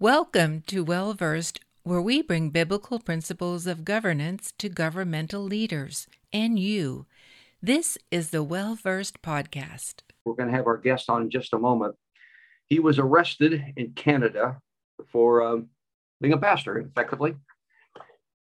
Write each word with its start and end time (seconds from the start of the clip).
Welcome 0.00 0.62
to 0.68 0.82
Well 0.82 1.12
Versed, 1.12 1.60
where 1.82 2.00
we 2.00 2.22
bring 2.22 2.48
biblical 2.48 3.00
principles 3.00 3.66
of 3.66 3.84
governance 3.84 4.50
to 4.56 4.70
governmental 4.70 5.42
leaders 5.42 6.06
and 6.32 6.58
you. 6.58 7.04
This 7.60 7.98
is 8.10 8.30
the 8.30 8.42
Well 8.42 8.76
Versed 8.76 9.20
podcast. 9.20 9.96
We're 10.24 10.36
going 10.36 10.48
to 10.48 10.56
have 10.56 10.66
our 10.66 10.78
guest 10.78 11.10
on 11.10 11.20
in 11.20 11.28
just 11.28 11.52
a 11.52 11.58
moment. 11.58 11.96
He 12.64 12.78
was 12.78 12.98
arrested 12.98 13.62
in 13.76 13.92
Canada 13.92 14.56
for 15.06 15.42
um, 15.42 15.66
being 16.22 16.32
a 16.32 16.38
pastor, 16.38 16.78
effectively. 16.78 17.36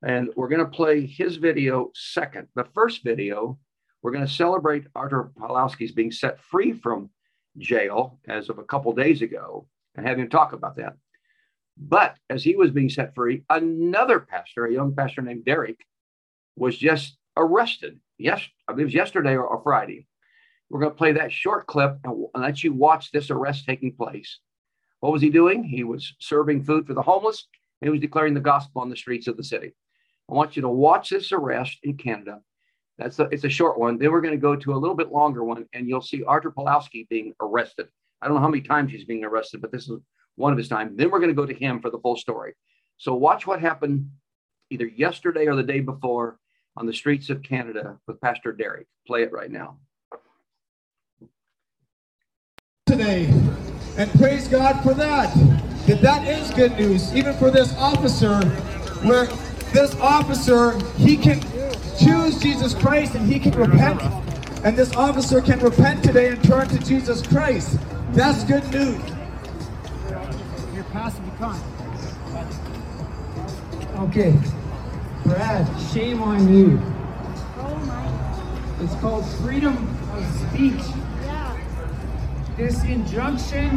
And 0.04 0.30
we're 0.36 0.46
going 0.46 0.64
to 0.64 0.70
play 0.70 1.06
his 1.06 1.38
video 1.38 1.90
second. 1.92 2.46
The 2.54 2.68
first 2.72 3.02
video, 3.02 3.58
we're 4.02 4.12
going 4.12 4.24
to 4.24 4.32
celebrate 4.32 4.84
Artur 4.94 5.32
Pawlowski's 5.36 5.90
being 5.90 6.12
set 6.12 6.38
free 6.40 6.72
from 6.72 7.10
jail 7.56 8.20
as 8.28 8.48
of 8.48 8.60
a 8.60 8.64
couple 8.64 8.92
days 8.92 9.22
ago 9.22 9.66
and 9.96 10.06
have 10.06 10.20
him 10.20 10.30
talk 10.30 10.52
about 10.52 10.76
that. 10.76 10.94
But 11.80 12.16
as 12.28 12.42
he 12.42 12.56
was 12.56 12.70
being 12.70 12.90
set 12.90 13.14
free, 13.14 13.44
another 13.48 14.18
pastor, 14.20 14.66
a 14.66 14.72
young 14.72 14.94
pastor 14.94 15.22
named 15.22 15.44
Derek, 15.44 15.78
was 16.56 16.76
just 16.76 17.16
arrested. 17.36 18.00
Yes, 18.18 18.42
I 18.66 18.72
believe 18.72 18.84
it 18.84 18.86
was 18.86 18.94
yesterday 18.94 19.34
or, 19.34 19.44
or 19.44 19.62
Friday. 19.62 20.06
We're 20.68 20.80
going 20.80 20.92
to 20.92 20.98
play 20.98 21.12
that 21.12 21.32
short 21.32 21.66
clip 21.66 21.98
and, 22.04 22.26
and 22.34 22.42
let 22.42 22.62
you 22.64 22.72
watch 22.72 23.10
this 23.10 23.30
arrest 23.30 23.64
taking 23.64 23.92
place. 23.94 24.40
What 25.00 25.12
was 25.12 25.22
he 25.22 25.30
doing? 25.30 25.62
He 25.62 25.84
was 25.84 26.14
serving 26.18 26.64
food 26.64 26.86
for 26.86 26.94
the 26.94 27.02
homeless. 27.02 27.46
He 27.80 27.88
was 27.88 28.00
declaring 28.00 28.34
the 28.34 28.40
gospel 28.40 28.82
on 28.82 28.90
the 28.90 28.96
streets 28.96 29.28
of 29.28 29.36
the 29.36 29.44
city. 29.44 29.72
I 30.28 30.34
want 30.34 30.56
you 30.56 30.62
to 30.62 30.68
watch 30.68 31.10
this 31.10 31.30
arrest 31.30 31.78
in 31.84 31.96
Canada. 31.96 32.40
That's 32.98 33.20
a, 33.20 33.28
it's 33.30 33.44
a 33.44 33.48
short 33.48 33.78
one. 33.78 33.96
Then 33.96 34.10
we're 34.10 34.20
going 34.20 34.34
to 34.34 34.38
go 34.40 34.56
to 34.56 34.72
a 34.72 34.76
little 34.76 34.96
bit 34.96 35.12
longer 35.12 35.44
one, 35.44 35.64
and 35.72 35.88
you'll 35.88 36.02
see 36.02 36.24
Arthur 36.24 36.50
Pawlowski 36.50 37.08
being 37.08 37.32
arrested. 37.40 37.86
I 38.20 38.26
don't 38.26 38.34
know 38.34 38.42
how 38.42 38.48
many 38.48 38.62
times 38.62 38.90
he's 38.90 39.04
being 39.04 39.24
arrested, 39.24 39.60
but 39.60 39.70
this 39.70 39.88
is 39.88 40.00
one 40.38 40.52
of 40.52 40.58
his 40.58 40.68
time. 40.68 40.96
Then 40.96 41.10
we're 41.10 41.18
going 41.18 41.30
to 41.30 41.34
go 41.34 41.46
to 41.46 41.54
him 41.54 41.80
for 41.80 41.90
the 41.90 41.98
full 41.98 42.16
story. 42.16 42.54
So 42.96 43.14
watch 43.14 43.46
what 43.46 43.60
happened 43.60 44.10
either 44.70 44.86
yesterday 44.86 45.46
or 45.46 45.56
the 45.56 45.62
day 45.62 45.80
before 45.80 46.38
on 46.76 46.86
the 46.86 46.92
streets 46.92 47.28
of 47.28 47.42
Canada 47.42 47.98
with 48.06 48.20
Pastor 48.20 48.52
Derek. 48.52 48.86
Play 49.06 49.22
it 49.22 49.32
right 49.32 49.50
now. 49.50 49.78
Today, 52.86 53.26
and 53.96 54.10
praise 54.12 54.48
God 54.48 54.82
for 54.82 54.94
that. 54.94 55.34
That 55.86 56.00
that 56.02 56.26
is 56.28 56.50
good 56.52 56.72
news, 56.78 57.14
even 57.14 57.34
for 57.34 57.50
this 57.50 57.74
officer, 57.76 58.40
where 59.06 59.26
this 59.72 59.94
officer 59.96 60.78
he 60.96 61.16
can 61.16 61.40
choose 61.98 62.38
Jesus 62.40 62.74
Christ 62.74 63.14
and 63.14 63.30
he 63.30 63.38
can 63.38 63.52
repent, 63.52 64.00
and 64.64 64.76
this 64.76 64.94
officer 64.94 65.40
can 65.40 65.58
repent 65.60 66.04
today 66.04 66.28
and 66.28 66.42
turn 66.44 66.68
to 66.68 66.78
Jesus 66.78 67.26
Christ. 67.26 67.78
That's 68.12 68.44
good 68.44 68.68
news. 68.70 69.17
You're 70.98 71.04
passing 71.04 71.24
the 71.26 71.30
con. 71.36 71.60
Okay, 74.08 74.34
Brad, 75.24 75.80
shame 75.92 76.20
on 76.20 76.52
you. 76.52 76.80
Oh 77.56 78.78
it's 78.82 78.94
called 78.96 79.24
freedom 79.40 79.76
of 80.12 80.24
speech. 80.50 80.82
This 82.56 82.82
injunction. 82.82 83.76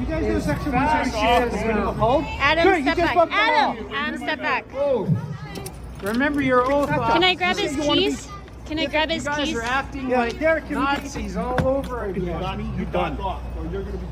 You 0.00 0.06
guys 0.06 0.24
know 0.24 0.40
section 0.40 0.72
fascism. 0.72 1.94
Hold. 1.98 2.24
Adam, 2.26 2.64
Good, 2.64 2.82
step 2.84 2.96
back. 2.96 3.16
Adam, 3.32 3.90
Adam, 3.94 4.18
step 4.18 4.38
back. 4.38 4.64
Oh. 4.74 5.06
Remember 6.02 6.40
your 6.40 6.72
oath. 6.72 6.88
Can 6.88 7.22
I 7.22 7.34
grab 7.34 7.58
his 7.58 7.76
You 7.76 7.82
wanna 7.82 8.00
be- 8.00 8.06
keys? 8.06 8.28
Can 8.66 8.78
I 8.80 8.86
grab 8.86 9.08
You 9.08 9.14
his 9.14 9.24
guys 9.24 9.46
keys? 9.46 9.56
are 9.56 9.62
acting 9.62 10.10
Yeah, 10.10 10.18
like 10.20 10.38
Derek, 10.40 10.66
can 10.66 10.78
we 10.78 10.84
Nazis 10.84 11.36
all 11.36 11.66
over 11.66 12.06
again. 12.06 12.74
You're 12.76 12.86
done. 12.86 13.16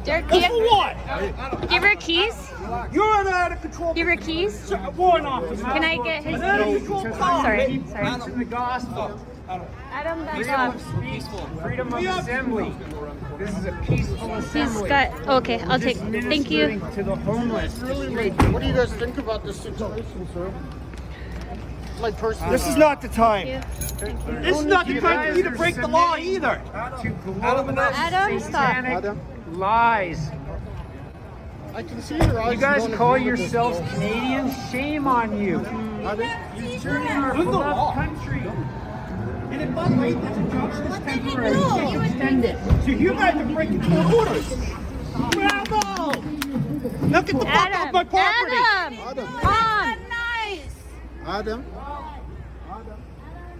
Derek, 0.04 0.26
For 0.28 0.38
give, 0.40 0.50
what? 0.52 1.68
give 1.68 1.82
her 1.82 1.96
keys. 1.96 2.50
You're 2.92 3.20
an 3.20 3.26
out 3.28 3.52
of 3.52 3.60
control. 3.60 3.94
Give 3.94 4.06
her 4.06 4.16
keys. 4.16 4.72
Warrant 4.96 5.26
officer. 5.26 5.62
Can 5.64 5.84
I 5.84 5.96
get 5.98 6.24
his 6.24 6.40
out 6.40 6.60
of 6.60 6.66
keys? 6.66 6.76
control 6.78 7.02
Sorry, 7.14 7.82
sorry. 7.88 8.18
preaching 8.20 8.38
the 8.38 8.44
gospel. 8.44 9.20
Adam, 9.92 10.24
back 10.24 10.34
Freedom 10.36 10.54
off. 10.54 10.74
of 10.74 10.80
speech. 10.82 11.60
Freedom 11.62 11.92
of 11.92 12.02
assembly. 12.04 12.72
This 13.38 13.50
is 13.58 13.64
a 13.66 13.72
peaceful 13.86 14.34
He's 14.36 14.44
assembly. 14.46 14.88
got. 14.88 15.28
Okay, 15.28 15.60
I'll 15.62 15.78
take. 15.80 15.96
Thank 15.98 16.50
you. 16.50 16.80
To 16.94 17.02
the 17.02 17.16
homeless. 17.16 17.78
What 17.82 18.62
do 18.62 18.66
you 18.66 18.72
guys 18.72 18.92
think 18.94 19.18
about 19.18 19.44
this 19.44 19.60
situation, 19.60 20.28
sir? 20.32 20.52
Like 22.00 22.16
personally, 22.18 22.52
This 22.52 22.66
is 22.66 22.76
not 22.76 23.00
the 23.00 23.08
time. 23.08 23.46
This 23.46 24.58
is 24.58 24.64
not 24.64 24.86
the 24.86 25.00
time 25.00 25.32
for 25.32 25.36
you 25.38 25.44
to 25.44 25.50
break 25.50 25.76
the 25.76 25.88
law 25.88 26.16
either. 26.16 26.60
To 27.02 27.08
global 27.24 27.44
Adam, 27.44 28.40
stop. 28.40 28.74
Adam? 28.84 29.20
lies. 29.52 30.30
I 31.74 31.82
can 31.82 32.00
see 32.02 32.16
your 32.16 32.40
eyes. 32.40 32.54
You 32.54 32.60
guys 32.60 32.96
call 32.96 33.14
agree 33.14 33.30
with 33.30 33.40
this. 33.40 33.52
yourselves 33.52 33.92
Canadians? 33.94 34.70
Shame 34.70 35.06
on 35.06 35.40
you. 35.40 35.60
Adam? 36.04 36.28
You're 36.56 36.80
turning 36.80 37.08
our 37.08 37.34
beloved 37.34 37.94
country. 37.94 38.42
And 39.50 39.62
it 39.62 39.74
by 39.74 39.88
the 39.88 39.96
way, 39.96 40.12
this 40.12 40.36
injunction 40.36 40.82
is 40.82 40.98
temporary. 40.98 41.56
You 41.56 41.64
can't 41.64 42.06
extend 42.06 42.44
it. 42.44 42.58
So 42.84 42.90
you 42.90 43.12
guys 43.12 43.36
are 43.36 43.54
breaking 43.54 43.80
court 43.82 44.14
orders. 44.14 44.54
Bravo! 45.30 46.20
Now 47.06 47.22
get 47.22 47.38
the 47.38 47.44
fuck 47.44 47.46
off 47.46 47.66
Adam, 47.66 47.92
my 47.92 48.04
property. 48.04 48.56
Adam, 48.56 48.98
Adam. 48.98 49.53
Come. 51.24 51.34
Adam? 51.34 51.64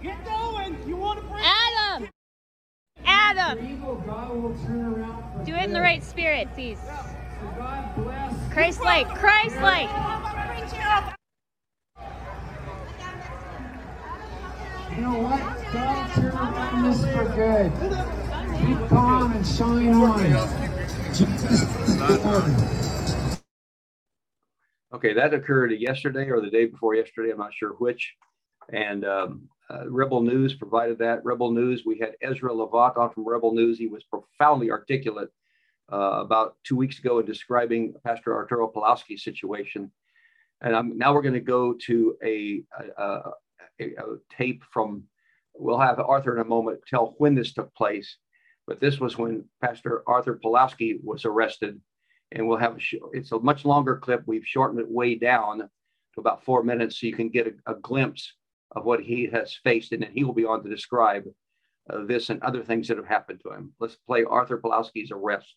Get 0.01 0.23
going. 0.25 0.77
You 0.87 0.95
want 0.97 1.19
to 1.19 1.25
break 1.25 1.43
Adam, 1.43 2.09
Adam. 3.05 3.65
Evil 3.65 3.95
God 4.05 4.35
will 4.35 4.55
turn 4.65 4.85
around 4.85 5.39
for 5.39 5.45
Do 5.45 5.55
it 5.55 5.63
in 5.63 5.73
the 5.73 5.81
right 5.81 6.03
spirit, 6.03 6.47
please. 6.53 6.77
So 6.79 7.47
God 7.57 7.95
bless. 7.95 8.53
Christ-like, 8.53 9.07
Christ-like. 9.15 9.89
You 14.95 15.01
know 15.01 15.19
what? 15.19 15.73
God 15.73 16.13
turn 16.13 16.31
around 16.31 16.83
this 16.83 17.01
for 17.11 17.25
good. 17.35 17.71
Keep 18.65 18.89
calm 18.89 19.33
and 19.33 19.45
shine 19.45 19.93
on. 19.93 20.19
Jesus 21.13 21.63
is 21.63 21.97
Lord. 21.99 22.94
Okay, 24.95 25.11
that 25.11 25.33
occurred 25.33 25.73
yesterday 25.73 26.29
or 26.29 26.39
the 26.39 26.49
day 26.49 26.67
before 26.67 26.95
yesterday. 26.95 27.29
I'm 27.29 27.37
not 27.37 27.53
sure 27.53 27.71
which. 27.71 28.15
And 28.71 29.03
um, 29.03 29.49
uh, 29.69 29.89
Rebel 29.89 30.21
News 30.21 30.53
provided 30.53 30.99
that. 30.99 31.25
Rebel 31.25 31.51
News, 31.51 31.83
we 31.85 31.99
had 31.99 32.13
Ezra 32.21 32.53
Levant 32.53 32.95
on 32.95 33.11
from 33.11 33.27
Rebel 33.27 33.53
News. 33.53 33.77
He 33.77 33.87
was 33.87 34.05
profoundly 34.05 34.71
articulate 34.71 35.27
uh, 35.91 36.21
about 36.21 36.55
two 36.63 36.77
weeks 36.77 36.97
ago 36.99 37.19
in 37.19 37.25
describing 37.25 37.93
Pastor 38.05 38.33
Arturo 38.33 38.71
Pawlowski's 38.71 39.25
situation. 39.25 39.91
And 40.61 40.73
I'm, 40.73 40.97
now 40.97 41.13
we're 41.13 41.21
going 41.21 41.33
to 41.33 41.41
go 41.41 41.73
to 41.87 42.15
a, 42.23 42.63
a, 42.97 43.31
a, 43.81 43.85
a 43.85 44.17
tape 44.37 44.63
from, 44.71 45.03
we'll 45.55 45.77
have 45.77 45.99
Arthur 45.99 46.35
in 46.37 46.41
a 46.41 46.45
moment 46.45 46.79
tell 46.87 47.15
when 47.17 47.35
this 47.35 47.51
took 47.51 47.75
place. 47.75 48.15
But 48.65 48.79
this 48.79 49.01
was 49.01 49.17
when 49.17 49.43
Pastor 49.61 50.03
Arthur 50.07 50.39
Pawlowski 50.41 51.03
was 51.03 51.25
arrested 51.25 51.81
and 52.35 52.47
we'll 52.47 52.57
have 52.57 52.77
a 52.77 52.79
it's 53.13 53.31
a 53.31 53.39
much 53.39 53.65
longer 53.65 53.95
clip. 53.97 54.21
We've 54.25 54.45
shortened 54.45 54.81
it 54.81 54.89
way 54.89 55.15
down 55.15 55.59
to 55.59 56.19
about 56.19 56.43
four 56.43 56.63
minutes 56.63 56.99
so 56.99 57.07
you 57.07 57.13
can 57.13 57.29
get 57.29 57.47
a, 57.47 57.71
a 57.71 57.75
glimpse 57.75 58.33
of 58.75 58.83
what 58.83 59.01
he 59.01 59.27
has 59.27 59.57
faced, 59.63 59.93
and 59.93 60.03
then 60.03 60.11
he 60.13 60.23
will 60.23 60.33
be 60.33 60.45
on 60.45 60.61
to 60.63 60.69
describe 60.69 61.23
uh, 61.89 62.03
this 62.05 62.29
and 62.29 62.41
other 62.43 62.61
things 62.61 62.87
that 62.89 62.97
have 62.97 63.07
happened 63.07 63.39
to 63.43 63.53
him. 63.53 63.73
Let's 63.79 63.95
play 63.95 64.25
Arthur 64.25 64.57
Pawlowski's 64.57 65.11
arrest. 65.11 65.55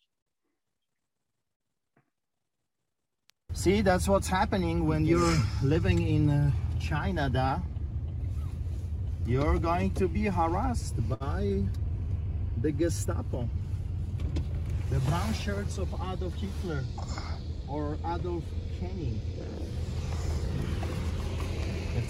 See, 3.54 3.80
that's 3.80 4.08
what's 4.08 4.28
happening 4.28 4.86
when 4.86 5.04
you're 5.04 5.36
living 5.64 6.06
in 6.06 6.30
uh, 6.30 6.52
China. 6.80 7.28
Da. 7.28 7.58
You're 9.26 9.58
going 9.58 9.90
to 9.94 10.06
be 10.06 10.26
harassed 10.26 10.96
by 11.08 11.64
the 12.62 12.70
Gestapo. 12.70 13.48
The 14.90 15.00
brown 15.00 15.34
shirts 15.34 15.76
of 15.76 15.92
Adolf 15.94 16.34
Hitler 16.34 16.82
or 17.68 17.98
Adolf 18.06 18.42
Kenney. 18.80 19.20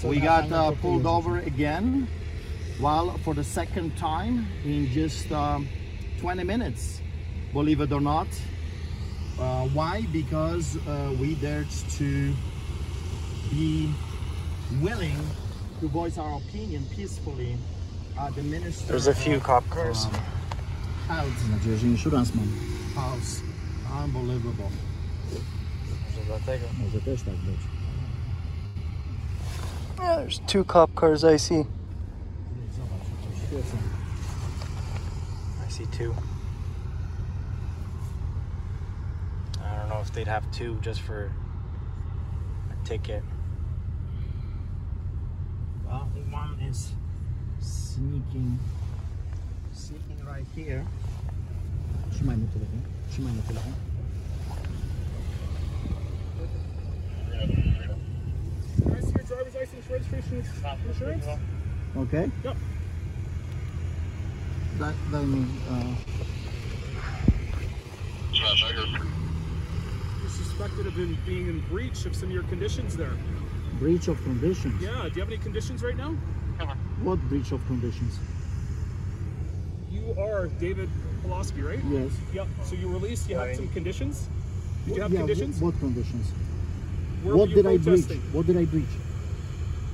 We 0.04 0.20
got 0.20 0.52
uh, 0.52 0.72
pulled 0.72 1.06
over 1.06 1.38
again, 1.38 2.06
while 2.78 3.18
for 3.18 3.34
the 3.34 3.42
second 3.42 3.96
time 3.96 4.46
in 4.64 4.88
just 4.90 5.32
um, 5.32 5.66
20 6.20 6.44
minutes, 6.44 7.00
believe 7.52 7.80
it 7.80 7.90
or 7.90 8.00
not. 8.00 8.28
Uh, 9.40 9.66
why? 9.68 10.06
Because 10.12 10.76
uh, 10.86 11.14
we 11.18 11.34
dared 11.36 11.70
to 11.70 12.32
be 13.50 13.92
willing 14.80 15.16
to 15.80 15.88
voice 15.88 16.16
our 16.18 16.36
opinion 16.36 16.84
peacefully 16.94 17.56
at 18.20 18.34
the 18.36 18.42
minister. 18.42 18.86
There's 18.86 19.06
a 19.08 19.14
few 19.14 19.40
cop 19.40 19.68
cars. 19.70 20.04
um, 20.06 20.12
health. 21.08 21.38
Znaczy, 21.38 21.78
że 21.78 21.86
insurance 21.86 22.32
mam. 22.36 22.46
House. 22.94 23.40
Unbelievable. 24.04 24.70
Może 26.84 27.00
też 27.00 27.22
tak 27.22 27.34
być. 27.34 27.60
Yeah, 29.98 30.16
there's 30.16 30.40
two 30.46 30.64
cop 30.64 30.94
cars 30.94 31.24
I 31.24 31.38
see. 31.38 31.64
Zobacz, 32.76 33.08
to 33.22 33.46
świecą. 33.46 33.76
I 35.68 35.72
see 35.72 35.86
two. 35.86 36.14
I 39.60 39.76
don't 39.76 39.88
know 39.88 40.00
if 40.00 40.12
they'd 40.12 40.28
have 40.28 40.44
two 40.50 40.76
just 40.82 41.00
for 41.00 41.30
a 42.70 42.88
ticket. 42.88 43.22
Well, 45.86 46.06
one 46.30 46.60
is 46.70 46.92
sneaking, 47.60 48.58
sneaking 48.58 48.58
right 50.38 50.46
here. 50.54 50.86
Trzymaj 52.12 52.36
mu 52.36 52.46
telefon. 52.54 52.82
Trzymaj 53.10 53.32
mu 53.34 53.42
telefon. 53.42 53.72
Can 58.82 58.94
I 58.94 59.00
see 59.00 59.12
your 59.14 59.24
driver's 59.24 59.54
license, 59.54 59.90
registration, 59.90 60.44
insurance? 60.88 61.26
Okay. 61.96 62.30
Yep. 62.44 62.56
That, 64.78 64.94
that 65.10 65.22
means, 65.24 65.50
uh, 65.70 65.94
You're 70.20 70.30
suspected 70.30 70.86
of 70.86 70.98
in, 70.98 71.18
being 71.26 71.48
in 71.48 71.60
breach 71.68 72.06
of 72.06 72.14
some 72.14 72.28
of 72.28 72.34
your 72.34 72.44
conditions 72.44 72.96
there. 72.96 73.16
breach 73.80 74.06
of 74.08 74.22
conditions. 74.22 74.80
Yeah, 74.80 75.08
do 75.08 75.14
you 75.14 75.20
have 75.20 75.28
any 75.28 75.38
conditions 75.38 75.82
right 75.82 75.96
now? 75.96 76.10
What 77.02 77.18
breach 77.28 77.50
of 77.52 77.64
conditions? 77.66 78.18
You 80.08 80.22
are 80.22 80.46
David 80.58 80.88
Pulaski, 81.22 81.60
right? 81.60 81.80
Yes. 81.90 82.12
Yep. 82.32 82.46
So 82.64 82.76
you 82.76 82.88
released, 82.88 83.28
you 83.28 83.36
have 83.36 83.54
some 83.54 83.68
conditions? 83.68 84.26
Did 84.86 84.96
you 84.96 85.02
have 85.02 85.12
yeah, 85.12 85.18
conditions? 85.18 85.60
What 85.60 85.78
conditions? 85.80 86.30
Where 87.22 87.36
what 87.36 87.50
were 87.50 87.56
you 87.56 87.62
did 87.62 87.66
I 87.66 87.76
breach? 87.76 88.06
What 88.32 88.46
did 88.46 88.56
I 88.56 88.64
breach? 88.64 88.84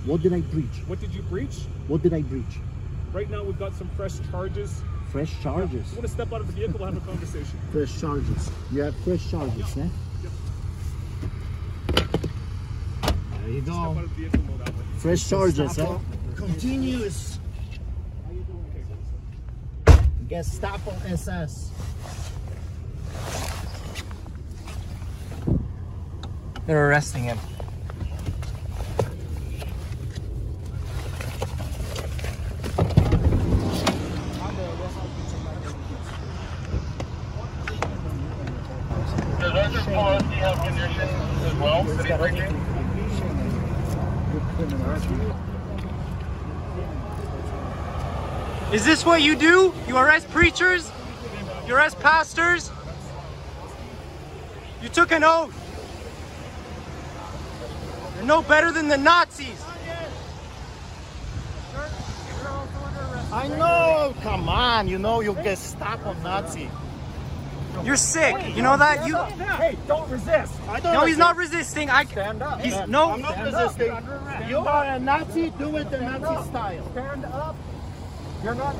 What 0.05 0.23
did 0.23 0.33
I 0.33 0.41
breach? 0.41 0.77
What 0.87 1.01
did 1.01 1.13
you 1.13 1.23
breach? 1.23 1.63
What 1.89 2.03
did 2.03 2.15
I 2.15 2.23
breach? 2.23 2.45
Right 3.13 3.29
now 3.29 3.43
we've 3.43 3.59
got 3.59 3.75
some 3.75 3.89
fresh 3.97 4.13
charges. 4.31 4.83
Fresh 5.11 5.43
charges. 5.43 5.91
You 5.91 5.97
want 5.97 6.03
to 6.03 6.09
step 6.09 6.33
out 6.33 6.43
of 6.43 6.47
the 6.47 6.53
vehicle, 6.53 6.79
we'll 6.79 6.93
have 6.93 6.97
a 6.97 7.07
conversation. 7.07 7.59
Fresh 7.73 8.01
charges. 8.01 8.51
You 8.71 8.83
have 8.83 8.97
fresh 9.05 9.31
charges, 9.31 9.77
eh? 9.77 9.89
There 13.43 13.51
you 13.51 13.63
Step 13.63 13.75
out 13.75 13.95
go. 13.95 14.01
of 14.01 14.09
the 14.09 14.15
vehicle, 14.15 14.41
go 14.41 14.57
that 14.59 14.69
way. 14.77 14.85
Fresh 14.99 15.29
charges, 15.29 15.79
eh? 15.79 15.99
Continuous. 16.37 17.34
Gestapo 20.35 20.91
SS. 21.07 21.71
They're 26.67 26.89
arresting 26.89 27.23
him. 27.23 27.39
Does 39.39 39.53
Arthur 39.53 39.79
Pawlowski 39.89 40.33
have 40.35 40.59
conditions 40.65 41.45
as 41.45 41.55
well? 41.61 41.87
City 41.97 42.17
breaching? 42.17 42.75
Is 48.75 48.85
this 48.85 49.07
what 49.07 49.23
you 49.23 49.37
do? 49.37 49.73
You 49.87 49.97
arrest 49.97 50.29
preachers? 50.31 50.91
You 51.65 51.77
arrest 51.77 51.97
pastors? 52.01 52.73
You 54.83 54.89
took 54.89 55.13
an 55.13 55.23
oath. 55.23 55.55
You're 58.17 58.27
no 58.27 58.43
better 58.43 58.73
than 58.73 58.89
the 58.89 58.99
Nazis. 58.99 59.65
I 63.33 63.47
know. 63.47 64.13
Come 64.23 64.49
on. 64.49 64.89
You 64.89 64.99
know 64.99 65.21
you 65.21 65.35
get 65.35 65.59
stopped 65.59 66.05
on 66.05 66.21
Nazi. 66.25 66.69
You're 67.85 67.95
sick. 67.95 68.35
You 68.57 68.63
know 68.63 68.77
that? 68.77 69.07
You 69.07 69.15
Hey, 69.55 69.79
don't 69.87 70.11
resist. 70.11 70.53
I 70.69 70.81
don't 70.81 70.95
No, 70.95 71.05
he's 71.05 71.17
not 71.17 71.37
resisting. 71.37 71.91
I 71.91 72.07
Stand 72.07 72.43
up. 72.43 72.61
He's 72.61 72.75
no 72.89 73.13
I'm 73.13 73.23
not 73.23 73.39
resisting. 73.39 73.97
You 74.49 74.59
are 74.59 74.85
a 74.85 74.99
Nazi. 74.99 75.51
Do 75.51 75.77
it 75.77 75.93
the 75.93 76.01
Nazi 76.01 76.49
style. 76.49 76.91
Stand 76.91 77.25
up. 77.27 77.55
You're 78.45 78.55
not. 78.55 78.75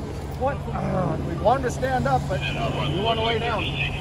What? 0.45 0.59
Uh, 0.75 1.17
we 1.27 1.35
wanted 1.37 1.63
to 1.63 1.71
stand 1.71 2.07
up, 2.07 2.21
but 2.29 2.39
you 2.39 3.03
want 3.03 3.19
to 3.19 3.25
lay 3.25 3.39
down. 3.39 3.63
He 3.63 3.95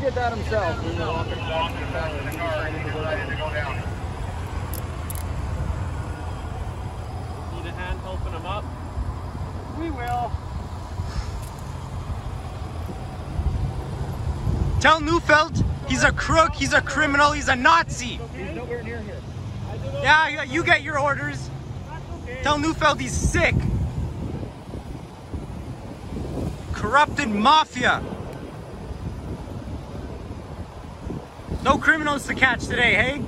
did 0.00 0.14
that 0.14 0.32
himself. 0.32 0.82
We 0.82 0.98
were 0.98 1.04
walking 1.04 1.38
back 1.92 2.18
to 2.18 2.24
the 2.24 2.30
car 2.38 2.64
and 2.64 2.74
he 2.78 2.82
decided 2.82 3.28
to 3.28 3.36
go 3.36 3.52
down. 3.52 3.76
Need 7.52 7.66
a 7.68 7.72
hand 7.72 8.00
helping 8.00 8.32
him 8.32 8.46
up? 8.46 8.64
We 9.78 9.90
will. 9.90 10.32
tell 14.80 14.98
Neufeld 15.00 15.62
he's 15.88 16.04
a 16.04 16.12
crook, 16.12 16.54
he's 16.54 16.72
a 16.72 16.80
criminal, 16.80 17.32
he's 17.32 17.48
a 17.48 17.56
Nazi. 17.56 18.18
He's 18.36 18.50
nowhere 18.54 18.82
near 18.82 19.00
here. 19.00 19.16
Yeah, 20.02 20.42
you 20.42 20.64
get 20.64 20.82
your 20.82 20.98
orders. 20.98 21.48
Tell 22.42 22.58
Neufeld 22.58 23.00
he's 23.00 23.12
sick. 23.12 23.54
Corrupted 26.72 27.28
mafia. 27.28 28.02
No 31.62 31.78
criminals 31.78 32.26
to 32.26 32.34
catch 32.34 32.66
today, 32.66 32.94
hey? 32.94 33.22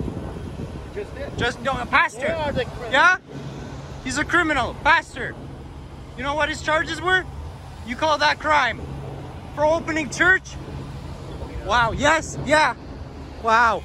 Just 0.95 1.15
did. 1.15 1.39
Just 1.39 1.61
no, 1.62 1.73
a 1.73 1.87
pastor. 1.87 2.27
Where 2.27 2.37
are 2.37 2.53
the? 2.53 2.67
Yeah? 2.91 3.19
He's 4.03 4.19
a 4.19 4.25
criminal, 4.25 4.75
pastor. 4.83 5.35
You 6.17 6.25
know 6.25 6.35
what 6.35 6.49
his 6.49 6.61
charges 6.61 7.01
were? 7.01 7.25
You 7.87 7.95
call 7.95 8.19
that 8.19 8.41
crime? 8.41 8.81
For 9.55 9.65
opening 9.65 10.11
church? 10.11 10.43
Wow, 11.65 11.93
yes, 11.93 12.37
yeah. 12.45 12.75
Wow. 13.43 13.83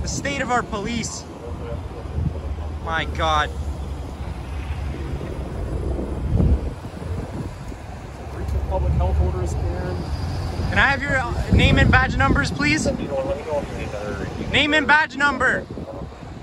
The 0.00 0.08
state 0.08 0.40
of 0.40 0.50
our 0.50 0.62
police. 0.62 1.24
My 2.84 3.04
God. 3.04 3.50
Breach 8.32 8.48
of 8.48 8.68
public 8.70 8.92
health 8.94 9.20
orders 9.20 9.52
and 9.52 10.04
Can 10.70 10.78
I 10.78 10.88
have 10.88 11.02
your 11.02 11.18
uh, 11.18 11.50
name 11.52 11.78
and 11.78 11.90
badge 11.90 12.16
numbers, 12.16 12.50
please? 12.50 12.86
Name 14.50 14.72
and 14.72 14.86
badge 14.86 15.18
number. 15.18 15.66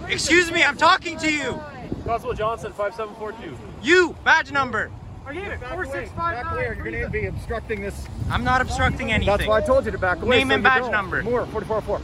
Excuse 0.08 0.52
me, 0.52 0.64
I'm 0.64 0.78
talking 0.78 1.18
to 1.18 1.32
you. 1.32 1.60
Constable 2.04 2.36
Johnson, 2.36 2.74
5742. 2.74 3.58
You, 3.82 4.16
badge 4.24 4.52
number. 4.52 4.92
I 5.28 5.34
gave 5.34 5.48
it. 5.48 5.60
4659. 5.60 6.16
Back 6.16 6.54
away. 6.54 6.66
You're 6.66 6.76
going 6.76 7.04
to 7.04 7.10
be 7.10 7.26
obstructing 7.26 7.82
this. 7.82 8.08
I'm 8.30 8.44
not 8.44 8.62
obstructing 8.62 9.12
anything. 9.12 9.36
That's 9.38 9.48
why 9.48 9.58
I 9.58 9.62
told 9.62 9.86
you 9.86 9.92
to 9.92 9.98
back 9.98 10.22
away. 10.22 10.38
Name 10.38 10.50
so 10.50 10.54
and 10.56 10.64
badge 10.64 10.84
don't. 10.84 10.92
number. 10.92 11.24
More, 11.24 11.46
4404. 11.48 12.02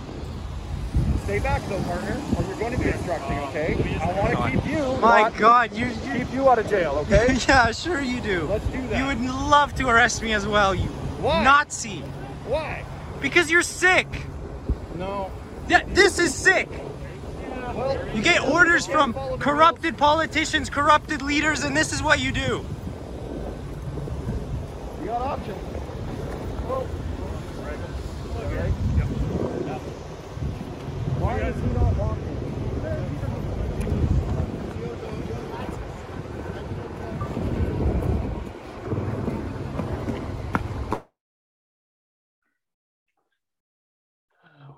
Stay 1.23 1.39
back 1.39 1.61
though, 1.69 1.81
partner, 1.83 2.19
or 2.35 2.43
you're 2.43 2.57
going 2.57 2.73
to 2.73 2.79
be 2.79 2.89
obstructing, 2.89 3.37
oh, 3.37 3.49
okay? 3.49 3.99
I 4.01 4.19
want 4.19 4.53
to 4.53 4.59
keep 4.59 4.71
you. 4.71 4.97
My 4.97 5.21
not- 5.21 5.37
God, 5.37 5.73
you, 5.73 5.85
you 5.85 6.13
Keep 6.17 6.33
you 6.33 6.49
out 6.49 6.57
of 6.57 6.67
jail, 6.67 6.93
okay? 7.05 7.37
yeah, 7.47 7.71
sure 7.71 8.01
you 8.01 8.19
do. 8.21 8.47
Let's 8.47 8.65
do 8.65 8.87
that. 8.87 8.97
You 8.97 9.05
would 9.05 9.21
love 9.21 9.75
to 9.75 9.87
arrest 9.87 10.23
me 10.23 10.33
as 10.33 10.47
well, 10.47 10.73
you 10.73 10.87
Why? 11.21 11.43
Nazi. 11.43 11.99
Why? 12.47 12.83
Because 13.21 13.51
you're 13.51 13.61
sick. 13.61 14.07
No. 14.97 15.31
Yeah, 15.69 15.83
this 15.87 16.17
is 16.17 16.33
sick. 16.33 16.67
Well, 17.75 18.15
You 18.15 18.21
get 18.21 18.41
orders 18.41 18.87
from 18.87 19.13
corrupted 19.37 19.97
politicians, 19.97 20.69
corrupted 20.69 21.21
leaders, 21.21 21.63
and 21.63 21.77
this 21.77 21.93
is 21.93 22.01
what 22.01 22.19
you 22.19 22.31
do. 22.31 22.65
Got 25.11 25.21
options. 25.23 25.57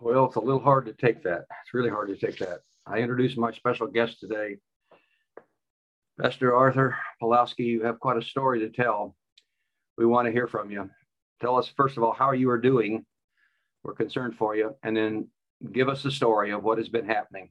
Well, 0.02 0.26
it's 0.26 0.36
a 0.36 0.40
little 0.40 0.60
hard 0.60 0.88
to 0.88 0.94
take 0.94 1.22
that. 1.22 1.46
It's 1.62 1.74
really 1.76 1.92
hard 1.92 2.08
to 2.08 2.16
take 2.16 2.40
that. 2.40 2.62
I 2.88 2.98
introduce 2.98 3.38
my 3.38 3.52
special 3.52 3.86
guest 3.86 4.20
today, 4.20 4.58
Pastor 6.20 6.56
Arthur 6.56 6.98
Pawlowski. 7.22 7.68
You 7.68 7.84
have 7.84 8.00
quite 8.00 8.18
a 8.18 8.24
story 8.24 8.62
to 8.62 8.70
tell. 8.72 9.16
We 9.98 10.06
want 10.06 10.26
to 10.26 10.32
hear 10.32 10.48
from 10.48 10.72
you. 10.72 10.90
Tell 11.42 11.58
us, 11.58 11.72
first 11.76 11.98
of 11.98 12.04
all, 12.04 12.14
how 12.14 12.32
you 12.32 12.50
are 12.50 12.58
doing. 12.58 13.06
We're 13.84 13.94
concerned 13.94 14.36
for 14.36 14.56
you. 14.56 14.76
And 14.82 14.96
then 14.96 15.28
give 15.72 15.90
us 15.90 16.04
the 16.04 16.12
story 16.12 16.52
of 16.52 16.64
what 16.64 16.78
has 16.78 16.90
been 16.90 17.06
happening. 17.06 17.50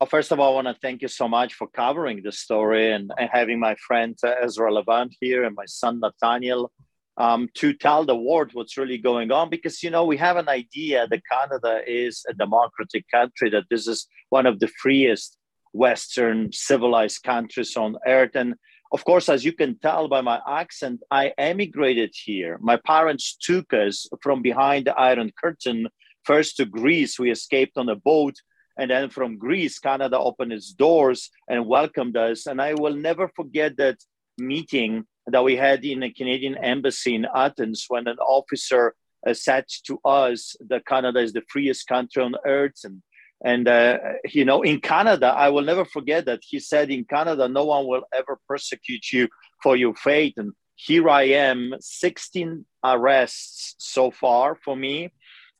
Well, 0.00 0.08
first 0.08 0.32
of 0.32 0.38
all, 0.38 0.52
I 0.52 0.54
want 0.62 0.68
to 0.68 0.80
thank 0.80 1.02
you 1.02 1.08
so 1.08 1.28
much 1.28 1.54
for 1.54 1.66
covering 1.66 2.22
the 2.22 2.32
story 2.32 2.92
and, 2.92 3.10
and 3.18 3.28
having 3.32 3.58
my 3.58 3.74
friend 3.86 4.16
uh, 4.22 4.34
Ezra 4.42 4.72
Levant 4.72 5.14
here 5.20 5.44
and 5.44 5.56
my 5.56 5.66
son 5.66 6.00
Nathaniel 6.00 6.70
um, 7.16 7.48
to 7.54 7.72
tell 7.72 8.04
the 8.04 8.14
world 8.14 8.50
what's 8.52 8.76
really 8.76 8.98
going 8.98 9.32
on. 9.32 9.50
Because, 9.50 9.82
you 9.82 9.90
know, 9.90 10.04
we 10.04 10.16
have 10.16 10.36
an 10.36 10.48
idea 10.48 11.06
that 11.08 11.22
Canada 11.30 11.82
is 11.86 12.24
a 12.28 12.34
democratic 12.34 13.06
country, 13.10 13.50
that 13.50 13.64
this 13.70 13.88
is 13.88 14.06
one 14.30 14.46
of 14.46 14.60
the 14.60 14.68
freest 14.80 15.36
Western 15.72 16.52
civilized 16.52 17.22
countries 17.24 17.76
on 17.76 17.96
earth. 18.06 18.34
And 18.34 18.54
of 18.90 19.04
course, 19.04 19.28
as 19.28 19.44
you 19.44 19.52
can 19.52 19.78
tell 19.78 20.08
by 20.08 20.20
my 20.22 20.40
accent, 20.48 21.02
I 21.10 21.32
emigrated 21.36 22.14
here. 22.14 22.58
My 22.60 22.76
parents 22.76 23.36
took 23.36 23.72
us 23.72 24.08
from 24.22 24.40
behind 24.40 24.86
the 24.86 24.98
Iron 24.98 25.30
Curtain 25.42 25.88
first 26.24 26.56
to 26.56 26.64
Greece. 26.64 27.18
We 27.18 27.30
escaped 27.30 27.76
on 27.76 27.88
a 27.88 27.96
boat. 27.96 28.36
And 28.78 28.90
then 28.90 29.10
from 29.10 29.38
Greece, 29.38 29.78
Canada 29.78 30.18
opened 30.18 30.52
its 30.52 30.72
doors 30.72 31.30
and 31.48 31.66
welcomed 31.66 32.16
us. 32.16 32.46
And 32.46 32.62
I 32.62 32.74
will 32.74 32.94
never 32.94 33.28
forget 33.34 33.76
that 33.76 33.98
meeting 34.38 35.04
that 35.26 35.44
we 35.44 35.56
had 35.56 35.84
in 35.84 36.02
a 36.02 36.12
Canadian 36.12 36.56
embassy 36.56 37.14
in 37.14 37.26
Athens 37.34 37.84
when 37.88 38.06
an 38.08 38.18
officer 38.18 38.94
uh, 39.26 39.34
said 39.34 39.64
to 39.84 39.98
us 40.04 40.56
that 40.68 40.86
Canada 40.86 41.20
is 41.20 41.32
the 41.32 41.42
freest 41.48 41.86
country 41.88 42.22
on 42.22 42.34
earth 42.46 42.80
and 42.84 43.02
and, 43.44 43.68
uh, 43.68 43.98
you 44.24 44.44
know, 44.44 44.62
in 44.62 44.80
Canada, 44.80 45.26
I 45.26 45.48
will 45.50 45.62
never 45.62 45.84
forget 45.84 46.26
that 46.26 46.40
he 46.42 46.58
said, 46.58 46.90
in 46.90 47.04
Canada, 47.04 47.48
no 47.48 47.64
one 47.64 47.86
will 47.86 48.02
ever 48.12 48.38
persecute 48.48 49.12
you 49.12 49.28
for 49.62 49.76
your 49.76 49.94
faith. 49.94 50.34
And 50.36 50.52
here 50.74 51.08
I 51.08 51.22
am, 51.22 51.74
16 51.78 52.64
arrests 52.84 53.76
so 53.78 54.10
far 54.10 54.56
for 54.56 54.76
me, 54.76 55.12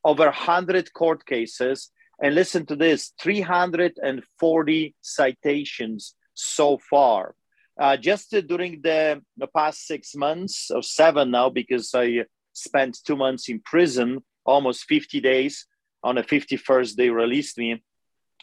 over 0.04 0.25
100 0.25 0.92
court 0.92 1.25
cases. 1.25 1.90
And 2.20 2.35
listen 2.35 2.66
to 2.66 2.75
this 2.75 3.12
340 3.20 4.94
citations 5.00 6.14
so 6.35 6.78
far. 6.90 7.37
Uh, 7.80 7.97
just 7.97 8.35
uh, 8.35 8.40
during 8.40 8.80
the, 8.82 9.23
the 9.37 9.47
past 9.47 9.87
six 9.87 10.16
months, 10.16 10.73
or 10.75 10.82
seven 10.82 11.30
now, 11.30 11.49
because 11.49 11.94
I 11.94 12.25
spent 12.52 12.99
two 13.06 13.14
months 13.14 13.49
in 13.49 13.61
prison, 13.61 14.25
almost 14.44 14.85
50 14.88 15.20
days 15.20 15.64
on 16.02 16.14
the 16.17 16.23
51st 16.23 16.95
they 16.95 17.11
released 17.11 17.59
me. 17.59 17.83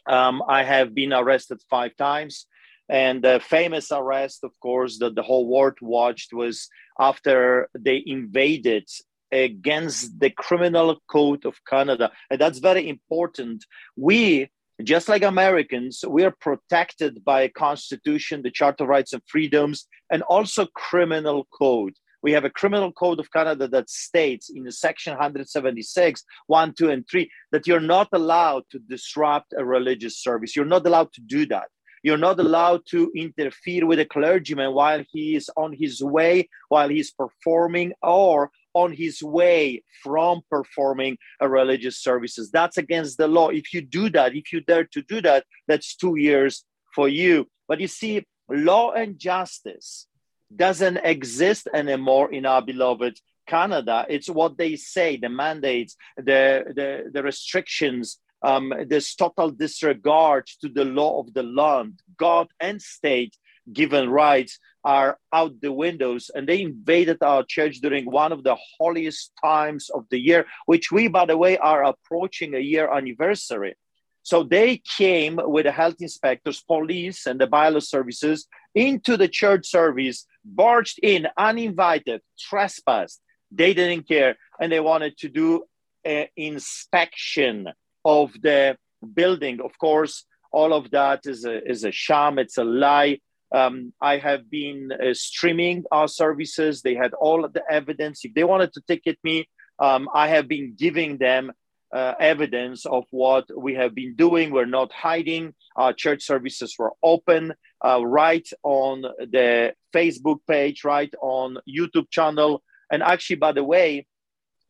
Um, 0.08 0.44
i 0.48 0.62
have 0.64 0.94
been 0.94 1.14
arrested 1.14 1.60
five 1.68 1.96
times 1.96 2.46
and 2.90 3.24
the 3.24 3.42
famous 3.44 3.92
arrest 3.92 4.44
of 4.44 4.52
course 4.60 5.00
that 5.00 5.16
the 5.16 5.24
whole 5.24 5.48
world 5.48 5.78
watched 5.82 6.32
was 6.32 6.70
after 7.00 7.70
they 7.74 8.04
invaded 8.06 8.88
against 9.32 10.20
the 10.20 10.30
criminal 10.30 11.02
code 11.08 11.46
of 11.46 11.56
canada. 11.68 12.12
And 12.30 12.40
that's 12.40 12.60
very 12.60 12.88
important. 12.88 13.66
We 13.98 14.50
just 14.84 15.08
like 15.08 15.24
americans 15.24 16.04
we 16.06 16.26
are 16.26 16.36
protected 16.42 17.24
by 17.24 17.44
a 17.44 17.50
constitution 17.50 18.42
the 18.42 18.52
charter 18.52 18.84
of 18.84 18.90
rights 18.90 19.14
and 19.14 19.22
freedoms 19.26 19.88
and 20.12 20.22
also 20.24 20.66
criminal 20.76 21.48
code 21.58 21.94
we 22.26 22.32
have 22.32 22.44
a 22.44 22.50
criminal 22.50 22.92
code 22.92 23.20
of 23.20 23.32
Canada 23.32 23.68
that 23.68 23.88
states 23.88 24.50
in 24.50 24.70
section 24.72 25.14
176, 25.14 26.24
1, 26.48 26.74
2, 26.74 26.90
and 26.90 27.06
3, 27.08 27.30
that 27.52 27.68
you're 27.68 27.80
not 27.80 28.08
allowed 28.14 28.64
to 28.72 28.80
disrupt 28.80 29.54
a 29.56 29.64
religious 29.64 30.18
service. 30.24 30.56
You're 30.56 30.66
not 30.66 30.88
allowed 30.88 31.14
to 31.14 31.22
do 31.22 31.46
that. 31.46 31.68
You're 32.02 32.18
not 32.18 32.40
allowed 32.40 32.82
to 32.90 33.12
interfere 33.16 33.86
with 33.86 34.00
a 34.00 34.06
clergyman 34.06 34.74
while 34.74 35.04
he 35.12 35.36
is 35.36 35.52
on 35.56 35.76
his 35.80 36.02
way, 36.02 36.50
while 36.70 36.90
he's 36.90 37.12
performing, 37.12 37.94
or 38.02 38.50
on 38.74 38.92
his 38.92 39.22
way 39.22 39.84
from 40.02 40.42
performing 40.50 41.20
a 41.40 41.48
religious 41.48 42.02
services. 42.02 42.50
That's 42.50 42.78
against 42.78 43.20
the 43.20 43.28
law. 43.28 43.50
If 43.50 43.72
you 43.72 43.82
do 43.82 44.10
that, 44.10 44.34
if 44.34 44.52
you 44.52 44.62
dare 44.62 44.86
to 44.94 45.04
do 45.04 45.22
that, 45.22 45.46
that's 45.68 45.96
two 45.96 46.16
years 46.16 46.64
for 46.96 47.08
you. 47.08 47.48
But 47.68 47.82
you 47.82 47.88
see, 47.88 48.26
law 48.50 48.94
and 48.94 49.20
justice 49.20 50.08
doesn't 50.56 50.98
exist 50.98 51.68
anymore 51.74 52.32
in 52.32 52.46
our 52.46 52.62
beloved 52.62 53.20
Canada. 53.48 54.06
It's 54.10 54.30
what 54.30 54.58
they 54.58 54.76
say, 54.76 55.18
the 55.18 55.30
mandates, 55.30 55.96
the, 56.18 56.64
the, 56.76 57.12
the 57.12 57.24
restrictions, 57.24 58.20
um, 58.42 58.74
this 58.88 59.16
total 59.16 59.52
disregard 59.52 60.48
to 60.62 60.70
the 60.70 60.86
law 60.86 61.20
of 61.20 61.34
the 61.34 61.44
land, 61.44 62.00
God 62.18 62.48
and 62.60 62.82
state 62.82 63.36
given 63.72 64.10
rights 64.10 64.60
are 64.84 65.18
out 65.34 65.60
the 65.62 65.72
windows. 65.72 66.30
And 66.34 66.48
they 66.48 66.62
invaded 66.62 67.18
our 67.24 67.44
church 67.44 67.78
during 67.82 68.06
one 68.06 68.32
of 68.32 68.44
the 68.44 68.56
holiest 68.78 69.32
times 69.44 69.90
of 69.90 70.06
the 70.12 70.20
year, 70.20 70.46
which 70.68 70.92
we, 70.92 71.08
by 71.08 71.26
the 71.26 71.38
way, 71.38 71.58
are 71.58 71.84
approaching 71.84 72.54
a 72.54 72.60
year 72.60 72.92
anniversary. 72.92 73.76
So 74.22 74.44
they 74.44 74.82
came 74.98 75.40
with 75.44 75.66
the 75.66 75.72
health 75.72 75.98
inspectors, 76.00 76.62
police, 76.62 77.26
and 77.26 77.40
the 77.40 77.48
bylaw 77.48 77.84
services 77.84 78.48
into 78.76 79.18
the 79.18 79.28
church 79.28 79.68
service, 79.68 80.28
barged 80.44 81.00
in 81.02 81.28
uninvited, 81.38 82.22
trespassed. 82.38 83.22
They 83.52 83.74
didn't 83.74 84.08
care, 84.08 84.36
and 84.60 84.72
they 84.72 84.82
wanted 84.82 85.18
to 85.20 85.30
do 85.30 85.64
an 86.04 86.28
inspection 86.36 87.70
of 88.04 88.34
the 88.42 88.78
building. 89.14 89.62
Of 89.62 89.78
course, 89.80 90.26
all 90.52 90.74
of 90.74 90.92
that 90.92 91.22
is 91.26 91.46
a, 91.46 91.68
is 91.68 91.84
a 91.84 91.92
sham, 91.92 92.38
it's 92.38 92.58
a 92.58 92.64
lie. 92.64 93.20
Um, 93.54 93.94
I 94.02 94.18
have 94.18 94.50
been 94.50 94.92
uh, 94.92 95.14
streaming 95.14 95.86
our 95.92 96.08
services. 96.08 96.82
They 96.82 96.96
had 96.96 97.14
all 97.14 97.48
the 97.48 97.64
evidence. 97.70 98.26
If 98.26 98.34
they 98.34 98.44
wanted 98.44 98.74
to 98.74 98.82
ticket 98.82 99.18
me, 99.24 99.48
um, 99.80 100.10
I 100.14 100.28
have 100.30 100.48
been 100.48 100.76
giving 100.78 101.18
them 101.18 101.52
uh, 101.94 102.14
evidence 102.20 102.86
of 102.86 103.06
what 103.12 103.46
we 103.56 103.76
have 103.76 103.96
been 103.96 104.16
doing. 104.16 104.52
We're 104.52 104.66
not 104.66 104.92
hiding. 104.92 105.54
Our 105.76 105.94
church 105.94 106.24
services 106.24 106.76
were 106.78 106.94
open 107.04 107.54
uh, 107.86 108.06
right 108.06 108.48
on 108.64 109.02
the 109.02 109.74
Facebook 109.94 110.40
page, 110.48 110.84
right 110.84 111.14
on 111.22 111.58
YouTube 111.70 112.10
channel. 112.10 112.64
And 112.92 113.04
actually, 113.04 113.36
by 113.38 113.52
the 113.52 113.64
way, 113.64 114.08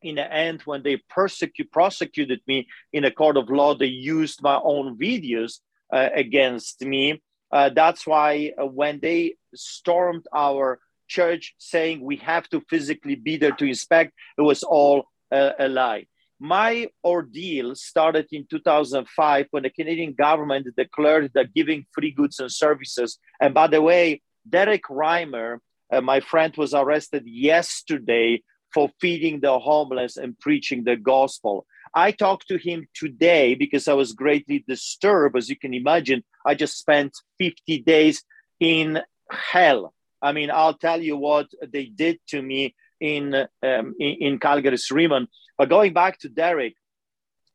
in 0.02 0.16
the 0.16 0.32
end, 0.32 0.62
when 0.62 0.82
they 0.82 0.98
persecute, 1.08 1.72
prosecuted 1.72 2.40
me 2.46 2.68
in 2.92 3.04
a 3.04 3.10
court 3.10 3.36
of 3.36 3.48
law, 3.48 3.74
they 3.74 3.86
used 3.86 4.42
my 4.42 4.60
own 4.62 4.98
videos 4.98 5.60
uh, 5.92 6.10
against 6.14 6.84
me. 6.84 7.22
Uh, 7.50 7.70
that's 7.70 8.06
why 8.06 8.52
uh, 8.60 8.66
when 8.66 9.00
they 9.00 9.36
stormed 9.54 10.26
our 10.34 10.78
church 11.08 11.54
saying 11.58 12.00
we 12.02 12.16
have 12.16 12.48
to 12.50 12.60
physically 12.68 13.14
be 13.14 13.36
there 13.36 13.52
to 13.52 13.64
inspect, 13.64 14.12
it 14.36 14.42
was 14.42 14.62
all 14.62 15.04
a 15.32 15.68
lie. 15.68 16.06
My 16.38 16.88
ordeal 17.02 17.74
started 17.74 18.26
in 18.30 18.46
2005 18.50 19.46
when 19.50 19.62
the 19.62 19.70
Canadian 19.70 20.12
government 20.12 20.66
declared 20.76 21.30
that 21.34 21.54
giving 21.54 21.86
free 21.92 22.10
goods 22.10 22.38
and 22.40 22.52
services. 22.52 23.18
And 23.40 23.54
by 23.54 23.68
the 23.68 23.80
way, 23.80 24.20
Derek 24.48 24.84
Reimer, 24.84 25.58
uh, 25.90 26.00
my 26.02 26.20
friend, 26.20 26.54
was 26.56 26.74
arrested 26.74 27.24
yesterday 27.26 28.42
for 28.72 28.90
feeding 29.00 29.40
the 29.40 29.58
homeless 29.58 30.18
and 30.18 30.38
preaching 30.38 30.84
the 30.84 30.96
gospel. 30.96 31.66
I 31.94 32.12
talked 32.12 32.48
to 32.48 32.58
him 32.58 32.86
today 32.94 33.54
because 33.54 33.88
I 33.88 33.94
was 33.94 34.12
greatly 34.12 34.62
disturbed. 34.68 35.36
As 35.38 35.48
you 35.48 35.56
can 35.56 35.72
imagine, 35.72 36.22
I 36.44 36.54
just 36.54 36.78
spent 36.78 37.12
50 37.38 37.80
days 37.80 38.22
in 38.60 39.00
hell. 39.30 39.94
I 40.20 40.32
mean, 40.32 40.50
I'll 40.50 40.74
tell 40.74 41.00
you 41.00 41.16
what 41.16 41.46
they 41.66 41.86
did 41.86 42.18
to 42.28 42.42
me 42.42 42.74
in 43.00 43.34
um, 43.34 43.94
in, 43.98 44.16
in 44.20 44.38
Calgary's 44.38 44.90
Remand. 44.90 45.28
But 45.58 45.68
going 45.68 45.92
back 45.92 46.18
to 46.20 46.28
Derek, 46.28 46.74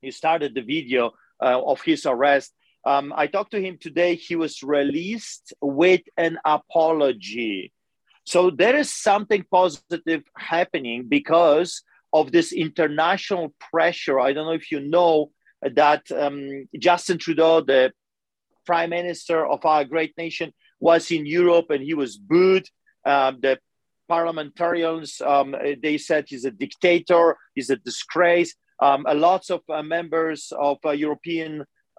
he 0.01 0.11
started 0.11 0.55
the 0.55 0.61
video 0.61 1.11
uh, 1.41 1.61
of 1.63 1.81
his 1.81 2.05
arrest. 2.05 2.53
Um, 2.85 3.13
I 3.15 3.27
talked 3.27 3.51
to 3.51 3.61
him 3.61 3.77
today. 3.79 4.15
He 4.15 4.35
was 4.35 4.63
released 4.63 5.53
with 5.61 6.01
an 6.17 6.39
apology. 6.43 7.71
So 8.23 8.49
there 8.49 8.75
is 8.75 8.91
something 8.91 9.45
positive 9.51 10.23
happening 10.35 11.07
because 11.07 11.83
of 12.13 12.31
this 12.31 12.51
international 12.51 13.53
pressure. 13.59 14.19
I 14.19 14.33
don't 14.33 14.45
know 14.45 14.53
if 14.53 14.71
you 14.71 14.79
know 14.79 15.31
that 15.61 16.11
um, 16.11 16.67
Justin 16.77 17.17
Trudeau, 17.17 17.61
the 17.61 17.93
prime 18.65 18.89
minister 18.89 19.45
of 19.45 19.65
our 19.65 19.85
great 19.85 20.17
nation, 20.17 20.53
was 20.79 21.11
in 21.11 21.25
Europe 21.25 21.69
and 21.69 21.83
he 21.83 21.93
was 21.93 22.17
booed. 22.17 22.67
Um, 23.05 23.39
the 23.41 23.59
parliamentarians, 24.15 25.09
um, 25.21 25.55
they 25.85 25.97
said 25.97 26.25
he's 26.27 26.47
a 26.51 26.55
dictator, 26.65 27.37
he's 27.55 27.69
a 27.69 27.79
disgrace. 27.89 28.51
Um, 28.87 29.05
a 29.07 29.15
lots 29.29 29.47
of 29.55 29.61
uh, 29.69 29.83
members 29.97 30.51
of 30.69 30.77
uh, 30.83 30.89
European 31.07 31.53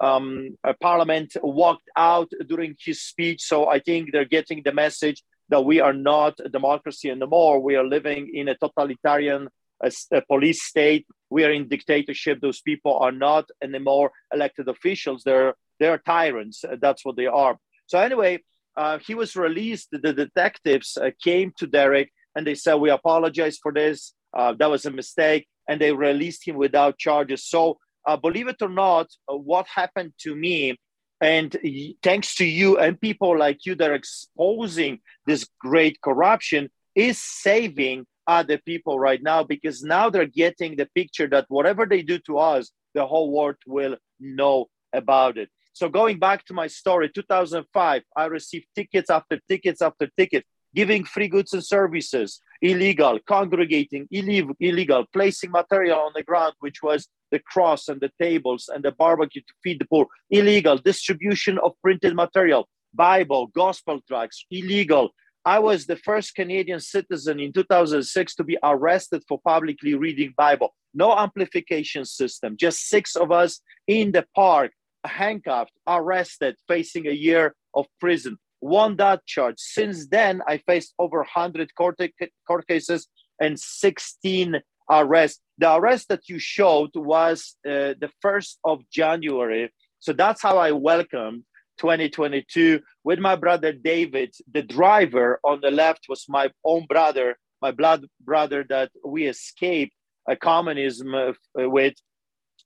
um, 0.08 0.26
uh, 0.62 0.74
Parliament 0.88 1.30
walked 1.42 1.88
out 1.96 2.30
during 2.52 2.72
his 2.86 2.98
speech. 3.12 3.40
So 3.52 3.56
I 3.76 3.78
think 3.86 4.02
they're 4.12 4.34
getting 4.38 4.60
the 4.62 4.74
message 4.84 5.22
that 5.48 5.64
we 5.70 5.76
are 5.86 5.96
not 6.12 6.34
a 6.48 6.50
democracy 6.58 7.08
anymore. 7.16 7.54
We 7.70 7.76
are 7.76 7.88
living 7.96 8.22
in 8.40 8.48
a 8.48 8.56
totalitarian 8.64 9.42
uh, 9.86 9.90
a 10.18 10.22
police 10.32 10.62
state. 10.72 11.04
We 11.30 11.44
are 11.46 11.52
in 11.58 11.68
dictatorship. 11.76 12.36
Those 12.40 12.60
people 12.60 12.94
are 13.04 13.16
not 13.28 13.44
anymore 13.66 14.08
elected 14.36 14.66
officials. 14.68 15.22
They're 15.24 15.54
they're 15.80 16.02
tyrants. 16.14 16.58
That's 16.84 17.02
what 17.06 17.16
they 17.20 17.30
are. 17.44 17.54
So 17.90 17.96
anyway, 18.08 18.32
uh, 18.76 18.98
he 18.98 19.14
was 19.14 19.36
released. 19.36 19.88
The 19.90 20.12
detectives 20.12 20.96
uh, 20.96 21.10
came 21.22 21.52
to 21.58 21.66
Derek 21.66 22.12
and 22.34 22.46
they 22.46 22.54
said, 22.54 22.74
We 22.74 22.90
apologize 22.90 23.58
for 23.58 23.72
this. 23.72 24.14
Uh, 24.34 24.54
that 24.58 24.70
was 24.70 24.86
a 24.86 24.90
mistake. 24.90 25.46
And 25.68 25.80
they 25.80 25.92
released 25.92 26.46
him 26.46 26.56
without 26.56 26.98
charges. 26.98 27.44
So, 27.44 27.78
uh, 28.06 28.16
believe 28.16 28.48
it 28.48 28.60
or 28.60 28.68
not, 28.68 29.08
uh, 29.30 29.36
what 29.36 29.66
happened 29.72 30.12
to 30.22 30.34
me, 30.34 30.76
and 31.20 31.56
thanks 32.02 32.34
to 32.36 32.44
you 32.44 32.78
and 32.78 33.00
people 33.00 33.38
like 33.38 33.64
you 33.64 33.76
that 33.76 33.90
are 33.90 33.94
exposing 33.94 34.98
this 35.24 35.46
great 35.60 36.00
corruption, 36.00 36.68
is 36.96 37.22
saving 37.22 38.06
other 38.26 38.58
people 38.58 38.98
right 38.98 39.22
now 39.22 39.44
because 39.44 39.82
now 39.82 40.10
they're 40.10 40.26
getting 40.26 40.76
the 40.76 40.88
picture 40.94 41.28
that 41.28 41.46
whatever 41.48 41.86
they 41.86 42.02
do 42.02 42.18
to 42.26 42.38
us, 42.38 42.70
the 42.94 43.06
whole 43.06 43.30
world 43.32 43.56
will 43.66 43.96
know 44.18 44.66
about 44.92 45.38
it. 45.38 45.48
So 45.74 45.88
going 45.88 46.18
back 46.18 46.44
to 46.46 46.54
my 46.54 46.66
story, 46.66 47.10
2005, 47.14 48.02
I 48.16 48.24
received 48.26 48.66
tickets 48.74 49.08
after 49.08 49.40
tickets 49.48 49.80
after 49.80 50.08
tickets, 50.18 50.46
giving 50.74 51.04
free 51.04 51.28
goods 51.28 51.54
and 51.54 51.64
services, 51.64 52.40
illegal, 52.60 53.18
congregating, 53.26 54.06
illegal, 54.10 55.04
placing 55.12 55.50
material 55.50 55.98
on 55.98 56.12
the 56.14 56.22
ground, 56.22 56.54
which 56.60 56.82
was 56.82 57.08
the 57.30 57.38
cross 57.38 57.88
and 57.88 58.00
the 58.00 58.12
tables 58.20 58.68
and 58.72 58.84
the 58.84 58.92
barbecue 58.92 59.40
to 59.40 59.54
feed 59.64 59.80
the 59.80 59.86
poor, 59.86 60.06
illegal, 60.30 60.76
distribution 60.76 61.58
of 61.58 61.72
printed 61.82 62.14
material, 62.14 62.68
Bible, 62.92 63.46
gospel 63.48 64.00
tracts, 64.06 64.44
illegal. 64.50 65.10
I 65.44 65.58
was 65.58 65.86
the 65.86 65.96
first 65.96 66.34
Canadian 66.34 66.80
citizen 66.80 67.40
in 67.40 67.52
2006 67.52 68.34
to 68.36 68.44
be 68.44 68.58
arrested 68.62 69.24
for 69.26 69.40
publicly 69.40 69.94
reading 69.94 70.34
Bible. 70.36 70.74
No 70.94 71.16
amplification 71.16 72.04
system, 72.04 72.56
just 72.58 72.88
six 72.88 73.16
of 73.16 73.32
us 73.32 73.60
in 73.86 74.12
the 74.12 74.26
park 74.36 74.72
handcuffed, 75.04 75.72
arrested, 75.86 76.56
facing 76.68 77.06
a 77.06 77.12
year 77.12 77.54
of 77.74 77.86
prison. 78.00 78.36
Won 78.60 78.96
that 78.96 79.26
charge. 79.26 79.56
Since 79.58 80.08
then, 80.08 80.40
I 80.46 80.58
faced 80.58 80.94
over 80.98 81.18
100 81.18 81.74
court, 81.74 81.98
court 82.46 82.66
cases 82.68 83.08
and 83.40 83.58
16 83.58 84.60
arrests. 84.90 85.40
The 85.58 85.74
arrest 85.74 86.08
that 86.08 86.28
you 86.28 86.38
showed 86.38 86.90
was 86.94 87.56
uh, 87.66 87.94
the 88.00 88.10
1st 88.24 88.56
of 88.64 88.82
January. 88.90 89.72
So 90.00 90.12
that's 90.12 90.42
how 90.42 90.58
I 90.58 90.72
welcomed 90.72 91.44
2022 91.78 92.80
with 93.04 93.18
my 93.18 93.36
brother 93.36 93.72
David. 93.72 94.34
The 94.52 94.62
driver 94.62 95.40
on 95.44 95.60
the 95.60 95.70
left 95.70 96.06
was 96.08 96.26
my 96.28 96.50
own 96.64 96.86
brother, 96.86 97.36
my 97.60 97.72
blood 97.72 98.06
brother 98.20 98.64
that 98.68 98.90
we 99.04 99.26
escaped 99.26 99.94
a 100.28 100.36
communism 100.36 101.14
uh, 101.14 101.32
with 101.54 101.94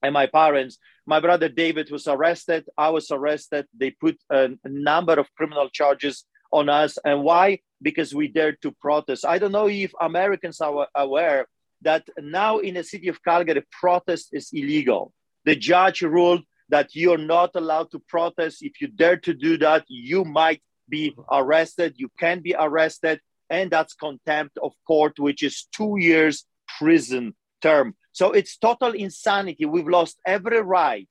and 0.03 0.13
my 0.13 0.27
parents. 0.27 0.77
My 1.05 1.19
brother 1.19 1.49
David 1.49 1.89
was 1.91 2.07
arrested. 2.07 2.65
I 2.77 2.89
was 2.89 3.11
arrested. 3.11 3.65
They 3.77 3.91
put 3.91 4.17
a, 4.29 4.49
number 4.65 5.13
of 5.13 5.33
criminal 5.35 5.69
charges 5.69 6.25
on 6.51 6.69
us. 6.69 6.97
And 7.03 7.23
why? 7.23 7.59
Because 7.81 8.13
we 8.13 8.27
dared 8.27 8.61
to 8.61 8.71
protest. 8.71 9.25
I 9.25 9.37
don't 9.37 9.51
know 9.51 9.67
if 9.67 9.91
Americans 9.99 10.59
are 10.61 10.87
aware 10.95 11.47
that 11.81 12.07
now 12.19 12.59
in 12.59 12.73
the 12.75 12.83
city 12.83 13.07
of 13.07 13.23
Calgary, 13.23 13.63
protest 13.71 14.29
is 14.33 14.49
illegal. 14.51 15.13
The 15.45 15.55
judge 15.55 16.01
ruled 16.01 16.43
that 16.69 16.95
you're 16.95 17.17
not 17.17 17.51
allowed 17.55 17.91
to 17.91 17.99
protest. 17.99 18.57
If 18.61 18.81
you 18.81 18.87
dare 18.87 19.17
to 19.17 19.33
do 19.33 19.57
that, 19.59 19.85
you 19.87 20.25
might 20.25 20.61
be 20.89 21.15
arrested. 21.31 21.95
You 21.97 22.09
can 22.19 22.41
be 22.41 22.55
arrested. 22.57 23.21
And 23.49 23.71
that's 23.71 23.93
contempt 23.93 24.57
of 24.61 24.73
court, 24.85 25.19
which 25.19 25.43
is 25.43 25.67
two 25.73 25.95
years 25.99 26.45
prison 26.77 27.33
term. 27.61 27.95
So 28.17 28.31
it's 28.31 28.57
total 28.57 28.93
insanity. 28.93 29.67
We've 29.67 29.87
lost 29.87 30.19
every 30.25 30.59
right 30.63 31.07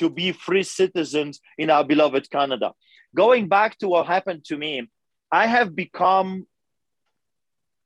to 0.00 0.10
be 0.10 0.32
free 0.32 0.64
citizens 0.64 1.38
in 1.56 1.70
our 1.70 1.84
beloved 1.84 2.28
Canada. 2.32 2.72
Going 3.14 3.46
back 3.46 3.78
to 3.78 3.86
what 3.86 4.08
happened 4.08 4.44
to 4.46 4.56
me, 4.58 4.88
I 5.30 5.46
have 5.46 5.76
become, 5.76 6.48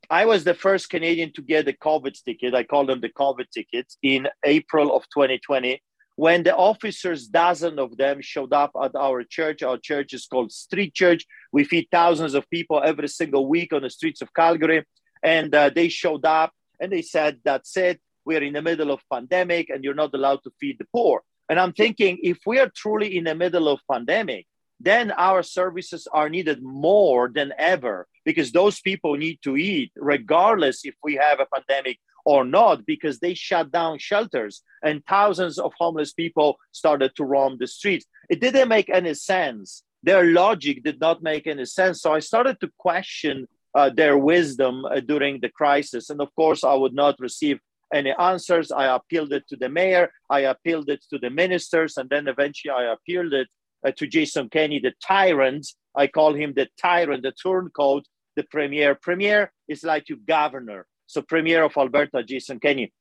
I 0.09 0.25
was 0.25 0.45
the 0.45 0.55
first 0.55 0.89
Canadian 0.89 1.35
to 1.35 1.43
get 1.43 1.67
the 1.67 1.75
COVID 1.75 2.15
ticket. 2.25 2.55
I 2.55 2.65
call 2.65 2.87
them 2.87 3.03
the 3.03 3.11
COVID 3.11 3.51
tickets 3.51 3.99
in 4.03 4.27
April 4.43 4.97
of 4.97 5.03
2020. 5.13 5.83
When 6.17 6.43
the 6.43 6.57
officers, 6.57 7.27
dozen 7.27 7.79
of 7.79 7.99
them, 7.99 8.23
showed 8.23 8.55
up 8.55 8.71
at 8.83 8.97
our 8.97 9.23
church, 9.23 9.63
our 9.63 9.77
church 9.77 10.15
is 10.15 10.25
called 10.25 10.51
Street 10.51 10.95
Church. 10.95 11.27
We 11.53 11.65
feed 11.65 11.89
thousands 11.91 12.33
of 12.33 12.49
people 12.49 12.81
every 12.83 13.09
single 13.09 13.47
week 13.47 13.75
on 13.75 13.83
the 13.83 13.91
streets 13.91 14.23
of 14.23 14.33
Calgary. 14.33 14.87
And 15.23 15.55
uh, 15.55 15.69
they 15.69 15.91
showed 15.91 16.25
up 16.25 16.55
and 16.81 16.91
they 16.91 17.03
said, 17.03 17.41
That's 17.45 17.77
it 17.77 18.01
we're 18.25 18.43
in 18.43 18.55
the 18.55 18.63
middle 18.63 18.91
of 18.91 19.01
pandemic 19.13 19.71
and 19.71 19.85
you're 19.85 19.95
not 19.95 20.15
allowed 20.15 20.43
to 20.45 20.53
feed 20.61 20.79
the 20.79 20.87
poor. 20.93 21.23
And 21.49 21.61
i'm 21.61 21.73
thinking 21.73 22.19
if 22.23 22.39
we 22.47 22.59
are 22.59 22.71
truly 22.75 23.17
in 23.19 23.25
the 23.25 23.35
middle 23.35 23.69
of 23.69 23.81
pandemic 23.91 24.47
then 24.83 25.13
our 25.13 25.43
services 25.43 26.09
are 26.13 26.29
needed 26.29 26.61
more 26.61 27.31
than 27.33 27.53
ever 27.57 28.09
because 28.25 28.51
those 28.51 28.81
people 28.81 29.15
need 29.17 29.39
to 29.43 29.57
eat 29.57 29.93
regardless 29.97 30.85
if 30.85 30.95
we 31.05 31.15
have 31.15 31.39
a 31.39 31.47
pandemic 31.55 31.99
or 32.25 32.45
not 32.45 32.85
because 32.85 33.19
they 33.19 33.35
shut 33.35 33.71
down 33.71 33.99
shelters 33.99 34.63
and 34.83 35.05
thousands 35.07 35.59
of 35.59 35.73
homeless 35.79 36.13
people 36.13 36.57
started 36.73 37.15
to 37.17 37.25
roam 37.25 37.57
the 37.59 37.67
streets. 37.67 38.07
It 38.29 38.41
didn't 38.41 38.69
make 38.69 38.89
any 38.89 39.15
sense. 39.15 39.83
Their 40.03 40.25
logic 40.25 40.83
did 40.83 41.01
not 41.01 41.23
make 41.23 41.47
any 41.47 41.65
sense. 41.65 42.03
So 42.03 42.13
i 42.13 42.21
started 42.21 42.59
to 42.61 42.71
question 42.79 43.47
uh, 43.75 43.91
their 43.91 44.19
wisdom 44.19 44.85
uh, 44.85 45.01
during 45.01 45.41
the 45.41 45.49
crisis. 45.49 46.11
And 46.11 46.21
of 46.21 46.35
course 46.35 46.65
i 46.65 46.75
would 46.75 46.95
not 46.95 47.21
receive 47.21 47.61
any 47.93 48.13
answers. 48.13 48.73
I 48.73 48.95
appealed 48.95 49.33
it 49.33 49.45
to 49.49 49.57
the 49.57 49.69
mayor, 49.69 50.11
I 50.31 50.41
appealed 50.41 50.89
it 50.89 51.05
to 51.11 51.19
the 51.19 51.31
ministers, 51.31 51.97
and 51.97 52.09
then 52.09 52.29
eventually 52.29 52.73
I 52.73 52.93
appealed 52.93 53.33
it 53.33 53.49
uh, 53.87 53.93
to 53.97 54.07
Jason 54.07 54.49
Kenney, 54.49 54.79
the 54.79 54.93
tyrant. 55.07 55.67
I 55.95 56.07
call 56.07 56.35
him 56.35 56.55
the 56.55 56.69
tyrant, 56.81 57.23
the 57.23 57.33
turncoat, 57.33 58.05
the 58.37 58.45
premier. 58.45 58.95
Premier 58.95 59.53
is 59.69 59.83
like 59.83 60.09
your 60.09 60.19
governor. 60.27 60.87
So, 61.07 61.21
Premier 61.23 61.65
of 61.65 61.77
Alberta, 61.77 62.23
Jason 62.23 62.59
Kenney. 62.61 62.93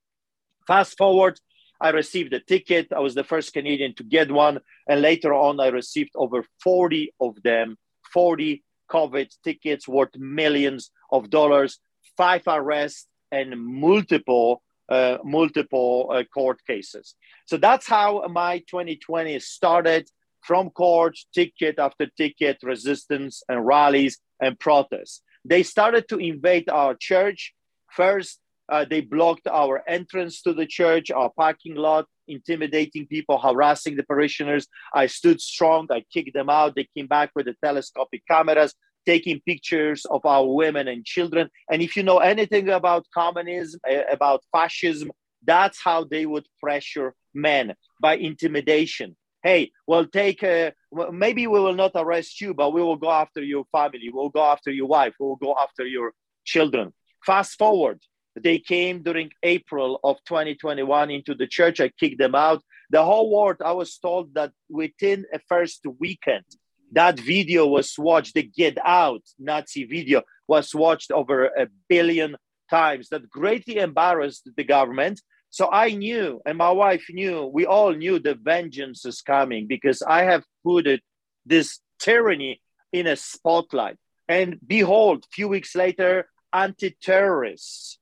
Fast 0.67 0.97
forward, 0.97 1.39
I 1.79 1.89
received 1.89 2.33
a 2.33 2.39
ticket. 2.39 2.91
I 2.95 2.99
was 2.99 3.15
the 3.15 3.23
first 3.23 3.53
Canadian 3.53 3.95
to 3.95 4.03
get 4.03 4.31
one. 4.31 4.59
And 4.87 5.01
later 5.01 5.33
on, 5.33 5.59
I 5.59 5.67
received 5.67 6.11
over 6.15 6.45
40 6.63 7.13
of 7.19 7.41
them, 7.43 7.77
40 8.13 8.63
COVID 8.91 9.29
tickets 9.43 9.87
worth 9.87 10.15
millions 10.15 10.91
of 11.11 11.29
dollars, 11.29 11.79
five 12.17 12.43
arrests, 12.47 13.07
and 13.31 13.57
multiple 13.57 14.61
uh, 14.91 15.17
multiple 15.23 16.11
uh, 16.13 16.23
court 16.25 16.59
cases. 16.67 17.15
So 17.45 17.57
that's 17.57 17.87
how 17.87 18.27
my 18.27 18.59
2020 18.69 19.39
started 19.39 20.09
from 20.41 20.69
court, 20.71 21.17
ticket 21.33 21.79
after 21.79 22.07
ticket, 22.17 22.57
resistance 22.61 23.41
and 23.47 23.65
rallies 23.65 24.19
and 24.41 24.59
protests. 24.59 25.21
They 25.45 25.63
started 25.63 26.09
to 26.09 26.17
invade 26.17 26.69
our 26.69 26.93
church. 26.93 27.53
First, 27.91 28.39
uh, 28.69 28.85
they 28.89 29.01
blocked 29.01 29.47
our 29.47 29.83
entrance 29.87 30.41
to 30.41 30.53
the 30.53 30.65
church, 30.65 31.09
our 31.11 31.29
parking 31.29 31.75
lot, 31.75 32.05
intimidating 32.27 33.07
people, 33.07 33.39
harassing 33.39 33.95
the 33.95 34.03
parishioners. 34.03 34.67
I 34.93 35.07
stood 35.07 35.39
strong. 35.41 35.87
I 35.89 36.03
kicked 36.13 36.33
them 36.33 36.49
out. 36.49 36.75
They 36.75 36.87
came 36.95 37.07
back 37.07 37.31
with 37.35 37.45
the 37.45 37.55
telescopic 37.63 38.23
cameras 38.29 38.73
taking 39.05 39.41
pictures 39.41 40.05
of 40.05 40.25
our 40.25 40.47
women 40.47 40.87
and 40.87 41.05
children. 41.05 41.49
And 41.69 41.81
if 41.81 41.95
you 41.95 42.03
know 42.03 42.19
anything 42.19 42.69
about 42.69 43.05
communism, 43.13 43.79
eh, 43.87 44.03
about 44.11 44.43
fascism, 44.51 45.11
that's 45.43 45.81
how 45.81 46.03
they 46.03 46.25
would 46.25 46.47
pressure 46.61 47.15
men 47.33 47.75
by 47.99 48.15
intimidation. 48.17 49.15
Hey, 49.43 49.71
we'll 49.87 50.07
take, 50.07 50.43
a, 50.43 50.73
maybe 51.11 51.47
we 51.47 51.59
will 51.59 51.73
not 51.73 51.93
arrest 51.95 52.41
you, 52.41 52.53
but 52.53 52.73
we 52.73 52.81
will 52.81 52.97
go 52.97 53.09
after 53.09 53.41
your 53.41 53.65
family. 53.71 54.09
We'll 54.13 54.29
go 54.29 54.43
after 54.43 54.69
your 54.71 54.87
wife. 54.87 55.15
We'll 55.19 55.35
go 55.35 55.55
after 55.59 55.85
your 55.85 56.13
children. 56.45 56.93
Fast 57.25 57.57
forward, 57.57 57.99
they 58.39 58.59
came 58.59 59.03
during 59.03 59.31
April 59.43 59.99
of 60.03 60.17
2021 60.27 61.11
into 61.11 61.33
the 61.33 61.47
church. 61.47 61.79
I 61.79 61.89
kicked 61.89 62.19
them 62.19 62.35
out. 62.35 62.63
The 62.91 63.03
whole 63.03 63.31
world, 63.31 63.57
I 63.63 63.71
was 63.71 63.97
told 63.97 64.33
that 64.35 64.51
within 64.69 65.25
a 65.33 65.39
first 65.47 65.85
weekend, 65.99 66.45
that 66.91 67.19
video 67.19 67.67
was 67.67 67.97
watched, 67.97 68.33
the 68.33 68.43
Get 68.43 68.77
Out 68.83 69.21
Nazi 69.39 69.85
video 69.85 70.23
was 70.47 70.75
watched 70.75 71.11
over 71.11 71.45
a 71.45 71.67
billion 71.87 72.35
times. 72.69 73.09
That 73.09 73.29
greatly 73.29 73.77
embarrassed 73.77 74.49
the 74.55 74.63
government. 74.63 75.21
So 75.49 75.69
I 75.71 75.91
knew, 75.91 76.41
and 76.45 76.57
my 76.57 76.71
wife 76.71 77.05
knew, 77.09 77.45
we 77.45 77.65
all 77.65 77.93
knew 77.93 78.19
the 78.19 78.35
vengeance 78.35 79.05
is 79.05 79.21
coming 79.21 79.67
because 79.67 80.01
I 80.01 80.23
have 80.23 80.43
put 80.63 80.87
it, 80.87 81.01
this 81.45 81.79
tyranny 81.99 82.61
in 82.91 83.07
a 83.07 83.15
spotlight. 83.15 83.97
And 84.27 84.57
behold, 84.65 85.25
few 85.31 85.47
weeks 85.47 85.75
later, 85.75 86.29
anti 86.53 86.95
terrorists, 87.01 87.99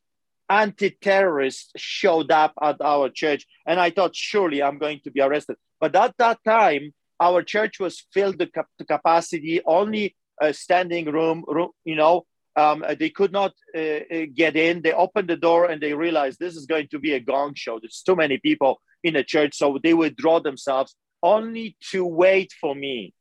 anti 0.50 0.92
terrorists 0.92 1.72
showed 1.76 2.32
up 2.32 2.54
at 2.62 2.82
our 2.82 3.10
church. 3.10 3.46
And 3.66 3.80
I 3.80 3.90
thought, 3.92 4.16
surely 4.16 4.62
I'm 4.62 4.78
going 4.78 5.02
to 5.04 5.12
be 5.12 5.22
arrested. 5.22 5.58
But 5.80 5.96
at 5.96 6.16
that 6.18 6.44
time, 6.44 6.94
our 7.20 7.44
church 7.44 7.80
was 7.80 8.06
filled 8.14 8.40
to, 8.40 8.48
to 8.48 8.86
capacity, 8.86 9.62
only 9.66 10.16
a 10.42 10.54
standing 10.54 11.06
room, 11.06 11.44
room 11.48 11.70
you 11.84 11.96
know, 11.96 12.26
um, 12.56 12.84
they 12.98 13.10
could 13.10 13.32
not 13.32 13.54
uh, 13.76 13.80
uh, 13.80 14.26
get 14.34 14.56
in. 14.56 14.82
They 14.82 14.92
opened 14.92 15.30
the 15.30 15.38
door 15.38 15.66
and 15.66 15.82
they 15.82 15.94
realized 15.94 16.40
this 16.40 16.56
is 16.56 16.66
going 16.66 16.88
to 16.90 17.00
be 17.00 17.14
a 17.14 17.20
gong 17.20 17.54
show. 17.56 17.80
There's 17.80 18.02
too 18.06 18.16
many 18.16 18.38
people 18.38 18.82
in 19.04 19.14
the 19.14 19.24
church. 19.24 19.56
So 19.56 19.80
they 19.82 19.94
withdraw 19.94 20.40
themselves 20.40 20.96
only 21.24 21.78
to 21.92 22.06
wait 22.06 22.54
for 22.60 22.76
me. 22.76 23.14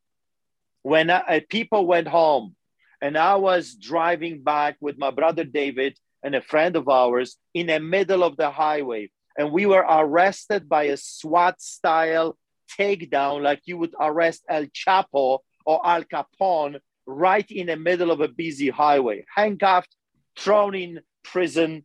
When 0.83 1.11
I, 1.11 1.19
uh, 1.19 1.41
people 1.49 1.87
went 1.87 2.09
home 2.09 2.57
and 3.01 3.17
I 3.17 3.37
was 3.37 3.75
driving 3.75 4.43
back 4.43 4.77
with 4.81 4.99
my 4.99 5.11
brother 5.11 5.45
David 5.45 5.97
and 6.23 6.35
a 6.35 6.43
friend 6.43 6.75
of 6.75 6.89
ours 6.89 7.37
in 7.55 7.67
the 7.67 7.79
middle 7.79 8.25
of 8.25 8.37
the 8.37 8.51
highway, 8.51 9.11
and 9.37 9.53
we 9.53 9.67
were 9.67 9.85
arrested 9.89 10.69
by 10.69 10.85
a 10.85 10.97
SWAT 10.97 11.61
style 11.61 12.37
takedown 12.79 13.43
like 13.43 13.63
you 13.65 13.79
would 13.79 13.95
arrest 14.01 14.45
El 14.49 14.67
Chapo 14.67 15.41
or 15.65 15.87
Al 15.87 16.05
Capone 16.05 16.81
right 17.07 17.51
in 17.51 17.69
the 17.69 17.77
middle 17.77 18.11
of 18.11 18.21
a 18.21 18.29
busy 18.29 18.69
highway, 18.69 19.25
handcuffed, 19.35 19.95
thrown 20.39 20.75
in 20.75 21.01
prison. 21.25 21.85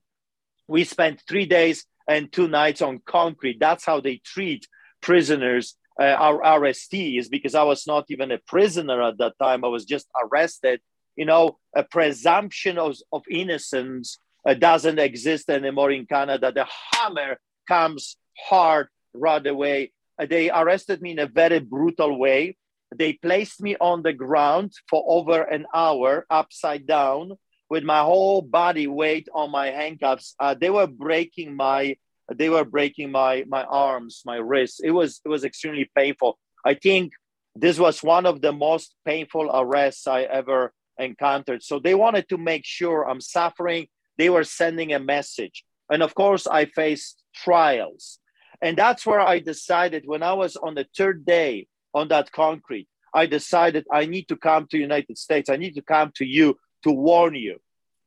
We 0.67 0.83
spent 0.83 1.23
three 1.27 1.45
days 1.45 1.85
and 2.07 2.31
two 2.31 2.47
nights 2.47 2.81
on 2.81 3.01
concrete. 3.05 3.59
That's 3.59 3.85
how 3.85 4.01
they 4.01 4.21
treat 4.23 4.67
prisoners 5.01 5.75
uh, 5.99 6.17
arrestees 6.43 7.29
because 7.29 7.55
I 7.55 7.63
was 7.63 7.85
not 7.87 8.05
even 8.09 8.31
a 8.31 8.39
prisoner 8.39 9.01
at 9.01 9.17
that 9.19 9.37
time. 9.39 9.63
I 9.63 9.67
was 9.67 9.85
just 9.85 10.07
arrested. 10.23 10.81
You 11.15 11.25
know, 11.25 11.57
a 11.75 11.83
presumption 11.83 12.77
of, 12.77 12.97
of 13.11 13.23
innocence 13.29 14.17
uh, 14.47 14.55
doesn't 14.55 14.99
exist 14.99 15.49
anymore 15.49 15.91
in 15.91 16.05
Canada. 16.05 16.51
The 16.51 16.65
hammer 16.91 17.37
comes 17.67 18.17
hard 18.37 18.87
right 19.13 19.45
away. 19.45 19.93
They 20.19 20.49
arrested 20.51 21.01
me 21.01 21.11
in 21.11 21.19
a 21.19 21.27
very 21.27 21.59
brutal 21.59 22.17
way. 22.17 22.57
They 22.95 23.13
placed 23.13 23.61
me 23.61 23.75
on 23.79 24.03
the 24.03 24.13
ground 24.13 24.73
for 24.89 25.03
over 25.07 25.41
an 25.41 25.65
hour, 25.73 26.25
upside 26.29 26.85
down, 26.85 27.33
with 27.69 27.83
my 27.83 28.01
whole 28.01 28.41
body 28.41 28.87
weight 28.87 29.27
on 29.33 29.51
my 29.51 29.67
handcuffs. 29.71 30.35
Uh, 30.39 30.53
they 30.53 30.69
were 30.69 30.87
breaking 30.87 31.55
my 31.55 31.97
they 32.33 32.49
were 32.49 32.63
breaking 32.63 33.11
my 33.11 33.43
my 33.47 33.63
arms, 33.63 34.21
my 34.25 34.37
wrists. 34.37 34.79
It 34.79 34.91
was 34.91 35.19
it 35.25 35.29
was 35.29 35.43
extremely 35.43 35.89
painful. 35.95 36.37
I 36.65 36.75
think 36.75 37.13
this 37.55 37.77
was 37.79 38.01
one 38.01 38.25
of 38.25 38.41
the 38.41 38.53
most 38.53 38.95
painful 39.05 39.49
arrests 39.53 40.07
I 40.07 40.23
ever 40.23 40.73
encountered. 40.97 41.63
So 41.63 41.79
they 41.79 41.95
wanted 41.95 42.29
to 42.29 42.37
make 42.37 42.65
sure 42.65 43.07
I'm 43.07 43.21
suffering. 43.21 43.87
They 44.17 44.29
were 44.29 44.43
sending 44.43 44.93
a 44.93 44.99
message. 44.99 45.63
And 45.89 46.01
of 46.01 46.15
course, 46.15 46.47
I 46.47 46.65
faced 46.65 47.23
trials. 47.35 48.19
And 48.63 48.77
that's 48.77 49.05
where 49.05 49.19
I 49.19 49.39
decided 49.39 50.03
when 50.05 50.23
I 50.23 50.31
was 50.33 50.55
on 50.55 50.73
the 50.73 50.87
third 50.97 51.25
day 51.25 51.67
on 51.93 52.07
that 52.07 52.31
concrete, 52.31 52.87
I 53.13 53.25
decided 53.25 53.85
I 53.91 54.05
need 54.05 54.29
to 54.29 54.37
come 54.37 54.67
to 54.67 54.77
United 54.77 55.17
States. 55.17 55.49
I 55.49 55.57
need 55.57 55.75
to 55.75 55.81
come 55.81 56.13
to 56.15 56.25
you 56.25 56.57
to 56.83 56.91
warn 56.91 57.35
you, 57.35 57.59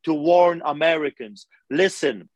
to 0.05 0.15
warn 0.15 0.63
Americans. 0.65 1.47
Listen, 1.71 2.31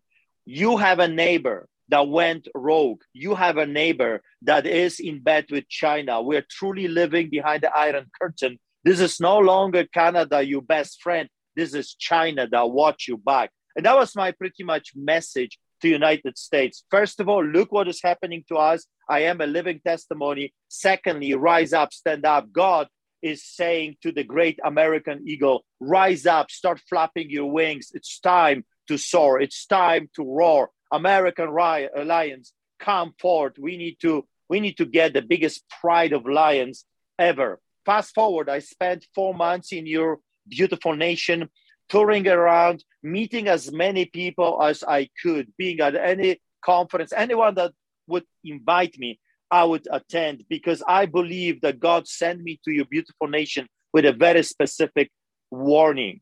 you 0.44 0.76
have 0.76 0.98
a 0.98 1.08
neighbor 1.08 1.66
that 1.88 2.08
went 2.08 2.46
rogue. 2.54 3.00
You 3.14 3.34
have 3.34 3.56
a 3.56 3.66
neighbor 3.66 4.22
that 4.42 4.66
is 4.66 5.00
in 5.00 5.22
bed 5.22 5.46
with 5.50 5.66
China. 5.70 6.20
We're 6.20 6.46
truly 6.48 6.88
living 6.88 7.30
behind 7.30 7.62
the 7.62 7.74
Iron 7.74 8.10
Curtain. 8.20 8.58
This 8.84 9.00
is 9.00 9.18
no 9.18 9.38
longer 9.38 9.86
Canada, 9.86 10.42
your 10.42 10.62
best 10.62 11.02
friend. 11.02 11.26
This 11.56 11.72
is 11.72 11.94
China 11.94 12.46
that 12.50 12.70
watch 12.70 13.08
you 13.08 13.16
back. 13.16 13.50
And 13.76 13.86
that 13.86 13.96
was 13.96 14.14
my 14.14 14.32
pretty 14.32 14.62
much 14.62 14.92
message 14.94 15.58
to 15.80 15.88
United 15.88 16.38
States. 16.38 16.84
First 16.90 17.20
of 17.20 17.28
all, 17.28 17.44
look 17.44 17.72
what 17.72 17.88
is 17.88 18.00
happening 18.02 18.44
to 18.48 18.56
us. 18.56 18.86
I 19.08 19.20
am 19.20 19.40
a 19.40 19.46
living 19.46 19.80
testimony. 19.84 20.52
Secondly, 20.68 21.34
rise 21.34 21.72
up, 21.72 21.92
stand 21.92 22.24
up. 22.24 22.52
God 22.52 22.88
is 23.22 23.44
saying 23.44 23.96
to 24.02 24.12
the 24.12 24.24
great 24.24 24.58
American 24.64 25.24
eagle, 25.26 25.64
rise 25.78 26.26
up, 26.26 26.50
start 26.50 26.80
flapping 26.88 27.30
your 27.30 27.50
wings. 27.50 27.90
It's 27.94 28.18
time 28.18 28.64
to 28.88 28.96
soar. 28.96 29.40
It's 29.40 29.66
time 29.66 30.08
to 30.16 30.24
roar. 30.24 30.70
American 30.92 31.48
uh, 31.48 32.04
lions, 32.04 32.52
come 32.78 33.14
forth. 33.20 33.58
We 33.58 33.76
need 33.76 33.98
to 34.00 34.26
we 34.48 34.58
need 34.58 34.78
to 34.78 34.84
get 34.84 35.12
the 35.12 35.22
biggest 35.22 35.62
pride 35.80 36.12
of 36.12 36.26
lions 36.26 36.84
ever. 37.18 37.60
Fast 37.86 38.14
forward, 38.14 38.48
I 38.48 38.58
spent 38.58 39.06
four 39.14 39.32
months 39.32 39.72
in 39.72 39.86
your 39.86 40.18
beautiful 40.48 40.96
nation, 40.96 41.48
touring 41.90 42.26
around, 42.28 42.84
meeting 43.02 43.48
as 43.48 43.70
many 43.72 44.06
people 44.06 44.62
as 44.62 44.82
I 44.82 45.08
could, 45.22 45.52
being 45.58 45.80
at 45.80 45.94
any 45.94 46.40
conference, 46.64 47.12
anyone 47.12 47.54
that 47.56 47.72
would 48.06 48.24
invite 48.44 48.96
me, 48.98 49.18
I 49.50 49.64
would 49.64 49.86
attend 49.90 50.44
because 50.48 50.82
I 50.86 51.06
believe 51.06 51.60
that 51.62 51.80
God 51.80 52.06
sent 52.06 52.40
me 52.40 52.60
to 52.64 52.70
your 52.70 52.84
beautiful 52.84 53.26
nation 53.26 53.68
with 53.92 54.06
a 54.06 54.12
very 54.12 54.44
specific 54.44 55.10
warning. 55.50 56.20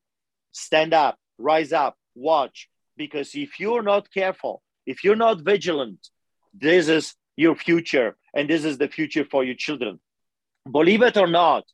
Stand 0.53 0.95
up, 0.95 1.17
rise 1.37 1.73
up, 1.73 1.97
watch, 2.15 2.69
because 2.97 3.35
if 3.35 3.61
you're 3.61 3.83
not 3.83 4.11
careful, 4.11 4.63
if 4.87 5.05
you're 5.05 5.17
not 5.17 5.43
vigilant, 5.43 6.09
this 6.55 6.89
is 6.89 7.15
your 7.37 7.55
future 7.55 8.17
and 8.35 8.49
this 8.49 8.65
is 8.65 8.79
the 8.79 8.89
future 8.89 9.27
for 9.31 9.45
your 9.45 9.55
children. 9.55 10.01
Believe 10.71 11.03
it 11.03 11.17
or 11.19 11.27
not, 11.27 11.65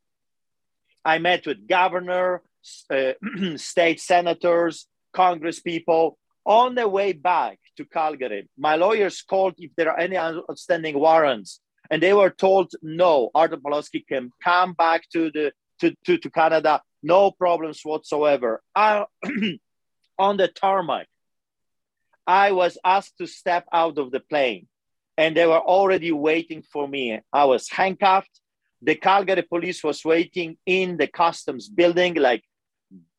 I 1.04 1.18
met 1.18 1.46
with 1.46 1.68
governor, 1.68 2.42
uh, 2.90 3.12
state 3.56 4.00
senators, 4.00 4.86
congress 5.12 5.60
people 5.60 6.18
on 6.44 6.74
the 6.74 6.88
way 6.88 7.12
back 7.12 7.58
to 7.76 7.84
Calgary. 7.84 8.48
My 8.58 8.76
lawyers 8.76 9.22
called 9.22 9.54
if 9.58 9.70
there 9.76 9.90
are 9.90 9.98
any 9.98 10.18
outstanding 10.18 10.98
warrants, 10.98 11.60
and 11.90 12.02
they 12.02 12.12
were 12.12 12.30
told 12.30 12.72
no. 12.82 13.30
Artur 13.34 13.56
Pawlowski 13.56 14.06
can 14.06 14.30
come 14.42 14.74
back 14.74 15.08
to 15.12 15.30
the 15.30 15.52
to, 15.80 15.94
to, 16.04 16.18
to 16.18 16.30
Canada, 16.30 16.80
no 17.02 17.30
problems 17.30 17.80
whatsoever. 17.82 18.62
I, 18.74 19.04
on 20.18 20.36
the 20.36 20.48
tarmac, 20.48 21.08
I 22.26 22.52
was 22.52 22.78
asked 22.84 23.18
to 23.18 23.26
step 23.26 23.66
out 23.72 23.98
of 23.98 24.10
the 24.10 24.20
plane 24.20 24.68
and 25.16 25.36
they 25.36 25.46
were 25.46 25.60
already 25.60 26.12
waiting 26.12 26.62
for 26.62 26.88
me. 26.88 27.20
I 27.32 27.44
was 27.44 27.68
handcuffed. 27.68 28.40
The 28.82 28.94
Calgary 28.94 29.42
police 29.42 29.82
was 29.82 30.04
waiting 30.04 30.56
in 30.66 30.96
the 30.96 31.06
customs 31.06 31.68
building 31.68 32.14
like 32.14 32.44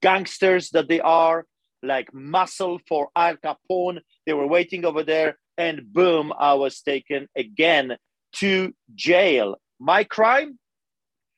gangsters 0.02 0.70
that 0.72 0.88
they 0.88 1.02
are, 1.02 1.46
like 1.84 2.14
muscle 2.14 2.80
for 2.88 3.10
Al 3.16 3.38
Capone. 3.38 4.00
They 4.26 4.34
were 4.34 4.48
waiting 4.48 4.86
over 4.86 5.04
there 5.04 5.38
and 5.58 5.94
boom, 5.94 6.34
I 6.38 6.54
was 6.54 6.82
taken 6.82 7.28
again 7.36 7.98
to 8.38 8.74
jail. 8.94 9.56
My 9.80 10.04
crime? 10.04 10.60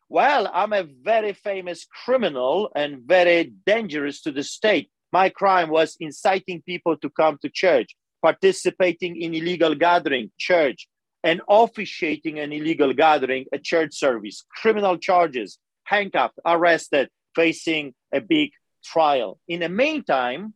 Well, 0.09 0.49
I'm 0.53 0.73
a 0.73 0.83
very 0.83 1.33
famous 1.33 1.85
criminal 2.05 2.71
and 2.75 3.01
very 3.05 3.53
dangerous 3.65 4.21
to 4.21 4.31
the 4.31 4.43
state. 4.43 4.89
My 5.11 5.29
crime 5.29 5.69
was 5.69 5.97
inciting 5.99 6.61
people 6.61 6.97
to 6.97 7.09
come 7.09 7.37
to 7.41 7.49
church, 7.49 7.95
participating 8.21 9.21
in 9.21 9.33
illegal 9.33 9.75
gathering, 9.75 10.31
church, 10.37 10.87
and 11.23 11.41
officiating 11.49 12.39
an 12.39 12.53
illegal 12.53 12.93
gathering, 12.93 13.45
a 13.51 13.59
church 13.59 13.93
service, 13.95 14.45
criminal 14.49 14.97
charges, 14.97 15.59
handcuffed, 15.83 16.39
arrested, 16.45 17.09
facing 17.37 17.93
a 18.11 18.19
big 18.19 18.49
trial. 18.83 19.39
In 19.47 19.59
the 19.61 19.69
meantime, 19.69 20.53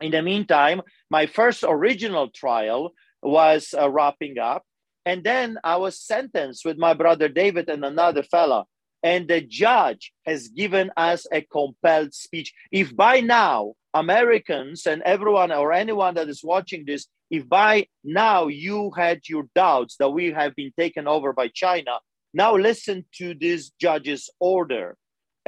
in 0.00 0.10
the 0.10 0.22
meantime, 0.22 0.82
my 1.10 1.24
first 1.26 1.64
original 1.66 2.28
trial 2.28 2.92
was 3.22 3.62
uh, 3.78 3.88
wrapping 3.88 4.38
up, 4.38 4.62
and 5.06 5.24
then 5.24 5.58
I 5.64 5.76
was 5.76 5.98
sentenced 6.12 6.64
with 6.64 6.76
my 6.76 6.94
brother 6.94 7.28
David 7.28 7.68
and 7.68 7.84
another 7.84 8.22
fella. 8.22 8.66
And 9.02 9.28
the 9.28 9.40
judge 9.40 10.12
has 10.26 10.48
given 10.48 10.90
us 10.96 11.20
a 11.32 11.40
compelled 11.42 12.12
speech. 12.14 12.52
If 12.72 12.96
by 12.96 13.20
now 13.20 13.74
Americans 13.94 14.86
and 14.86 15.02
everyone 15.02 15.52
or 15.52 15.72
anyone 15.72 16.14
that 16.14 16.28
is 16.28 16.42
watching 16.42 16.84
this, 16.84 17.06
if 17.30 17.48
by 17.48 17.86
now 18.02 18.48
you 18.48 18.90
had 18.96 19.20
your 19.28 19.46
doubts 19.54 19.94
that 19.98 20.10
we 20.10 20.32
have 20.32 20.56
been 20.56 20.72
taken 20.76 21.06
over 21.06 21.32
by 21.32 21.48
China, 21.54 21.94
now 22.34 22.56
listen 22.56 23.04
to 23.18 23.34
this 23.34 23.70
judge's 23.80 24.30
order. 24.40 24.96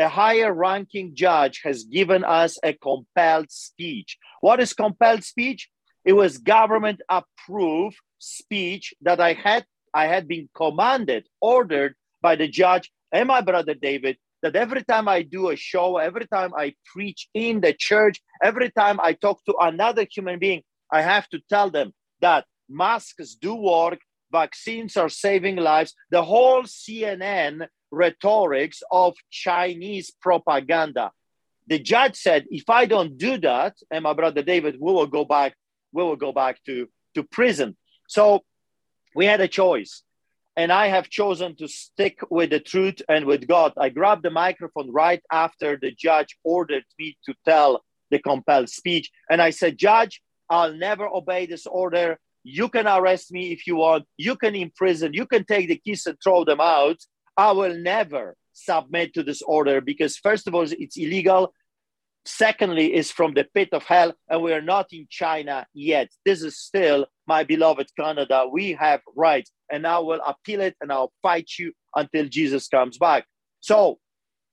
A 0.00 0.08
higher 0.08 0.50
ranking 0.54 1.14
judge 1.14 1.60
has 1.62 1.84
given 1.84 2.24
us 2.24 2.58
a 2.64 2.72
compelled 2.72 3.50
speech. 3.50 4.16
What 4.40 4.58
is 4.58 4.72
compelled 4.72 5.24
speech? 5.24 5.68
It 6.06 6.14
was 6.14 6.38
government 6.38 7.02
approved 7.10 7.98
speech 8.18 8.94
that 9.02 9.20
I 9.20 9.34
had 9.34 9.66
I 9.92 10.06
had 10.06 10.26
been 10.26 10.48
commanded, 10.54 11.28
ordered 11.38 11.96
by 12.22 12.36
the 12.36 12.48
judge 12.48 12.90
and 13.12 13.28
my 13.28 13.42
brother 13.42 13.74
David 13.74 14.16
that 14.40 14.56
every 14.56 14.82
time 14.84 15.06
I 15.06 15.20
do 15.20 15.50
a 15.50 15.56
show, 15.56 15.98
every 15.98 16.26
time 16.26 16.52
I 16.56 16.74
preach 16.86 17.28
in 17.34 17.60
the 17.60 17.74
church, 17.74 18.22
every 18.42 18.70
time 18.70 18.98
I 19.02 19.12
talk 19.12 19.44
to 19.44 19.54
another 19.60 20.06
human 20.10 20.38
being, 20.38 20.62
I 20.90 21.02
have 21.02 21.28
to 21.28 21.40
tell 21.50 21.68
them 21.68 21.92
that 22.22 22.46
masks 22.70 23.34
do 23.34 23.54
work, 23.54 23.98
vaccines 24.32 24.96
are 24.96 25.10
saving 25.10 25.56
lives. 25.56 25.92
The 26.10 26.22
whole 26.22 26.62
CNN 26.62 27.66
rhetorics 27.90 28.82
of 28.90 29.14
Chinese 29.30 30.10
propaganda. 30.20 31.12
The 31.66 31.78
judge 31.78 32.16
said, 32.16 32.46
if 32.50 32.68
I 32.68 32.86
don't 32.86 33.16
do 33.16 33.38
that, 33.38 33.76
and 33.90 34.02
my 34.02 34.12
brother 34.12 34.42
David, 34.42 34.76
we 34.80 34.92
will 34.92 35.06
go 35.06 35.24
back, 35.24 35.54
we 35.92 36.02
will 36.02 36.16
go 36.16 36.32
back 36.32 36.62
to, 36.66 36.88
to 37.14 37.22
prison. 37.22 37.76
So 38.08 38.44
we 39.14 39.26
had 39.26 39.40
a 39.40 39.48
choice 39.48 40.02
and 40.56 40.72
I 40.72 40.88
have 40.88 41.08
chosen 41.08 41.56
to 41.56 41.68
stick 41.68 42.18
with 42.28 42.50
the 42.50 42.60
truth 42.60 43.00
and 43.08 43.24
with 43.24 43.46
God. 43.46 43.72
I 43.78 43.88
grabbed 43.88 44.24
the 44.24 44.30
microphone 44.30 44.92
right 44.92 45.22
after 45.32 45.78
the 45.80 45.92
judge 45.92 46.36
ordered 46.44 46.84
me 46.98 47.16
to 47.26 47.34
tell 47.44 47.82
the 48.10 48.18
compelled 48.18 48.68
speech. 48.68 49.10
And 49.30 49.40
I 49.40 49.50
said, 49.50 49.78
Judge, 49.78 50.20
I'll 50.48 50.74
never 50.74 51.06
obey 51.06 51.46
this 51.46 51.66
order. 51.66 52.18
You 52.42 52.68
can 52.68 52.86
arrest 52.86 53.32
me 53.32 53.52
if 53.52 53.66
you 53.66 53.76
want. 53.76 54.04
You 54.16 54.36
can 54.36 54.54
imprison. 54.54 55.14
You 55.14 55.26
can 55.26 55.44
take 55.44 55.68
the 55.68 55.76
keys 55.76 56.06
and 56.06 56.18
throw 56.22 56.44
them 56.44 56.60
out. 56.60 56.98
I 57.40 57.52
will 57.52 57.74
never 57.74 58.36
submit 58.52 59.14
to 59.14 59.22
this 59.22 59.40
order 59.40 59.80
because, 59.80 60.18
first 60.18 60.46
of 60.46 60.54
all, 60.54 60.66
it's 60.70 60.98
illegal. 60.98 61.54
Secondly, 62.26 62.94
is 62.94 63.10
from 63.10 63.32
the 63.32 63.46
pit 63.54 63.70
of 63.72 63.82
hell, 63.84 64.12
and 64.28 64.42
we 64.42 64.52
are 64.52 64.60
not 64.60 64.88
in 64.92 65.06
China 65.08 65.66
yet. 65.72 66.08
This 66.26 66.42
is 66.42 66.58
still 66.58 67.06
my 67.26 67.44
beloved 67.44 67.88
Canada. 67.98 68.44
We 68.52 68.72
have 68.72 69.00
rights, 69.16 69.50
and 69.72 69.86
I 69.86 70.00
will 70.00 70.20
appeal 70.32 70.60
it, 70.60 70.76
and 70.82 70.92
I'll 70.92 71.14
fight 71.22 71.48
you 71.58 71.72
until 71.96 72.26
Jesus 72.26 72.68
comes 72.68 72.98
back. 72.98 73.24
So 73.60 73.98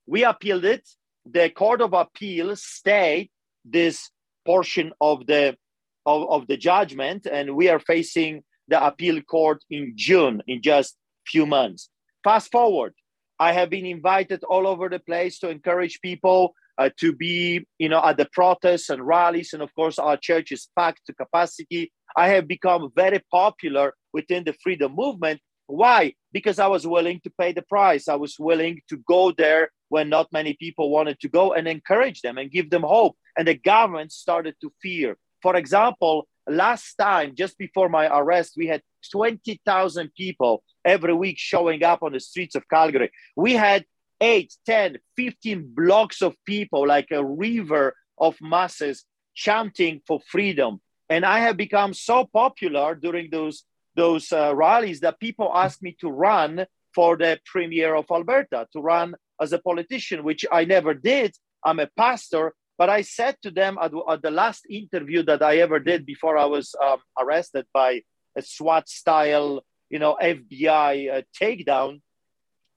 we 0.05 0.23
appealed 0.23 0.63
it. 0.63 0.87
The 1.29 1.49
Court 1.49 1.81
of 1.81 1.91
Appeal 1.91 2.55
stayed 2.55 3.29
this 3.65 4.09
portion 4.45 4.93
of 5.01 5.27
the 5.27 5.57
of, 6.05 6.29
of 6.29 6.47
the 6.47 6.55
judgment, 6.55 7.27
and 7.29 7.53
we 7.53 7.67
are 7.67 7.81
facing 7.81 8.45
the 8.69 8.79
appeal 8.81 9.21
court 9.23 9.61
in 9.69 9.91
June 9.97 10.41
in 10.47 10.61
just 10.61 10.95
few 11.25 11.45
months. 11.45 11.89
Fast 12.23 12.51
forward, 12.51 12.93
I 13.39 13.51
have 13.53 13.69
been 13.69 13.85
invited 13.85 14.43
all 14.43 14.67
over 14.67 14.89
the 14.89 14.99
place 14.99 15.39
to 15.39 15.49
encourage 15.49 16.01
people 16.01 16.53
uh, 16.77 16.89
to 16.99 17.13
be, 17.13 17.65
you 17.79 17.89
know, 17.89 18.03
at 18.03 18.17
the 18.17 18.27
protests 18.31 18.89
and 18.89 19.05
rallies, 19.05 19.53
and 19.53 19.61
of 19.61 19.73
course, 19.75 19.97
our 19.99 20.17
church 20.17 20.51
is 20.51 20.69
packed 20.75 21.05
to 21.07 21.13
capacity. 21.13 21.91
I 22.15 22.29
have 22.29 22.47
become 22.47 22.91
very 22.95 23.21
popular 23.31 23.93
within 24.13 24.43
the 24.43 24.53
freedom 24.63 24.95
movement. 24.95 25.39
Why? 25.67 26.13
Because 26.31 26.59
I 26.59 26.67
was 26.67 26.87
willing 26.87 27.19
to 27.23 27.31
pay 27.39 27.51
the 27.51 27.61
price. 27.61 28.07
I 28.07 28.15
was 28.15 28.37
willing 28.39 28.81
to 28.89 28.97
go 29.07 29.31
there 29.31 29.69
when 29.89 30.09
not 30.09 30.31
many 30.31 30.53
people 30.53 30.89
wanted 30.89 31.19
to 31.19 31.29
go 31.29 31.53
and 31.53 31.67
encourage 31.67 32.21
them 32.21 32.37
and 32.37 32.51
give 32.51 32.69
them 32.69 32.83
hope. 32.83 33.15
And 33.37 33.47
the 33.47 33.55
government 33.55 34.11
started 34.11 34.55
to 34.61 34.71
fear. 34.81 35.17
For 35.41 35.55
example, 35.55 36.27
last 36.47 36.95
time, 36.95 37.35
just 37.35 37.57
before 37.57 37.89
my 37.89 38.07
arrest, 38.07 38.53
we 38.57 38.67
had 38.67 38.81
20,000 39.09 40.13
people 40.15 40.63
every 40.85 41.13
week 41.13 41.37
showing 41.37 41.83
up 41.83 42.03
on 42.03 42.13
the 42.13 42.19
streets 42.19 42.55
of 42.55 42.67
Calgary. 42.69 43.11
We 43.35 43.53
had 43.53 43.85
8, 44.21 44.53
10, 44.65 44.97
15 45.15 45.73
blocks 45.75 46.21
of 46.21 46.35
people, 46.45 46.87
like 46.87 47.11
a 47.11 47.23
river 47.23 47.95
of 48.17 48.35
masses 48.41 49.05
chanting 49.35 50.01
for 50.07 50.19
freedom. 50.27 50.81
And 51.09 51.25
I 51.25 51.39
have 51.39 51.57
become 51.57 51.93
so 51.93 52.25
popular 52.25 52.95
during 52.95 53.29
those, 53.29 53.63
those 53.95 54.31
uh, 54.31 54.53
rallies 54.55 55.01
that 55.01 55.19
people 55.19 55.51
asked 55.53 55.83
me 55.83 55.95
to 56.01 56.09
run 56.09 56.65
for 56.93 57.15
the 57.15 57.39
premier 57.45 57.95
of 57.95 58.05
Alberta, 58.11 58.67
to 58.73 58.79
run 58.79 59.15
as 59.39 59.53
a 59.53 59.59
politician, 59.59 60.23
which 60.23 60.45
I 60.51 60.65
never 60.65 60.93
did. 60.93 61.35
I'm 61.63 61.79
a 61.79 61.87
pastor, 61.95 62.55
but 62.77 62.89
I 62.89 63.01
said 63.01 63.37
to 63.43 63.51
them 63.51 63.77
at, 63.81 63.91
at 64.09 64.21
the 64.21 64.31
last 64.31 64.65
interview 64.69 65.23
that 65.23 65.41
I 65.43 65.57
ever 65.57 65.79
did 65.79 66.05
before 66.05 66.37
I 66.37 66.45
was 66.45 66.75
um, 66.83 66.97
arrested 67.19 67.65
by 67.73 68.01
a 68.37 68.41
SWAT 68.41 68.87
style, 68.87 69.63
you 69.89 69.99
know, 69.99 70.17
FBI 70.21 71.17
uh, 71.17 71.21
takedown. 71.39 72.01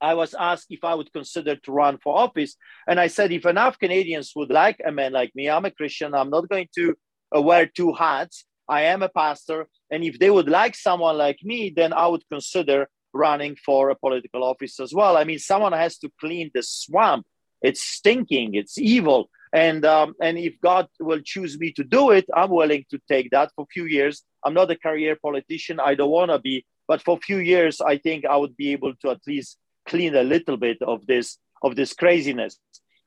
I 0.01 0.15
was 0.15 0.33
asked 0.33 0.67
if 0.71 0.83
I 0.83 0.95
would 0.95 1.13
consider 1.13 1.55
to 1.55 1.71
run 1.71 1.99
for 1.99 2.17
office. 2.17 2.55
And 2.87 2.99
I 2.99 3.07
said, 3.07 3.31
if 3.31 3.45
enough 3.45 3.77
Canadians 3.77 4.33
would 4.35 4.49
like 4.49 4.81
a 4.83 4.91
man 4.91 5.13
like 5.13 5.31
me, 5.35 5.49
I'm 5.49 5.65
a 5.65 5.71
Christian, 5.71 6.15
I'm 6.15 6.31
not 6.31 6.49
going 6.49 6.69
to 6.75 6.95
uh, 7.35 7.41
wear 7.41 7.67
two 7.67 7.93
hats. 7.93 8.45
I 8.67 8.83
am 8.83 9.03
a 9.03 9.09
pastor. 9.09 9.67
And 9.91 10.03
if 10.03 10.17
they 10.17 10.31
would 10.31 10.49
like 10.49 10.75
someone 10.75 11.17
like 11.17 11.39
me, 11.43 11.71
then 11.75 11.93
I 11.93 12.07
would 12.07 12.23
consider 12.31 12.87
running 13.13 13.57
for 13.63 13.89
a 13.89 13.95
political 13.95 14.43
office 14.43 14.79
as 14.79 14.93
well. 14.93 15.17
I 15.17 15.23
mean, 15.23 15.39
someone 15.39 15.73
has 15.73 15.97
to 15.99 16.11
clean 16.19 16.49
the 16.53 16.63
swamp. 16.63 17.25
It's 17.61 17.81
stinking, 17.81 18.55
it's 18.55 18.77
evil. 18.79 19.29
And 19.53 19.85
um, 19.85 20.15
and 20.21 20.37
if 20.37 20.59
God 20.61 20.87
will 20.99 21.21
choose 21.23 21.59
me 21.59 21.73
to 21.73 21.83
do 21.83 22.11
it, 22.11 22.25
I'm 22.33 22.51
willing 22.51 22.85
to 22.89 22.99
take 23.09 23.31
that 23.31 23.51
for 23.55 23.63
a 23.63 23.73
few 23.73 23.85
years. 23.85 24.23
I'm 24.45 24.53
not 24.53 24.71
a 24.71 24.77
career 24.77 25.17
politician. 25.21 25.79
I 25.79 25.95
don't 25.95 26.09
want 26.09 26.31
to 26.31 26.39
be, 26.39 26.65
but 26.87 27.01
for 27.01 27.17
a 27.17 27.21
few 27.21 27.37
years, 27.37 27.81
I 27.81 27.97
think 27.97 28.25
I 28.25 28.37
would 28.37 28.55
be 28.55 28.71
able 28.71 28.93
to 29.01 29.09
at 29.09 29.19
least 29.27 29.57
clean 29.85 30.15
a 30.15 30.23
little 30.23 30.57
bit 30.57 30.77
of 30.81 31.05
this 31.05 31.37
of 31.61 31.75
this 31.75 31.93
craziness. 31.93 32.57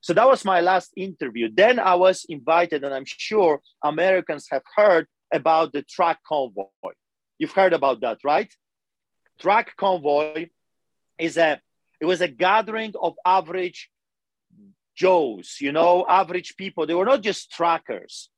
So 0.01 0.13
that 0.13 0.27
was 0.27 0.45
my 0.45 0.61
last 0.61 0.91
interview. 0.95 1.49
Then 1.51 1.79
I 1.79 1.95
was 1.95 2.25
invited, 2.29 2.83
and 2.83 2.93
I'm 2.93 3.05
sure 3.05 3.59
Americans 3.83 4.47
have 4.51 4.61
heard 4.75 5.07
about 5.33 5.73
the 5.73 5.81
truck 5.81 6.19
convoy. 6.27 6.93
You've 7.39 7.53
heard 7.53 7.73
about 7.73 8.01
that, 8.01 8.19
right? 8.23 8.53
Truck 9.39 9.75
convoy 9.75 10.49
is 11.17 11.37
a 11.37 11.59
it 11.99 12.05
was 12.05 12.21
a 12.21 12.27
gathering 12.27 12.93
of 13.01 13.15
average 13.25 13.89
Joes, 14.95 15.57
you 15.59 15.71
know, 15.71 16.05
average 16.07 16.55
people. 16.57 16.85
They 16.85 16.93
were 16.93 17.05
not 17.05 17.21
just 17.21 17.51
truckers. 17.51 18.29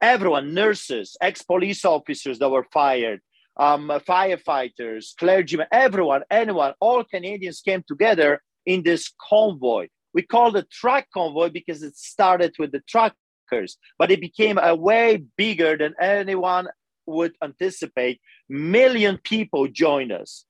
Everyone, 0.00 0.54
nurses, 0.54 1.16
ex-police 1.20 1.84
officers 1.84 2.38
that 2.38 2.48
were 2.48 2.66
fired, 2.72 3.20
um, 3.58 3.90
firefighters, 4.06 5.16
clergymen, 5.16 5.66
everyone, 5.72 6.22
anyone, 6.30 6.74
all 6.80 7.02
Canadians 7.04 7.60
came 7.60 7.82
together 7.86 8.40
in 8.64 8.82
this 8.82 9.12
convoy. 9.20 9.88
We 10.14 10.22
called 10.22 10.56
it 10.56 10.70
truck 10.70 11.06
convoy 11.12 11.50
because 11.50 11.82
it 11.82 11.96
started 11.96 12.54
with 12.58 12.72
the 12.72 12.82
truckers, 12.88 13.76
but 13.98 14.10
it 14.10 14.20
became 14.20 14.58
a 14.58 14.74
way 14.74 15.24
bigger 15.36 15.76
than 15.76 15.94
anyone 16.00 16.68
would 17.06 17.34
anticipate. 17.42 18.20
Million 18.48 19.18
people 19.22 19.66
joined 19.66 20.12
us. 20.12 20.44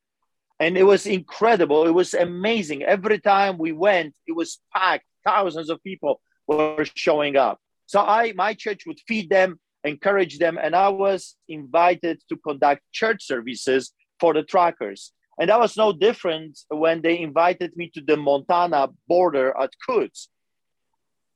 And 0.60 0.76
it 0.76 0.82
was 0.82 1.06
incredible. 1.06 1.86
It 1.86 1.92
was 1.92 2.14
amazing. 2.14 2.82
Every 2.82 3.20
time 3.20 3.58
we 3.58 3.72
went, 3.72 4.14
it 4.26 4.32
was 4.32 4.58
packed. 4.74 5.04
Thousands 5.28 5.68
of 5.70 5.82
people 5.90 6.20
were 6.46 6.86
showing 6.94 7.36
up. 7.36 7.56
So 7.86 8.00
I, 8.00 8.32
my 8.44 8.52
church 8.54 8.82
would 8.86 9.00
feed 9.08 9.26
them, 9.36 9.60
encourage 9.84 10.38
them, 10.38 10.58
and 10.64 10.72
I 10.86 10.88
was 10.88 11.36
invited 11.48 12.16
to 12.28 12.36
conduct 12.48 12.82
church 12.92 13.20
services 13.32 13.82
for 14.20 14.30
the 14.34 14.42
truckers. 14.42 15.12
And 15.38 15.50
that 15.50 15.60
was 15.60 15.76
no 15.76 15.92
different 15.92 16.58
when 16.68 17.02
they 17.02 17.18
invited 17.20 17.76
me 17.76 17.90
to 17.94 18.00
the 18.00 18.16
Montana 18.16 18.88
border 19.06 19.48
at 19.62 19.70
Coutts. 19.86 20.28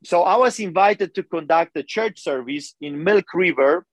So 0.05 0.23
I 0.23 0.37
was 0.37 0.59
invited 0.59 1.15
to 1.15 1.23
conduct 1.23 1.77
a 1.77 1.85
church 1.85 2.17
service 2.23 2.75
in 2.81 3.05
Milk 3.05 3.27
River, 3.35 3.87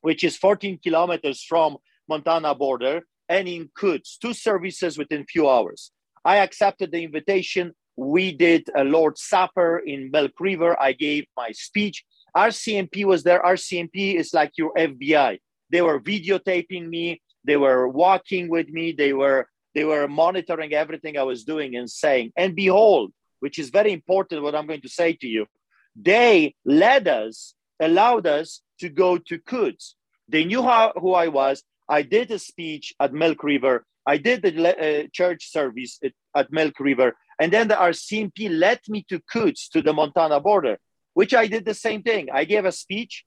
which 0.00 0.24
is 0.24 0.36
14 0.36 0.78
kilometers 0.82 1.42
from 1.42 1.76
Montana 2.08 2.54
border, 2.54 3.02
and 3.28 3.46
in 3.46 3.68
Coutts, 3.78 4.16
two 4.18 4.32
services 4.32 4.96
within 4.96 5.26
few 5.26 5.48
hours. 5.48 5.92
I 6.24 6.38
accepted 6.38 6.90
the 6.90 7.04
invitation. 7.04 7.74
We 7.96 8.32
did 8.32 8.68
a 8.76 8.84
Lord's 8.84 9.22
Supper 9.22 9.78
in 9.78 10.10
Milk 10.10 10.32
River. 10.38 10.80
I 10.80 10.92
gave 10.92 11.26
my 11.36 11.50
speech. 11.52 12.04
RCMP 12.36 13.04
was 13.04 13.22
there. 13.22 13.42
RCMP 13.42 14.14
is 14.14 14.34
like 14.34 14.52
your 14.56 14.72
FBI. 14.74 15.38
They 15.70 15.82
were 15.82 16.00
videotaping 16.00 16.88
me. 16.88 17.22
They 17.44 17.56
were 17.56 17.88
walking 17.88 18.48
with 18.50 18.68
me. 18.68 18.92
They 18.92 19.12
were 19.12 19.48
they 19.74 19.84
were 19.84 20.08
monitoring 20.08 20.72
everything 20.72 21.18
I 21.18 21.22
was 21.22 21.44
doing 21.44 21.76
and 21.76 21.90
saying. 21.90 22.32
And 22.34 22.56
behold, 22.56 23.12
which 23.40 23.58
is 23.58 23.68
very 23.68 23.92
important, 23.92 24.42
what 24.42 24.54
I'm 24.54 24.66
going 24.66 24.80
to 24.80 24.88
say 24.88 25.12
to 25.12 25.26
you, 25.26 25.46
they 25.94 26.54
led 26.64 27.08
us, 27.08 27.54
allowed 27.78 28.26
us 28.26 28.62
to 28.80 28.88
go 28.88 29.18
to 29.18 29.38
Coutts. 29.38 29.94
They 30.28 30.44
knew 30.44 30.62
how, 30.62 30.92
who 30.96 31.12
I 31.12 31.28
was. 31.28 31.62
I 31.88 32.02
did 32.02 32.30
a 32.30 32.38
speech 32.38 32.94
at 32.98 33.12
Milk 33.12 33.42
River. 33.44 33.84
I 34.06 34.16
did 34.16 34.42
the 34.42 34.52
uh, 34.54 35.08
church 35.12 35.50
service 35.50 35.98
at, 36.02 36.12
at, 36.34 36.52
Milk 36.52 36.78
River. 36.80 37.16
And 37.38 37.52
then 37.52 37.68
the 37.68 37.74
RCMP 37.74 38.48
led 38.50 38.80
me 38.88 39.04
to 39.08 39.20
Coutts, 39.20 39.68
to 39.70 39.82
the 39.82 39.92
Montana 39.92 40.40
border, 40.40 40.78
which 41.14 41.34
I 41.34 41.46
did 41.46 41.64
the 41.64 41.74
same 41.74 42.02
thing. 42.02 42.28
I 42.32 42.44
gave 42.44 42.64
a 42.64 42.72
speech 42.72 43.24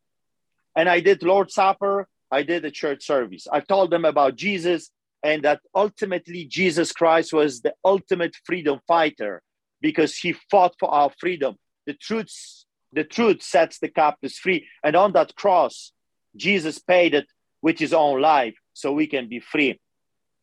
and 0.75 0.89
I 0.89 0.99
did 0.99 1.23
Lord's 1.23 1.53
Supper. 1.53 2.07
I 2.31 2.43
did 2.43 2.65
a 2.65 2.71
church 2.71 3.05
service. 3.05 3.47
I 3.51 3.59
told 3.59 3.91
them 3.91 4.05
about 4.05 4.35
Jesus 4.35 4.91
and 5.23 5.43
that 5.43 5.61
ultimately 5.75 6.45
Jesus 6.45 6.91
Christ 6.91 7.33
was 7.33 7.61
the 7.61 7.73
ultimate 7.83 8.35
freedom 8.45 8.79
fighter 8.87 9.41
because 9.81 10.15
he 10.15 10.33
fought 10.49 10.73
for 10.79 10.89
our 10.89 11.11
freedom. 11.19 11.55
The 11.85 11.93
truth, 11.93 12.65
the 12.93 13.03
truth 13.03 13.41
sets 13.41 13.79
the 13.79 13.89
captives 13.89 14.37
free. 14.37 14.67
And 14.83 14.95
on 14.95 15.13
that 15.13 15.35
cross, 15.35 15.91
Jesus 16.35 16.79
paid 16.79 17.13
it 17.13 17.27
with 17.61 17.79
his 17.79 17.93
own 17.93 18.21
life 18.21 18.55
so 18.73 18.93
we 18.93 19.07
can 19.07 19.27
be 19.27 19.39
free. 19.39 19.79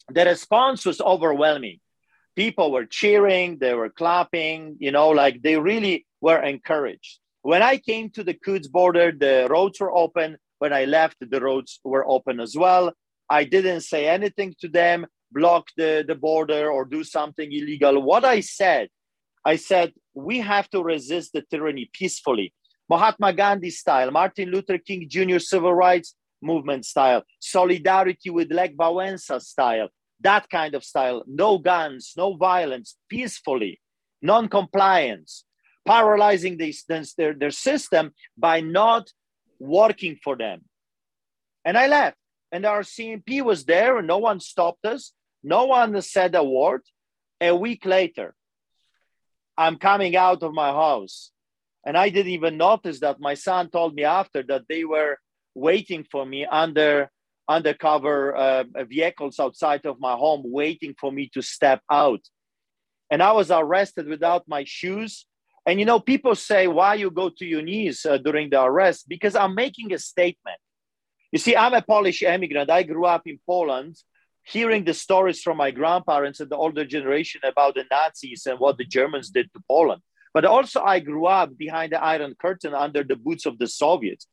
The 0.08 0.24
response 0.24 0.84
was 0.84 1.00
overwhelming. 1.00 1.80
People 2.36 2.70
were 2.70 2.84
cheering, 2.84 3.58
they 3.58 3.74
were 3.74 3.88
clapping, 3.88 4.76
you 4.78 4.92
know, 4.92 5.08
like 5.08 5.42
they 5.42 5.58
really 5.58 6.06
were 6.20 6.40
encouraged. 6.42 7.18
When 7.42 7.62
I 7.62 7.78
came 7.78 8.10
to 8.10 8.22
the 8.22 8.34
Coutts 8.34 8.68
border, 8.68 9.12
the 9.12 9.46
roads 9.48 9.80
were 9.80 9.94
open. 9.96 10.36
When 10.58 10.72
I 10.72 10.84
left, 10.84 11.16
the 11.20 11.40
roads 11.40 11.80
were 11.84 12.06
open 12.06 12.40
as 12.40 12.54
well. 12.56 12.92
I 13.28 13.44
didn't 13.44 13.82
say 13.82 14.08
anything 14.08 14.54
to 14.60 14.68
them, 14.68 15.06
block 15.32 15.68
the, 15.76 16.04
the 16.06 16.14
border 16.14 16.70
or 16.70 16.84
do 16.84 17.02
something 17.04 17.50
illegal. 17.50 18.02
What 18.02 18.24
I 18.24 18.40
said, 18.40 18.88
I 19.44 19.56
said, 19.56 19.92
we 20.14 20.40
have 20.40 20.68
to 20.70 20.82
resist 20.82 21.32
the 21.32 21.42
tyranny 21.42 21.88
peacefully. 21.92 22.52
Mahatma 22.88 23.32
Gandhi 23.32 23.70
style, 23.70 24.10
Martin 24.10 24.50
Luther 24.50 24.78
King 24.78 25.08
Jr. 25.08 25.38
civil 25.38 25.74
rights, 25.74 26.14
movement 26.42 26.84
style, 26.84 27.22
solidarity 27.40 28.30
with 28.30 28.52
Lech 28.52 28.76
Wałęsa 28.76 29.40
style, 29.40 29.88
that 30.20 30.48
kind 30.48 30.74
of 30.74 30.84
style, 30.84 31.22
no 31.26 31.58
guns, 31.58 32.14
no 32.16 32.34
violence, 32.34 32.96
peacefully, 33.08 33.80
non-compliance, 34.22 35.44
paralyzing 35.86 36.56
this, 36.56 36.84
their, 37.14 37.34
their 37.34 37.50
system 37.50 38.12
by 38.36 38.60
not 38.60 39.10
working 39.58 40.18
for 40.22 40.36
them. 40.36 40.62
And 41.64 41.76
I 41.76 41.86
left. 41.86 42.16
And 42.52 42.64
RCMP 42.64 43.42
was 43.42 43.64
there 43.64 43.98
and 43.98 44.06
no 44.06 44.18
one 44.18 44.40
stopped 44.40 44.86
us. 44.86 45.12
No 45.42 45.66
one 45.66 46.00
said 46.00 46.34
a 46.34 46.44
word. 46.44 46.82
A 47.40 47.54
week 47.54 47.84
later, 47.84 48.34
I'm 49.58 49.76
coming 49.76 50.16
out 50.16 50.42
of 50.42 50.54
my 50.54 50.68
house. 50.68 51.30
And 51.84 51.96
I 51.96 52.08
didn't 52.08 52.32
even 52.32 52.56
notice 52.56 53.00
that 53.00 53.20
my 53.20 53.34
son 53.34 53.68
told 53.70 53.94
me 53.94 54.04
after 54.04 54.42
that 54.44 54.62
they 54.68 54.84
were 54.84 55.18
waiting 55.54 56.04
for 56.10 56.24
me 56.24 56.46
under 56.46 57.10
undercover 57.48 58.34
uh, 58.34 58.64
vehicles 58.88 59.38
outside 59.38 59.86
of 59.86 60.00
my 60.00 60.14
home, 60.14 60.42
waiting 60.44 60.94
for 60.98 61.12
me 61.12 61.28
to 61.34 61.42
step 61.42 61.80
out. 61.90 62.20
And 63.10 63.22
I 63.22 63.32
was 63.32 63.50
arrested 63.50 64.08
without 64.08 64.48
my 64.48 64.64
shoes. 64.66 65.26
And 65.64 65.78
you 65.78 65.86
know, 65.86 66.00
people 66.00 66.34
say, 66.34 66.66
why 66.66 66.94
you 66.94 67.10
go 67.10 67.28
to 67.28 67.44
your 67.44 67.62
knees 67.62 68.04
uh, 68.04 68.18
during 68.18 68.50
the 68.50 68.62
arrest? 68.62 69.08
Because 69.08 69.34
I'm 69.36 69.54
making 69.54 69.92
a 69.92 69.98
statement. 69.98 70.58
You 71.32 71.38
see, 71.38 71.56
I'm 71.56 71.74
a 71.74 71.82
Polish 71.82 72.22
immigrant. 72.22 72.70
I 72.70 72.82
grew 72.82 73.04
up 73.04 73.22
in 73.26 73.38
Poland 73.46 73.96
hearing 74.44 74.84
the 74.84 74.94
stories 74.94 75.42
from 75.42 75.56
my 75.56 75.72
grandparents 75.72 76.38
and 76.38 76.48
the 76.50 76.56
older 76.56 76.84
generation 76.84 77.40
about 77.44 77.74
the 77.74 77.84
Nazis 77.90 78.46
and 78.46 78.60
what 78.60 78.78
the 78.78 78.84
Germans 78.84 79.30
did 79.30 79.52
to 79.52 79.60
Poland. 79.68 80.02
But 80.32 80.44
also, 80.44 80.82
I 80.82 81.00
grew 81.00 81.26
up 81.26 81.56
behind 81.56 81.92
the 81.92 82.02
Iron 82.02 82.34
Curtain 82.40 82.74
under 82.74 83.02
the 83.02 83.16
boots 83.16 83.46
of 83.46 83.58
the 83.58 83.66
Soviets. 83.66 84.28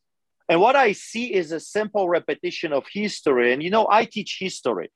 And 0.50 0.60
what 0.60 0.76
I 0.76 0.92
see 0.92 1.34
is 1.34 1.52
a 1.52 1.60
simple 1.60 2.10
repetition 2.10 2.74
of 2.74 2.86
history. 2.92 3.54
And 3.54 3.64
you 3.64 3.70
know, 3.70 3.88
I 3.90 4.06
teach 4.06 4.38
history. 4.40 4.92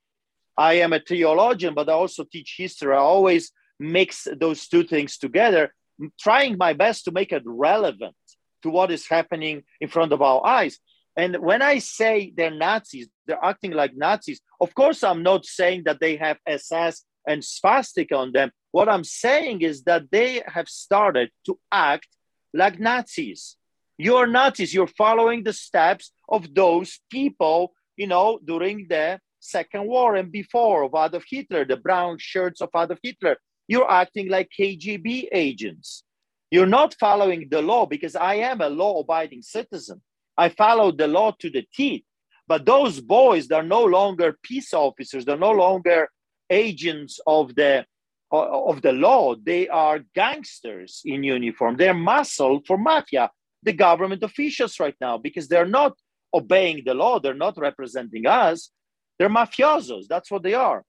I 0.58 0.74
am 0.76 0.94
a 0.94 1.00
theologian, 1.00 1.74
but 1.74 1.90
I 1.90 1.94
also 1.94 2.24
teach 2.24 2.56
history. 2.58 2.94
I 2.94 3.00
always 3.00 3.52
mix 3.80 4.28
those 4.40 4.68
two 4.68 4.84
things 4.84 5.18
together, 5.18 5.74
trying 6.20 6.58
my 6.58 6.74
best 6.74 7.06
to 7.06 7.12
make 7.12 7.32
it 7.32 7.44
relevant 7.46 8.16
to 8.64 8.70
what 8.70 8.92
is 8.92 9.08
happening 9.08 9.64
in 9.80 9.88
front 9.88 10.12
of 10.12 10.22
our 10.22 10.46
eyes. 10.46 10.80
And 11.16 11.38
when 11.38 11.62
I 11.62 11.80
say 11.80 12.34
they're 12.36 12.52
Nazis, 12.52 13.08
they're 13.26 13.44
acting 13.44 13.72
like 13.72 13.96
Nazis. 13.96 14.42
Of 14.62 14.74
course, 14.76 15.04
I'm 15.04 15.24
not 15.24 15.46
saying 15.46 15.84
that 15.86 16.00
they 16.00 16.16
have 16.18 16.38
SS 16.46 17.04
and 17.28 17.44
swastika 17.44 18.16
on 18.16 18.32
them. 18.32 18.52
What 18.72 18.90
I'm 18.90 19.04
saying 19.04 19.62
is 19.62 19.84
that 19.84 20.12
they 20.12 20.44
have 20.46 20.70
started 20.70 21.32
to 21.46 21.60
act 21.72 22.08
like 22.54 22.80
Nazis. 22.80 23.58
You're 23.98 24.28
Nazis. 24.28 24.74
You're 24.74 24.88
following 24.88 25.44
the 25.44 25.54
steps 25.54 26.12
of 26.30 26.54
those 26.54 27.00
people, 27.10 27.74
you 27.96 28.08
know, 28.08 28.40
during 28.44 28.88
the 28.88 29.20
Second 29.40 29.88
War 29.88 30.16
and 30.16 30.32
before 30.32 30.84
of 30.84 30.94
Adolf 30.94 31.24
Hitler, 31.30 31.66
the 31.66 31.78
brown 31.78 32.18
shirts 32.20 32.62
of 32.62 32.70
Adolf 32.76 33.00
Hitler. 33.02 33.38
You're 33.68 33.90
acting 33.90 34.30
like 34.30 34.50
KGB 34.58 35.30
agents. 35.32 36.04
You're 36.52 36.66
not 36.66 36.96
following 37.00 37.48
the 37.50 37.62
law 37.62 37.86
because 37.86 38.16
I 38.16 38.36
am 38.36 38.62
a 38.62 38.70
law 38.70 39.02
abiding 39.02 39.42
citizen. 39.42 40.02
I 40.38 40.50
followed 40.50 40.98
the 40.98 41.08
law 41.08 41.32
to 41.40 41.50
the 41.50 41.66
teeth. 41.74 42.04
But 42.48 42.66
those 42.66 43.02
boys, 43.02 43.48
they're 43.48 43.64
no 43.64 43.84
longer 43.84 44.38
peace 44.42 44.74
officers. 44.74 45.26
They're 45.26 45.38
no 45.38 45.52
longer 45.52 46.10
agents 46.50 47.20
of 47.28 47.56
the 47.56 47.86
of 48.32 48.82
the 48.82 48.92
law. 48.92 49.36
They 49.36 49.68
are 49.70 50.00
gangsters 50.14 51.02
in 51.06 51.24
uniform. 51.24 51.78
They're 51.78 51.94
muscle 51.94 52.62
for 52.66 52.78
mafia, 52.78 53.32
the 53.64 53.74
government 53.74 54.24
officials 54.24 54.80
right 54.80 54.96
now, 55.02 55.18
because 55.18 55.48
they're 55.48 55.66
not 55.66 55.94
obeying 56.34 56.84
the 56.86 56.94
law. 56.94 57.20
They're 57.20 57.34
not 57.34 57.58
representing 57.58 58.26
us. 58.28 58.72
They're 59.18 59.30
mafiosos. 59.30 60.06
That's 60.08 60.30
what 60.30 60.44
they 60.44 60.54
are. 60.54 60.84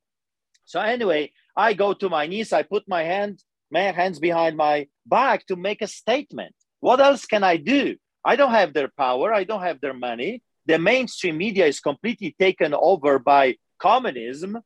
So 0.65 0.81
anyway, 0.81 1.33
I 1.57 1.73
go 1.73 1.95
to 1.95 2.09
my 2.09 2.27
knees. 2.27 2.53
I 2.53 2.63
put 2.63 2.85
my 2.87 3.03
hand, 3.03 3.43
my 3.71 3.81
hands 3.81 4.19
behind 4.19 4.57
my 4.57 4.89
back 5.07 5.47
to 5.47 5.57
make 5.57 5.81
a 5.83 5.87
statement. 5.87 6.55
What 6.81 7.01
else 7.01 7.25
can 7.25 7.43
I 7.43 7.57
do? 7.57 7.97
I 8.25 8.37
don't 8.37 8.51
have 8.51 8.75
their 8.75 8.89
power. 8.89 9.33
I 9.33 9.45
don't 9.45 9.63
have 9.63 9.81
their 9.81 9.95
money. 9.95 10.43
The 10.67 10.79
mainstream 10.79 11.39
media 11.39 11.67
is 11.67 11.81
completely 11.81 12.37
taken 12.39 12.75
over 12.75 13.19
by 13.19 13.57
communism. 13.79 14.59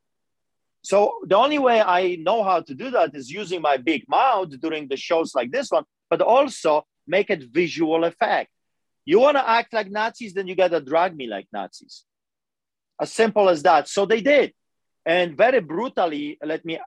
So 0.83 1.21
the 1.25 1.37
only 1.37 1.61
way 1.61 1.81
I 1.81 2.17
know 2.17 2.43
how 2.43 2.61
to 2.61 2.75
do 2.75 2.91
that 2.91 3.15
is 3.15 3.31
using 3.31 3.63
my 3.63 3.77
big 3.77 4.03
mouth 4.09 4.51
during 4.61 4.89
the 4.89 4.97
shows 4.97 5.33
like 5.35 5.53
this 5.53 5.71
one, 5.71 5.85
but 6.11 6.21
also 6.21 6.85
make 7.07 7.31
it 7.31 7.45
visual 7.51 8.05
effect. 8.05 8.51
You 9.05 9.21
want 9.21 9.37
to 9.37 9.49
act 9.49 9.73
like 9.73 9.91
Nazis, 9.91 10.35
then 10.35 10.47
you 10.47 10.55
got 10.55 10.71
to 10.71 10.81
drag 10.81 11.17
me 11.17 11.27
like 11.27 11.49
Nazis. 11.53 12.05
As 13.01 13.13
simple 13.13 13.49
as 13.49 13.63
that. 13.65 13.89
So 13.89 14.07
they 14.07 14.21
did. 14.21 14.53
And 15.05 15.37
very 15.37 15.61
brutally, 15.61 16.39
let 16.43 16.65
me 16.65 16.79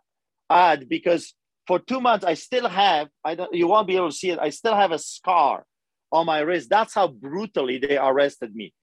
add, 0.49 0.87
because 0.87 1.33
for 1.67 1.79
two 1.79 1.99
months 1.99 2.25
I 2.25 2.35
still 2.35 2.69
have, 2.69 3.09
I 3.23 3.35
don't 3.35 3.53
you 3.53 3.67
won't 3.67 3.87
be 3.87 3.97
able 3.97 4.11
to 4.11 4.15
see 4.15 4.29
it, 4.29 4.39
I 4.39 4.51
still 4.51 4.75
have 4.75 4.91
a 4.91 4.99
scar 4.99 5.65
on 6.11 6.25
my 6.25 6.39
wrist. 6.39 6.69
That's 6.69 6.93
how 6.93 7.07
brutally 7.07 7.79
they 7.79 7.97
arrested 7.97 8.55
me. 8.55 8.73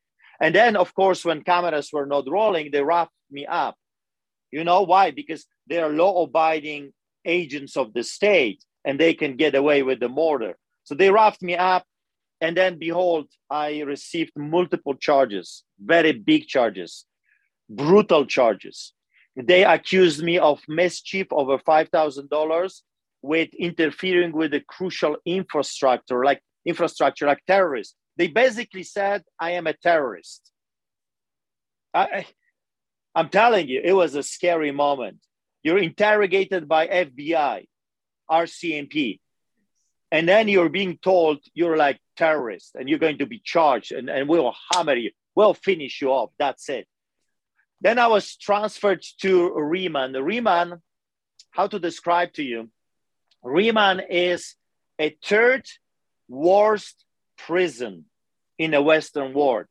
And 0.41 0.55
then, 0.55 0.77
of 0.77 0.95
course, 0.95 1.25
when 1.25 1.43
cameras 1.43 1.91
were 1.93 2.07
not 2.07 2.29
rolling, 2.29 2.71
they 2.71 2.83
wrapped 2.83 3.13
me 3.31 3.47
up. 3.47 3.77
You 4.51 4.65
know 4.65 4.83
why? 4.83 5.13
Because 5.13 5.47
they 5.69 5.79
are 5.79 5.89
law 5.89 6.25
abiding 6.25 6.93
agents 7.25 7.77
of 7.77 7.95
the 7.95 8.03
state 8.03 8.65
and 8.85 8.99
they 8.99 9.15
can 9.15 9.37
get 9.37 9.55
away 9.55 9.83
with 9.83 10.01
the 10.01 10.09
murder. 10.09 10.57
So 10.85 10.95
they 10.95 11.11
wrapped 11.11 11.43
me 11.43 11.57
up. 11.57 11.85
And 12.41 12.57
then, 12.57 12.79
behold, 12.79 13.29
I 13.49 13.81
received 13.83 14.33
multiple 14.37 14.95
charges, 14.95 15.63
very 15.79 16.13
big 16.13 16.49
charges, 16.49 17.05
brutal 17.71 18.27
charges. 18.27 18.95
They 19.37 19.65
accused 19.65 20.23
me 20.23 20.39
of 20.39 20.61
mischief 20.67 21.29
over 21.31 21.59
$5,000 21.59 22.81
with 23.23 23.55
interfering 23.55 24.33
with 24.33 24.51
the 24.51 24.61
crucial 24.61 25.17
infrastructure, 25.25 26.25
like 26.25 26.43
infrastructure 26.67 27.27
like 27.27 27.45
terrorists. 27.47 27.95
They 28.17 28.27
basically 28.27 28.83
said, 28.83 29.23
I 29.39 29.53
am 29.53 29.69
a 29.69 29.75
terrorist. 29.75 30.51
I, 31.95 32.27
I'm 33.15 33.29
telling 33.29 33.69
you, 33.69 33.81
it 33.83 33.93
was 33.93 34.15
a 34.15 34.23
scary 34.23 34.73
moment. 34.73 35.19
You're 35.63 35.79
interrogated 35.79 36.69
by 36.69 36.89
FBI, 36.89 37.67
RCMP, 38.31 39.21
and 40.13 40.29
then 40.29 40.47
you're 40.47 40.69
being 40.69 40.99
told 40.99 41.39
you're 41.55 41.79
like 41.79 41.99
terrorist 42.19 42.77
and 42.79 42.87
you're 42.87 42.99
going 42.99 43.19
to 43.19 43.27
be 43.27 43.41
charged 43.43 43.93
and, 43.93 44.11
and 44.11 44.29
we'll 44.29 44.55
hammer 44.71 44.95
you. 44.95 45.11
We'll 45.35 45.55
finish 45.55 46.03
you 46.03 46.11
off. 46.11 46.31
That's 46.39 46.69
it. 46.69 46.87
Then 47.81 47.99
I 47.99 48.09
was 48.09 48.37
transferred 48.37 49.03
to 49.23 49.51
Remand. 49.55 50.15
Remand, 50.15 50.75
how 51.51 51.67
to 51.67 51.79
describe 51.79 52.35
to 52.35 52.43
you? 52.43 52.69
Remand 53.43 54.03
is 54.11 54.55
a 55.01 55.17
third 55.25 55.67
worst 56.29 57.05
prison 57.39 58.05
in 58.59 58.73
the 58.73 58.83
Western 58.83 59.33
world. 59.33 59.67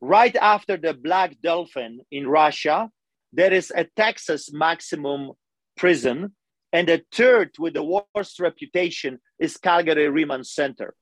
Right 0.00 0.34
after 0.36 0.76
the 0.76 0.94
Black 0.94 1.40
Dolphin 1.42 2.00
in 2.12 2.28
Russia, 2.28 2.88
there 3.32 3.52
is 3.52 3.72
a 3.74 3.84
Texas 3.96 4.52
maximum 4.52 5.32
prison. 5.76 6.34
And 6.72 6.88
the 6.88 7.02
third 7.12 7.50
with 7.58 7.74
the 7.74 7.82
worst 7.82 8.40
reputation 8.40 9.20
is 9.38 9.56
Calgary 9.56 10.08
Remand 10.08 10.46
Center. 10.46 10.94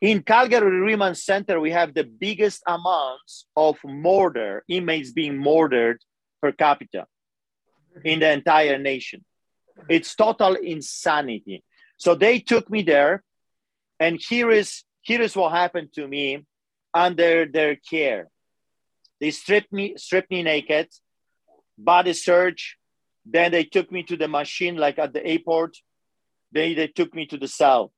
In 0.00 0.22
Calgary 0.22 0.80
Remand 0.80 1.16
Center, 1.16 1.60
we 1.60 1.70
have 1.70 1.94
the 1.94 2.02
biggest 2.02 2.62
amounts 2.66 3.46
of 3.56 3.76
murder, 3.84 4.64
inmates 4.68 5.12
being 5.12 5.38
murdered 5.38 6.02
per 6.40 6.50
capita 6.50 7.06
in 8.04 8.18
the 8.18 8.32
entire 8.32 8.78
nation. 8.78 9.24
It's 9.88 10.14
total 10.14 10.54
insanity. 10.54 11.62
So 11.98 12.16
they 12.16 12.40
took 12.40 12.68
me 12.68 12.82
there 12.82 13.22
and 14.00 14.20
here 14.20 14.50
is 14.50 14.82
here 15.02 15.22
is 15.22 15.36
what 15.36 15.52
happened 15.52 15.92
to 15.94 16.06
me 16.06 16.44
under 16.92 17.46
their 17.46 17.76
care. 17.76 18.28
They 19.20 19.30
stripped 19.30 19.72
me, 19.72 19.94
stripped 19.96 20.30
me 20.30 20.42
naked, 20.42 20.88
body 21.78 22.12
search. 22.12 22.76
Then 23.24 23.52
they 23.52 23.64
took 23.64 23.90
me 23.92 24.02
to 24.04 24.16
the 24.16 24.28
machine, 24.28 24.76
like 24.76 24.98
at 24.98 25.12
the 25.12 25.24
airport. 25.24 25.76
They 26.52 26.74
they 26.74 26.88
took 26.88 27.14
me 27.14 27.26
to 27.26 27.36
the 27.36 27.48
cell. 27.48 27.92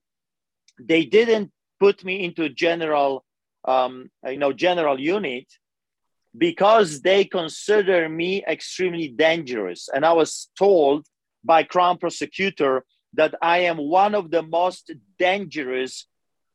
They 0.78 1.04
didn't 1.04 1.50
put 1.80 2.04
me 2.04 2.24
into 2.24 2.48
general, 2.48 3.24
um, 3.64 4.10
you 4.26 4.38
know, 4.38 4.52
general 4.52 5.00
unit 5.00 5.46
because 6.36 7.00
they 7.00 7.24
consider 7.24 8.08
me 8.08 8.44
extremely 8.46 9.08
dangerous. 9.08 9.88
And 9.92 10.04
I 10.04 10.12
was 10.12 10.50
told 10.58 11.06
by 11.44 11.62
Crown 11.62 11.98
Prosecutor 11.98 12.84
that 13.14 13.34
I 13.40 13.58
am 13.58 13.76
one 13.76 14.14
of 14.14 14.30
the 14.30 14.42
most 14.42 14.90
dangerous 15.18 16.06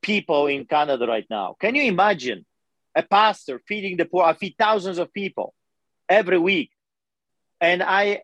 people 0.01 0.47
in 0.47 0.65
Canada 0.65 1.07
right 1.07 1.25
now. 1.29 1.55
Can 1.59 1.75
you 1.75 1.83
imagine 1.83 2.45
a 2.95 3.03
pastor 3.03 3.61
feeding 3.67 3.97
the 3.97 4.05
poor? 4.05 4.23
I 4.23 4.33
feed 4.33 4.55
thousands 4.57 4.97
of 4.97 5.13
people 5.13 5.53
every 6.09 6.39
week. 6.39 6.71
And 7.61 7.83
I 7.83 8.21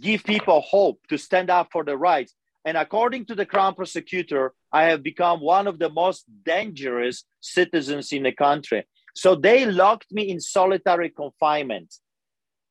give 0.00 0.24
people 0.24 0.60
hope 0.60 1.00
to 1.08 1.18
stand 1.18 1.50
up 1.50 1.68
for 1.72 1.84
the 1.84 1.96
rights. 1.96 2.34
And 2.64 2.76
according 2.76 3.26
to 3.26 3.34
the 3.34 3.46
Crown 3.46 3.74
Prosecutor, 3.74 4.52
I 4.72 4.84
have 4.84 5.02
become 5.02 5.40
one 5.40 5.66
of 5.66 5.78
the 5.78 5.90
most 5.90 6.24
dangerous 6.44 7.24
citizens 7.40 8.12
in 8.12 8.22
the 8.22 8.32
country. 8.32 8.86
So 9.14 9.34
they 9.34 9.66
locked 9.66 10.12
me 10.12 10.30
in 10.30 10.40
solitary 10.40 11.10
confinement. 11.10 11.94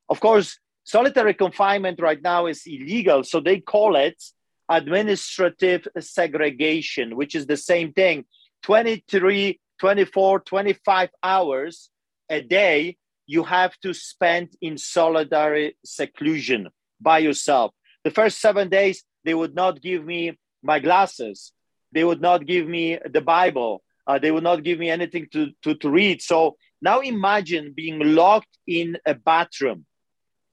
Of 0.09 0.19
course, 0.19 0.57
solitary 0.83 1.33
confinement 1.33 1.99
right 2.01 2.21
now 2.21 2.47
is 2.47 2.63
illegal. 2.65 3.23
So 3.23 3.39
they 3.39 3.59
call 3.59 3.95
it 3.95 4.21
administrative 4.69 5.87
segregation, 5.99 7.15
which 7.15 7.35
is 7.35 7.45
the 7.45 7.57
same 7.57 7.91
thing 7.93 8.25
23, 8.63 9.59
24, 9.79 10.39
25 10.39 11.09
hours 11.21 11.89
a 12.29 12.41
day 12.41 12.97
you 13.27 13.43
have 13.43 13.77
to 13.79 13.93
spend 13.93 14.49
in 14.61 14.77
solitary 14.77 15.77
seclusion 15.83 16.69
by 17.01 17.19
yourself. 17.19 17.73
The 18.03 18.11
first 18.11 18.39
seven 18.39 18.69
days, 18.69 19.03
they 19.23 19.33
would 19.33 19.55
not 19.55 19.81
give 19.81 20.05
me 20.05 20.37
my 20.63 20.79
glasses. 20.79 21.51
They 21.91 22.03
would 22.03 22.21
not 22.21 22.45
give 22.45 22.67
me 22.67 22.99
the 23.09 23.21
Bible. 23.21 23.83
Uh, 24.07 24.19
they 24.19 24.31
would 24.31 24.43
not 24.43 24.63
give 24.63 24.79
me 24.79 24.89
anything 24.89 25.27
to, 25.33 25.51
to, 25.63 25.75
to 25.75 25.89
read. 25.89 26.21
So 26.21 26.57
now 26.81 27.01
imagine 27.01 27.73
being 27.75 27.99
locked 28.15 28.57
in 28.65 28.97
a 29.05 29.13
bathroom. 29.13 29.85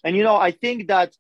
And, 0.05 0.17
you 0.17 0.23
know, 0.23 0.37
I 0.37 0.51
think 0.51 0.89
that 0.89 1.15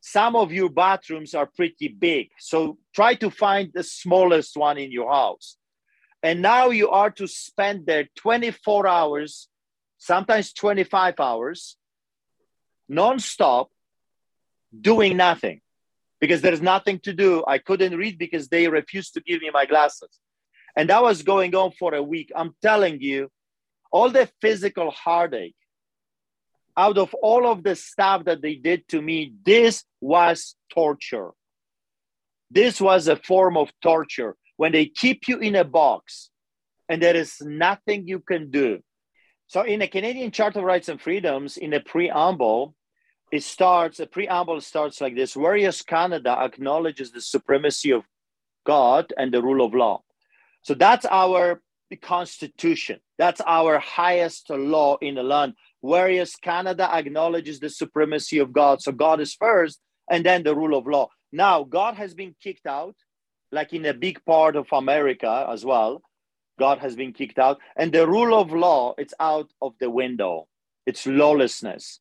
some 0.00 0.36
of 0.36 0.52
your 0.52 0.70
bathrooms 0.70 1.34
are 1.34 1.46
pretty 1.46 1.88
big. 1.88 2.30
So 2.38 2.78
try 2.94 3.14
to 3.16 3.30
find 3.30 3.70
the 3.74 3.82
smallest 3.82 4.56
one 4.56 4.78
in 4.78 4.92
your 4.92 5.12
house. 5.12 5.56
And 6.22 6.42
now 6.42 6.70
you 6.70 6.90
are 6.90 7.10
to 7.12 7.26
spend 7.26 7.86
there 7.86 8.08
24 8.16 8.86
hours, 8.86 9.48
sometimes 9.98 10.52
25 10.52 11.20
hours, 11.20 11.76
nonstop, 12.90 13.66
doing 14.78 15.16
nothing 15.16 15.60
because 16.20 16.40
there's 16.40 16.62
nothing 16.62 16.98
to 17.00 17.12
do. 17.12 17.44
I 17.46 17.58
couldn't 17.58 17.96
read 17.96 18.18
because 18.18 18.48
they 18.48 18.68
refused 18.68 19.14
to 19.14 19.20
give 19.20 19.42
me 19.42 19.50
my 19.52 19.66
glasses. 19.66 20.10
And 20.76 20.90
that 20.90 21.02
was 21.02 21.22
going 21.22 21.54
on 21.54 21.72
for 21.72 21.94
a 21.94 22.02
week. 22.02 22.30
I'm 22.34 22.54
telling 22.62 23.00
you, 23.00 23.30
all 23.90 24.10
the 24.10 24.28
physical 24.40 24.90
heartache, 24.90 25.56
out 26.76 26.98
of 26.98 27.14
all 27.14 27.46
of 27.46 27.62
the 27.62 27.74
stuff 27.74 28.24
that 28.26 28.42
they 28.42 28.54
did 28.54 28.86
to 28.88 29.02
me, 29.02 29.32
this 29.44 29.84
was 30.00 30.54
torture. 30.70 31.30
This 32.50 32.80
was 32.80 33.08
a 33.08 33.16
form 33.16 33.56
of 33.56 33.72
torture 33.82 34.36
when 34.56 34.72
they 34.72 34.86
keep 34.86 35.28
you 35.28 35.38
in 35.38 35.56
a 35.56 35.64
box 35.64 36.30
and 36.88 37.02
there 37.02 37.16
is 37.16 37.40
nothing 37.40 38.06
you 38.06 38.20
can 38.20 38.50
do. 38.50 38.80
So, 39.48 39.62
in 39.62 39.80
the 39.80 39.88
Canadian 39.88 40.30
Charter 40.30 40.60
of 40.60 40.64
Rights 40.64 40.88
and 40.88 41.00
Freedoms, 41.00 41.56
in 41.56 41.70
the 41.70 41.80
preamble, 41.80 42.74
it 43.30 43.42
starts, 43.42 43.98
the 43.98 44.06
preamble 44.06 44.60
starts 44.60 45.00
like 45.00 45.14
this 45.14 45.36
Whereas 45.36 45.82
Canada 45.82 46.36
acknowledges 46.38 47.10
the 47.10 47.20
supremacy 47.20 47.90
of 47.90 48.04
God 48.64 49.12
and 49.16 49.32
the 49.32 49.42
rule 49.42 49.64
of 49.64 49.74
law. 49.74 50.02
So, 50.62 50.74
that's 50.74 51.06
our 51.06 51.62
constitution. 52.02 53.00
That's 53.16 53.40
our 53.46 53.78
highest 53.78 54.50
law 54.50 54.96
in 55.00 55.14
the 55.14 55.22
land. 55.22 55.54
Whereas 55.80 56.36
Canada 56.36 56.88
acknowledges 56.92 57.60
the 57.60 57.70
supremacy 57.70 58.38
of 58.38 58.52
God. 58.52 58.82
So, 58.82 58.92
God 58.92 59.20
is 59.20 59.34
first 59.34 59.80
and 60.10 60.24
then 60.24 60.42
the 60.42 60.54
rule 60.54 60.76
of 60.76 60.86
law. 60.86 61.08
Now, 61.32 61.64
God 61.64 61.94
has 61.94 62.14
been 62.14 62.34
kicked 62.42 62.66
out, 62.66 62.96
like 63.52 63.72
in 63.72 63.84
a 63.86 63.94
big 63.94 64.24
part 64.24 64.56
of 64.56 64.66
America 64.72 65.46
as 65.50 65.64
well. 65.64 66.02
God 66.58 66.78
has 66.78 66.96
been 66.96 67.12
kicked 67.12 67.38
out. 67.38 67.58
And 67.76 67.92
the 67.92 68.06
rule 68.06 68.38
of 68.38 68.52
law, 68.52 68.94
it's 68.98 69.14
out 69.20 69.50
of 69.62 69.74
the 69.80 69.90
window. 69.90 70.48
It's 70.86 71.06
lawlessness. 71.06 72.00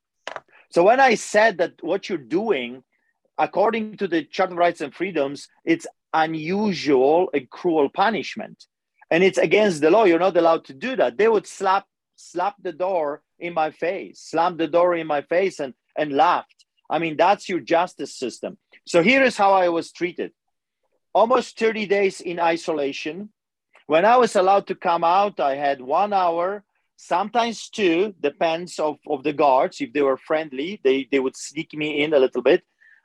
So 0.70 0.84
when 0.84 1.00
I 1.00 1.16
said 1.16 1.58
that 1.60 1.74
what 1.82 2.10
you're 2.10 2.18
doing, 2.18 2.84
according 3.38 3.98
to 3.98 4.08
the 4.08 4.24
Charter 4.24 4.54
of 4.54 4.60
Rights 4.60 4.82
and 4.82 4.94
Freedoms, 4.94 5.48
it's 5.66 5.88
unusual 6.14 7.30
and 7.34 7.50
cruel 7.50 7.90
punishment. 7.90 8.66
And 9.10 9.24
it's 9.24 9.38
against 9.38 9.82
the 9.82 9.90
law. 9.90 10.04
You're 10.04 10.20
not 10.20 10.36
allowed 10.36 10.66
to 10.66 10.74
do 10.74 10.96
that. 10.98 11.18
They 11.18 11.28
would 11.28 11.48
slap 11.48 11.86
slap 12.18 12.56
the 12.62 12.74
door 12.74 13.22
in 13.40 13.54
my 13.54 13.72
face, 13.72 14.20
slam 14.20 14.58
the 14.58 14.68
door 14.68 14.96
in 14.96 15.08
my 15.08 15.22
face 15.22 15.60
and, 15.60 15.74
and 15.96 16.12
laughed. 16.12 16.66
I 16.90 17.00
mean, 17.00 17.16
that's 17.16 17.48
your 17.48 17.60
justice 17.60 18.16
system. 18.16 18.58
So 18.86 19.04
here 19.04 19.24
is 19.24 19.38
how 19.38 19.54
I 19.54 19.70
was 19.70 19.92
treated. 19.92 20.32
Almost 21.14 21.60
30 21.60 21.86
days 21.86 22.22
in 22.22 22.40
isolation. 22.40 23.30
When 23.86 24.04
I 24.04 24.18
was 24.18 24.36
allowed 24.36 24.68
to 24.68 24.76
come 24.76 25.04
out, 25.04 25.40
I 25.40 25.56
had 25.56 25.82
one 25.82 26.12
hour 26.12 26.64
sometimes 26.98 27.70
two 27.70 28.14
depends 28.20 28.80
of, 28.80 28.98
of 29.08 29.24
the 29.24 29.32
guards. 29.32 29.80
If 29.80 29.94
they 29.94 30.02
were 30.02 30.18
friendly 30.18 30.82
they, 30.84 31.08
they 31.10 31.20
would 31.20 31.38
sneak 31.38 31.74
me 31.74 32.04
in 32.04 32.14
a 32.14 32.20
little 32.20 32.42
bit. 32.42 32.64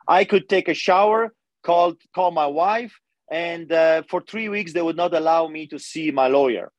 I 0.09 0.24
could 0.24 0.49
take 0.49 0.68
a 0.68 0.74
shower 0.74 1.32
call 1.62 1.95
call 2.12 2.32
my 2.32 2.47
wife 2.47 2.99
and 3.30 3.70
uh, 3.70 4.03
for 4.09 4.20
three 4.20 4.49
weeks 4.49 4.72
they 4.72 4.82
would 4.82 4.97
not 4.97 5.14
allow 5.14 5.47
me 5.47 5.68
to 5.68 5.78
see 5.78 6.11
my 6.11 6.26
lawyer. 6.26 6.72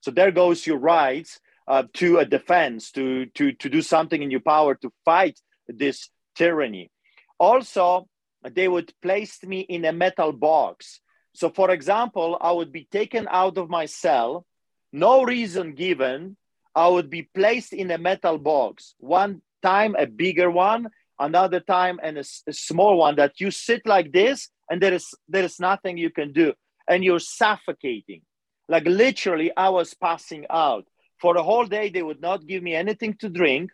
So 0.00 0.10
there 0.10 0.30
goes 0.30 0.66
your 0.66 0.78
rights 0.78 1.38
uh, 1.68 1.82
to 1.94 2.18
a 2.18 2.24
defense 2.24 2.90
to, 2.92 3.26
to 3.34 3.52
to 3.52 3.68
do 3.68 3.82
something 3.82 4.22
in 4.22 4.30
your 4.30 4.40
power 4.40 4.74
to 4.76 4.90
fight 5.04 5.38
this 5.68 6.08
tyranny. 6.34 6.90
Also 7.38 8.08
they 8.42 8.68
would 8.68 8.94
place 9.02 9.42
me 9.44 9.60
in 9.60 9.84
a 9.84 9.92
metal 9.92 10.32
box. 10.32 11.00
So 11.34 11.50
for 11.50 11.70
example 11.70 12.38
i 12.40 12.50
would 12.50 12.72
be 12.72 12.88
taken 12.90 13.28
out 13.30 13.58
of 13.58 13.68
my 13.68 13.86
cell 13.86 14.46
no 14.92 15.22
reason 15.22 15.74
given 15.74 16.36
I 16.74 16.88
would 16.88 17.10
be 17.10 17.22
placed 17.22 17.72
in 17.72 17.90
a 17.90 17.98
metal 17.98 18.38
box. 18.38 18.94
One 18.98 19.42
time 19.62 19.96
a 19.98 20.06
bigger 20.06 20.50
one, 20.50 20.88
another 21.18 21.60
time 21.60 22.00
and 22.02 22.18
a, 22.18 22.24
a, 22.46 22.52
small 22.52 22.96
one 22.96 23.16
that 23.16 23.40
you 23.40 23.50
sit 23.50 23.86
like 23.86 24.12
this 24.12 24.48
and 24.70 24.80
there 24.80 24.94
is 24.94 25.14
there 25.28 25.44
is 25.44 25.60
nothing 25.60 25.98
you 25.98 26.10
can 26.10 26.32
do 26.32 26.54
and 26.88 27.04
you're 27.04 27.20
suffocating. 27.20 28.22
Like 28.68 28.84
literally 28.86 29.50
I 29.56 29.68
was 29.68 29.94
passing 29.94 30.46
out. 30.48 30.86
For 31.18 31.36
a 31.36 31.42
whole 31.42 31.66
day 31.66 31.90
they 31.90 32.02
would 32.02 32.20
not 32.20 32.46
give 32.46 32.62
me 32.62 32.74
anything 32.74 33.14
to 33.20 33.28
drink. 33.28 33.70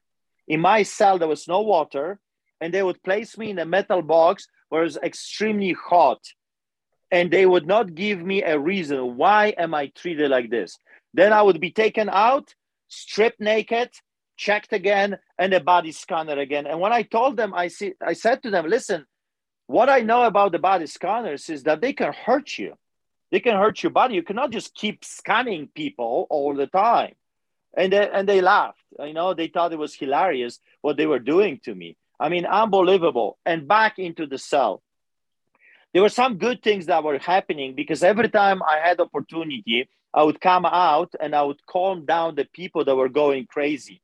In 0.49 0.61
my 0.61 0.82
cell 0.82 1.18
there 1.18 1.28
was 1.28 1.47
no 1.47 1.61
water 1.61 2.18
and 2.61 2.72
they 2.72 2.82
would 2.82 3.03
place 3.03 3.38
me 3.38 3.51
in 3.51 3.59
a 3.59 3.64
metal 3.64 4.03
box 4.03 4.49
where 4.68 4.82
it 4.82 4.86
was 4.86 4.99
extremely 4.99 5.72
hot 5.74 6.20
and 7.11 7.30
they 7.30 7.47
would 7.47 7.66
not 7.66 7.94
give 7.94 8.20
me 8.20 8.42
a 8.42 8.59
reason 8.59 9.16
why 9.16 9.55
am 9.57 9.74
I 9.74 9.88
treated 9.88 10.30
like 10.30 10.51
this. 10.51 10.78
Then 11.14 11.32
I 11.32 11.42
would 11.42 11.61
be 11.61 11.70
taken 11.70 12.09
out 12.11 12.53
stripped 12.89 13.41
naked, 13.41 13.91
checked 14.37 14.72
again, 14.72 15.18
and 15.39 15.53
a 15.55 15.61
body 15.61 15.93
scanner 15.93 16.39
again. 16.39 16.66
And 16.66 16.80
when 16.80 16.93
I 16.93 17.03
told 17.03 17.37
them, 17.37 17.55
I 17.55 17.68
see, 17.68 17.95
I 18.01 18.12
said 18.12 18.43
to 18.43 18.51
them, 18.51 18.66
listen, 18.66 19.07
what 19.66 19.89
I 19.89 20.01
know 20.01 20.24
about 20.24 20.53
the 20.53 20.59
body 20.59 20.87
scanners 20.87 21.49
is 21.51 21.64
that 21.64 21.80
they 21.80 21.93
can 21.93 22.12
hurt 22.12 22.59
you. 22.59 22.74
They 23.32 23.41
can 23.41 23.57
hurt 23.57 23.82
your 23.82 23.91
body. 23.91 24.14
You 24.14 24.22
cannot 24.22 24.53
just 24.53 24.74
keep 24.74 25.05
scanning 25.05 25.68
people 25.74 26.26
all 26.30 26.55
the 26.55 26.68
time. 26.68 27.14
And 27.76 27.93
they, 27.93 28.09
and 28.09 28.28
they 28.28 28.41
laughed. 28.41 28.78
You 28.99 29.12
know, 29.12 29.34
they 29.34 29.49
thought 29.49 29.72
it 29.72 29.78
was 29.78 29.95
hilarious 29.95 30.61
what 30.80 30.97
they 30.97 31.07
were 31.07 31.18
doing 31.18 31.61
to 31.64 31.74
me. 31.74 31.97
I 32.18 32.28
mean, 32.28 32.47
unbelievable. 32.47 33.39
And 33.45 33.66
back 33.66 33.99
into 33.99 34.26
the 34.26 34.39
cell. 34.39 34.82
There 35.93 36.03
were 36.03 36.09
some 36.09 36.39
good 36.39 36.62
things 36.62 36.87
that 36.87 37.03
were 37.03 37.18
happening 37.18 37.74
because 37.74 38.03
every 38.03 38.28
time 38.28 38.62
I 38.62 38.78
had 38.78 39.01
opportunity, 39.01 39.89
I 40.16 40.22
would 40.22 40.40
come 40.40 40.64
out 40.64 41.12
and 41.20 41.36
I 41.36 41.42
would 41.42 41.64
calm 41.66 42.06
down 42.06 42.34
the 42.34 42.46
people 42.54 42.86
that 42.86 42.96
were 42.96 43.10
going 43.10 43.46
crazy. 43.46 44.00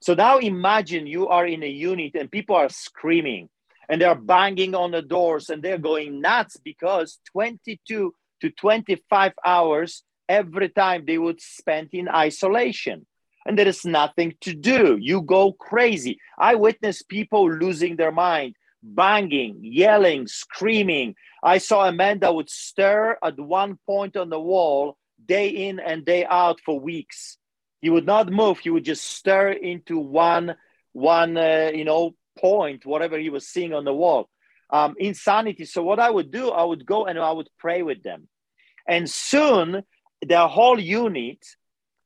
So 0.00 0.14
now 0.14 0.38
imagine 0.38 1.08
you 1.08 1.26
are 1.26 1.44
in 1.44 1.64
a 1.64 1.68
unit 1.68 2.14
and 2.14 2.30
people 2.30 2.54
are 2.54 2.68
screaming 2.68 3.48
and 3.88 4.00
they're 4.00 4.14
banging 4.14 4.76
on 4.76 4.92
the 4.92 5.02
doors 5.02 5.50
and 5.50 5.60
they're 5.60 5.78
going 5.78 6.20
nuts 6.20 6.56
because 6.56 7.18
22 7.32 8.14
to 8.42 8.50
25 8.50 9.32
hours 9.44 10.04
every 10.28 10.68
time 10.68 11.04
they 11.04 11.18
would 11.18 11.40
spend 11.40 11.88
in 11.92 12.08
isolation 12.08 13.04
and 13.44 13.58
there 13.58 13.66
is 13.66 13.84
nothing 13.84 14.34
to 14.42 14.54
do. 14.54 14.96
You 15.00 15.22
go 15.22 15.52
crazy. 15.52 16.18
I 16.38 16.54
witnessed 16.54 17.08
people 17.08 17.50
losing 17.50 17.96
their 17.96 18.12
mind, 18.12 18.54
banging, 18.82 19.58
yelling, 19.62 20.28
screaming. 20.28 21.16
I 21.42 21.58
saw 21.58 21.88
a 21.88 21.92
man 21.92 22.20
that 22.20 22.34
would 22.34 22.50
stare 22.50 23.18
at 23.24 23.38
one 23.38 23.78
point 23.86 24.16
on 24.16 24.30
the 24.30 24.40
wall 24.40 24.96
day 25.26 25.48
in 25.48 25.78
and 25.80 26.04
day 26.04 26.24
out 26.24 26.60
for 26.64 26.78
weeks. 26.78 27.38
He 27.80 27.90
would 27.90 28.06
not 28.06 28.30
move. 28.30 28.58
He 28.58 28.70
would 28.70 28.84
just 28.84 29.04
stare 29.04 29.52
into 29.52 29.98
one, 29.98 30.56
one, 30.92 31.36
uh, 31.36 31.70
you 31.74 31.84
know, 31.84 32.14
point, 32.38 32.84
whatever 32.84 33.18
he 33.18 33.30
was 33.30 33.46
seeing 33.46 33.72
on 33.74 33.84
the 33.84 33.92
wall. 33.92 34.28
Um, 34.70 34.94
insanity. 34.98 35.64
So 35.64 35.82
what 35.82 36.00
I 36.00 36.10
would 36.10 36.30
do, 36.30 36.50
I 36.50 36.64
would 36.64 36.84
go 36.84 37.06
and 37.06 37.18
I 37.18 37.30
would 37.30 37.48
pray 37.58 37.82
with 37.82 38.02
them, 38.02 38.28
and 38.86 39.08
soon 39.08 39.82
the 40.26 40.48
whole 40.48 40.80
unit 40.80 41.44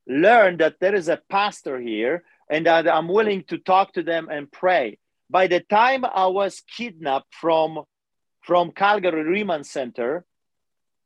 learned 0.07 0.59
that 0.59 0.79
there 0.79 0.95
is 0.95 1.07
a 1.07 1.21
pastor 1.29 1.79
here 1.79 2.23
and 2.49 2.65
that 2.65 2.87
I'm 2.87 3.07
willing 3.07 3.43
to 3.45 3.57
talk 3.57 3.93
to 3.93 4.03
them 4.03 4.27
and 4.29 4.51
pray. 4.51 4.97
By 5.29 5.47
the 5.47 5.61
time 5.61 6.03
I 6.05 6.27
was 6.27 6.61
kidnapped 6.77 7.33
from 7.33 7.83
from 8.41 8.71
Calgary 8.71 9.23
Remand 9.23 9.65
Center, 9.65 10.25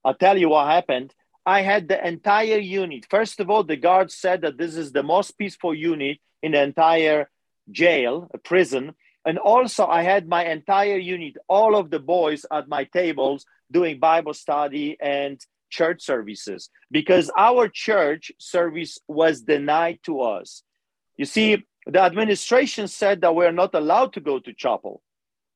I'll 0.03 0.15
tell 0.15 0.37
you 0.37 0.49
what 0.49 0.67
happened. 0.67 1.13
I 1.45 1.61
had 1.61 1.87
the 1.87 2.05
entire 2.05 2.57
unit. 2.57 3.05
First 3.09 3.39
of 3.39 3.49
all, 3.49 3.63
the 3.63 3.75
guards 3.75 4.15
said 4.15 4.41
that 4.41 4.57
this 4.57 4.75
is 4.75 4.91
the 4.91 5.03
most 5.03 5.37
peaceful 5.37 5.75
unit 5.75 6.17
in 6.41 6.53
the 6.53 6.61
entire 6.61 7.29
jail, 7.71 8.29
a 8.33 8.37
prison. 8.37 8.95
And 9.25 9.37
also, 9.37 9.85
I 9.85 10.01
had 10.03 10.27
my 10.27 10.45
entire 10.45 10.97
unit, 10.97 11.37
all 11.47 11.75
of 11.75 11.89
the 11.89 11.99
boys 11.99 12.45
at 12.51 12.67
my 12.67 12.83
tables 12.85 13.45
doing 13.71 13.99
Bible 13.99 14.33
study 14.33 14.97
and 14.99 15.39
church 15.69 16.03
services 16.03 16.69
because 16.91 17.31
our 17.37 17.67
church 17.67 18.31
service 18.39 18.99
was 19.07 19.41
denied 19.41 19.99
to 20.03 20.21
us. 20.21 20.63
You 21.17 21.25
see, 21.25 21.65
the 21.85 22.01
administration 22.01 22.87
said 22.87 23.21
that 23.21 23.35
we're 23.35 23.51
not 23.51 23.73
allowed 23.73 24.13
to 24.13 24.21
go 24.21 24.39
to 24.39 24.53
chapel. 24.53 25.01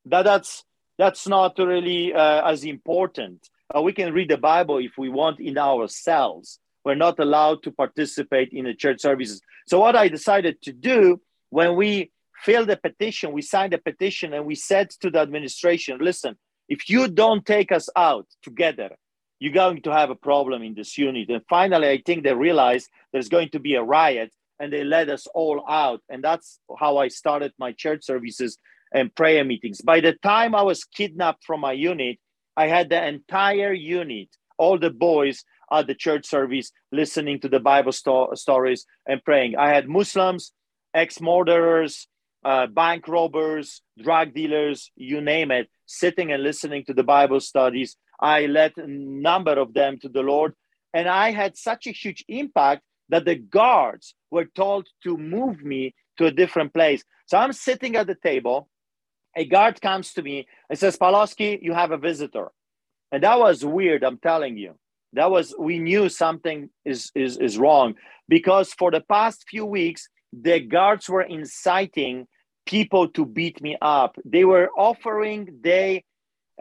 That 0.05 0.23
that's 0.23 0.63
that's 0.97 1.27
not 1.27 1.57
really 1.57 2.13
uh, 2.13 2.49
as 2.51 2.63
important. 2.63 3.49
Uh, 3.75 3.81
we 3.81 3.93
can 3.93 4.13
read 4.13 4.29
the 4.29 4.37
Bible 4.37 4.77
if 4.79 4.97
we 4.97 5.09
want 5.09 5.39
in 5.39 5.57
our 5.57 5.87
cells. 5.87 6.59
We're 6.83 6.95
not 6.95 7.19
allowed 7.19 7.61
to 7.63 7.71
participate 7.71 8.49
in 8.51 8.65
the 8.65 8.73
church 8.73 9.01
services. 9.01 9.41
So, 9.67 9.79
what 9.79 9.95
I 9.95 10.07
decided 10.07 10.61
to 10.63 10.73
do 10.73 11.21
when 11.49 11.75
we 11.75 12.11
filled 12.43 12.69
the 12.69 12.77
petition, 12.77 13.31
we 13.31 13.41
signed 13.41 13.73
a 13.73 13.77
petition 13.77 14.33
and 14.33 14.45
we 14.45 14.55
said 14.55 14.89
to 15.01 15.11
the 15.11 15.19
administration, 15.19 15.99
listen, 16.01 16.37
if 16.67 16.89
you 16.89 17.07
don't 17.07 17.45
take 17.45 17.71
us 17.71 17.89
out 17.95 18.27
together, 18.41 18.95
you're 19.39 19.53
going 19.53 19.81
to 19.83 19.91
have 19.91 20.09
a 20.09 20.15
problem 20.15 20.63
in 20.63 20.73
this 20.73 20.97
unit. 20.97 21.29
And 21.29 21.41
finally, 21.49 21.89
I 21.89 22.01
think 22.05 22.23
they 22.23 22.33
realized 22.33 22.89
there's 23.11 23.29
going 23.29 23.49
to 23.49 23.59
be 23.59 23.75
a 23.75 23.83
riot 23.83 24.31
and 24.59 24.71
they 24.71 24.83
let 24.83 25.09
us 25.09 25.27
all 25.33 25.63
out. 25.69 26.01
And 26.09 26.23
that's 26.23 26.59
how 26.77 26.97
I 26.97 27.07
started 27.07 27.53
my 27.57 27.71
church 27.71 28.03
services 28.03 28.57
and 28.93 29.13
prayer 29.13 29.43
meetings. 29.43 29.81
By 29.81 29.99
the 29.99 30.13
time 30.13 30.55
I 30.55 30.63
was 30.63 30.83
kidnapped 30.83 31.43
from 31.45 31.61
my 31.61 31.73
unit, 31.73 32.17
I 32.59 32.67
had 32.67 32.89
the 32.89 33.01
entire 33.07 33.71
unit, 33.71 34.27
all 34.57 34.77
the 34.77 34.89
boys 34.89 35.45
at 35.71 35.87
the 35.87 35.95
church 35.95 36.25
service 36.25 36.73
listening 36.91 37.39
to 37.39 37.47
the 37.47 37.61
Bible 37.61 37.93
sto- 37.93 38.33
stories 38.33 38.85
and 39.07 39.23
praying. 39.23 39.55
I 39.55 39.69
had 39.69 39.87
Muslims, 39.87 40.51
ex 40.93 41.21
murderers, 41.21 42.09
uh, 42.43 42.67
bank 42.67 43.07
robbers, 43.07 43.81
drug 44.03 44.33
dealers, 44.33 44.91
you 44.97 45.21
name 45.21 45.51
it, 45.51 45.69
sitting 45.85 46.33
and 46.33 46.43
listening 46.43 46.83
to 46.87 46.93
the 46.93 47.07
Bible 47.15 47.39
studies. 47.39 47.95
I 48.19 48.47
led 48.47 48.73
a 48.75 48.87
number 48.87 49.55
of 49.57 49.73
them 49.73 49.97
to 49.99 50.09
the 50.09 50.25
Lord. 50.33 50.53
And 50.93 51.07
I 51.07 51.31
had 51.31 51.55
such 51.55 51.87
a 51.87 51.91
huge 51.91 52.25
impact 52.27 52.81
that 53.07 53.23
the 53.23 53.35
guards 53.35 54.15
were 54.31 54.49
told 54.61 54.85
to 55.03 55.17
move 55.17 55.63
me 55.63 55.95
to 56.17 56.25
a 56.25 56.37
different 56.41 56.73
place. 56.73 57.05
So 57.27 57.37
I'm 57.37 57.53
sitting 57.53 57.95
at 57.95 58.07
the 58.07 58.15
table. 58.15 58.67
A 59.39 59.45
guard 59.45 59.79
comes 59.79 60.11
to 60.15 60.21
me 60.21 60.47
and 60.69 60.77
says, 60.77 60.97
Pawlowski, 60.97 61.59
you 61.61 61.73
have 61.73 61.91
a 61.91 61.97
visitor. 61.97 62.49
And 63.09 63.23
that 63.23 63.39
was 63.39 63.63
weird, 63.63 64.03
I'm 64.03 64.17
telling 64.17 64.57
you. 64.57 64.75
That 65.13 65.31
was, 65.31 65.55
we 65.57 65.79
knew 65.79 66.09
something 66.09 66.69
is, 66.83 67.09
is, 67.15 67.37
is 67.37 67.57
wrong 67.57 67.95
because 68.27 68.73
for 68.73 68.91
the 68.91 68.99
past 68.99 69.45
few 69.49 69.65
weeks, 69.65 70.09
the 70.33 70.59
guards 70.59 71.07
were 71.07 71.21
inciting 71.21 72.27
people 72.65 73.07
to 73.11 73.25
beat 73.25 73.61
me 73.61 73.77
up. 73.81 74.17
They 74.25 74.43
were 74.43 74.69
offering, 74.77 75.47
they, 75.63 76.03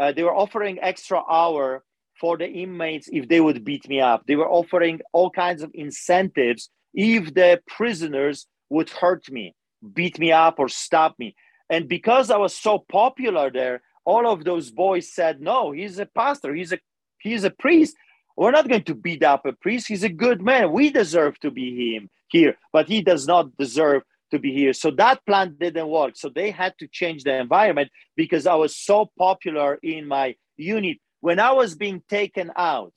uh, 0.01 0.12
they 0.12 0.22
were 0.22 0.35
offering 0.35 0.79
extra 0.81 1.20
hour 1.29 1.83
for 2.20 2.39
the 2.39 2.49
inmates 2.49 3.09
if 3.12 3.26
they 3.29 3.41
would 3.41 3.64
beat 3.64 3.89
me 3.89 4.01
up. 4.01 4.22
They 4.29 4.37
were 4.37 4.49
offering 4.49 5.01
all 5.12 5.31
kinds 5.31 5.62
of 5.64 5.72
incentives 5.74 6.70
if 6.95 7.35
the 7.35 7.61
prisoners 7.66 8.47
would 8.70 8.89
hurt 8.89 9.29
me, 9.33 9.57
beat 9.93 10.20
me 10.20 10.31
up, 10.31 10.61
or 10.61 10.68
stop 10.68 11.18
me. 11.18 11.35
And 11.71 11.89
because 11.89 12.31
I 12.31 12.37
was 12.37 12.55
so 12.55 12.79
popular 12.79 13.51
there, 13.51 13.83
all 14.05 14.27
of 14.27 14.45
those 14.45 14.71
boys 14.71 15.12
said, 15.12 15.41
"No, 15.41 15.73
he's 15.73 15.99
a 15.99 16.07
pastor. 16.07 16.55
He's 16.55 16.73
a 16.73 16.79
he's 17.19 17.45
a 17.45 17.51
priest. 17.51 17.97
We're 18.37 18.53
not 18.53 18.69
going 18.69 18.85
to 18.85 18.95
beat 18.95 19.23
up 19.23 19.45
a 19.45 19.53
priest. 19.53 19.89
He's 19.89 20.05
a 20.05 20.09
good 20.09 20.41
man. 20.41 20.73
We 20.73 20.91
deserve 20.91 21.39
to 21.41 21.51
be 21.51 21.95
him 21.95 22.09
here, 22.29 22.57
but 22.73 22.87
he 22.89 23.03
does 23.03 23.27
not 23.27 23.57
deserve 23.57 24.03
to 24.31 24.39
be 24.39 24.53
here." 24.53 24.73
So 24.73 24.91
that 24.93 25.25
plan 25.27 25.57
didn't 25.61 25.89
work. 25.89 26.16
So 26.16 26.29
they 26.29 26.51
had 26.51 26.75
to 26.79 26.89
change 26.89 27.25
the 27.25 27.35
environment 27.37 27.91
because 28.16 28.47
I 28.47 28.55
was 28.55 28.75
so 28.77 29.11
popular 29.19 29.79
in 29.83 30.09
my 30.09 30.37
unit 30.57 30.99
when 31.21 31.41
I 31.41 31.53
was 31.53 31.75
being 31.75 32.03
taken 32.09 32.53
out, 32.57 32.93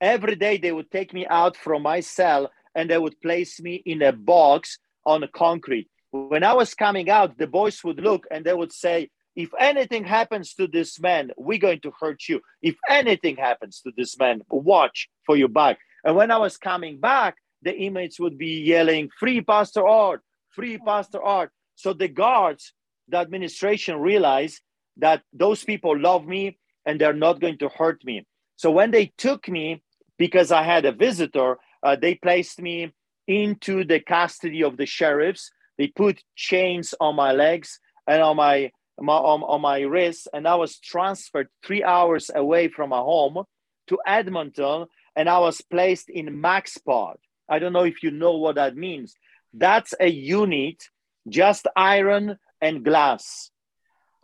every 0.00 0.36
day 0.36 0.56
they 0.56 0.72
would 0.72 0.90
take 0.90 1.12
me 1.12 1.26
out 1.26 1.56
from 1.56 1.82
my 1.82 2.00
cell 2.00 2.50
and 2.74 2.90
they 2.90 2.98
would 2.98 3.20
place 3.20 3.60
me 3.60 3.76
in 3.86 4.02
a 4.02 4.12
box 4.12 4.78
on 5.04 5.24
concrete. 5.32 5.88
When 6.10 6.44
I 6.44 6.54
was 6.54 6.74
coming 6.74 7.10
out, 7.10 7.38
the 7.38 7.46
boys 7.46 7.82
would 7.84 8.00
look 8.00 8.26
and 8.30 8.44
they 8.44 8.54
would 8.54 8.72
say, 8.72 9.10
if 9.34 9.50
anything 9.58 10.04
happens 10.04 10.54
to 10.54 10.66
this 10.66 10.98
man, 10.98 11.30
we're 11.36 11.58
going 11.58 11.80
to 11.80 11.92
hurt 12.00 12.22
you. 12.28 12.40
If 12.62 12.76
anything 12.88 13.36
happens 13.36 13.80
to 13.82 13.92
this 13.96 14.18
man, 14.18 14.40
watch 14.48 15.08
for 15.26 15.36
your 15.36 15.48
back. 15.48 15.78
And 16.04 16.16
when 16.16 16.30
I 16.30 16.38
was 16.38 16.56
coming 16.56 16.98
back, 16.98 17.36
the 17.62 17.76
inmates 17.76 18.18
would 18.18 18.38
be 18.38 18.62
yelling, 18.62 19.10
Free 19.18 19.40
Pastor 19.42 19.86
Art, 19.86 20.22
free 20.50 20.78
Pastor 20.78 21.22
Art. 21.22 21.50
So 21.74 21.92
the 21.92 22.08
guards, 22.08 22.72
the 23.08 23.18
administration 23.18 23.98
realized 23.98 24.60
that 24.96 25.22
those 25.32 25.64
people 25.64 25.98
love 25.98 26.24
me 26.26 26.58
and 26.86 26.98
they're 26.98 27.12
not 27.12 27.40
going 27.40 27.58
to 27.58 27.68
hurt 27.68 28.02
me. 28.04 28.24
So 28.56 28.70
when 28.70 28.90
they 28.90 29.12
took 29.18 29.48
me, 29.48 29.82
because 30.16 30.50
I 30.50 30.62
had 30.62 30.86
a 30.86 30.92
visitor, 30.92 31.58
uh, 31.82 31.96
they 31.96 32.14
placed 32.14 32.60
me 32.60 32.92
into 33.26 33.84
the 33.84 34.00
custody 34.00 34.62
of 34.62 34.76
the 34.76 34.86
sheriffs. 34.86 35.50
They 35.78 35.88
put 35.88 36.22
chains 36.34 36.94
on 37.00 37.16
my 37.16 37.32
legs 37.32 37.80
and 38.06 38.22
on 38.22 38.36
my, 38.36 38.70
my 38.98 39.14
on, 39.14 39.42
on 39.42 39.60
my 39.60 39.80
wrists, 39.80 40.26
and 40.32 40.46
I 40.46 40.54
was 40.54 40.78
transferred 40.78 41.48
three 41.64 41.84
hours 41.84 42.30
away 42.34 42.68
from 42.68 42.90
my 42.90 42.98
home 42.98 43.44
to 43.88 43.98
Edmonton, 44.06 44.86
and 45.14 45.28
I 45.28 45.38
was 45.38 45.60
placed 45.60 46.08
in 46.08 46.42
MaxPod. 46.42 47.16
I 47.48 47.58
don't 47.58 47.72
know 47.72 47.84
if 47.84 48.02
you 48.02 48.10
know 48.10 48.36
what 48.36 48.56
that 48.56 48.76
means. 48.76 49.14
That's 49.52 49.94
a 50.00 50.08
unit, 50.08 50.82
just 51.28 51.66
iron 51.76 52.38
and 52.60 52.84
glass 52.84 53.50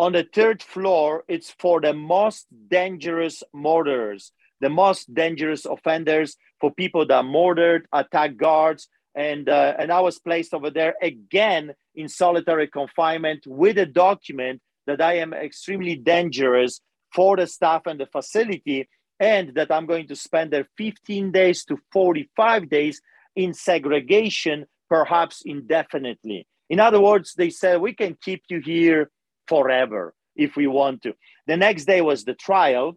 on 0.03 0.13
the 0.13 0.27
third 0.35 0.63
floor, 0.63 1.23
it's 1.29 1.55
for 1.61 1.81
the 1.81 1.93
most 1.93 2.47
dangerous 2.69 3.45
murderers, 3.55 4.33
the 4.61 4.69
most 4.69 5.15
dangerous 5.15 5.65
offenders, 5.65 6.37
for 6.61 6.73
people 6.73 7.07
that 7.07 7.25
murdered, 7.25 7.87
attacked 7.93 8.37
guards, 8.37 8.89
and 9.15 9.49
uh, 9.49 9.75
and 9.79 9.93
I 9.93 10.01
was 10.01 10.19
placed 10.19 10.55
over 10.55 10.71
there 10.71 10.95
again 11.03 11.75
in 11.95 12.09
solitary 12.09 12.69
confinement 12.69 13.45
with 13.47 13.79
a 13.79 13.87
document 13.87 14.61
that 14.87 15.01
I 15.01 15.15
am 15.19 15.33
extremely 15.33 15.97
dangerous 15.97 16.81
for 17.15 17.37
the 17.37 17.47
staff 17.47 17.83
and 17.87 18.01
the 18.01 18.07
facility, 18.07 18.89
and 19.21 19.55
that 19.55 19.71
I'm 19.71 19.87
going 19.87 20.09
to 20.09 20.17
spend 20.17 20.51
there 20.51 20.67
15 20.79 21.31
days 21.31 21.65
to 21.67 21.79
45 21.93 22.71
days 22.71 23.01
in 23.37 23.53
segregation, 23.55 24.67
perhaps 24.89 25.43
indefinitely. 25.45 26.47
In 26.71 26.81
other 26.81 27.01
words, 27.01 27.35
they 27.35 27.51
said 27.51 27.81
we 27.81 27.95
can 27.95 28.17
keep 28.23 28.43
you 28.49 28.61
here 28.61 29.11
forever 29.47 30.15
if 30.37 30.57
we 30.57 30.67
want 30.67 31.03
to. 31.03 31.15
The 31.47 31.57
next 31.57 31.85
day 31.85 32.01
was 32.01 32.25
the 32.25 32.35
trial, 32.35 32.97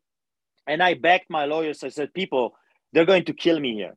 and 0.66 0.82
I 0.82 0.93
begged 0.93 1.26
my 1.30 1.45
lawyers. 1.45 1.84
I 1.84 1.89
said, 1.89 2.13
"People, 2.13 2.55
they're 2.93 3.05
going 3.05 3.26
to 3.26 3.34
kill 3.34 3.59
me 3.59 3.74
here. 3.74 3.95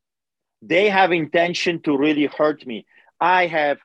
They 0.62 0.88
have 0.88 1.12
intention 1.12 1.80
to 1.82 1.96
really 1.96 2.26
hurt 2.26 2.66
me. 2.66 2.86
I 3.20 3.46
have, 3.46 3.78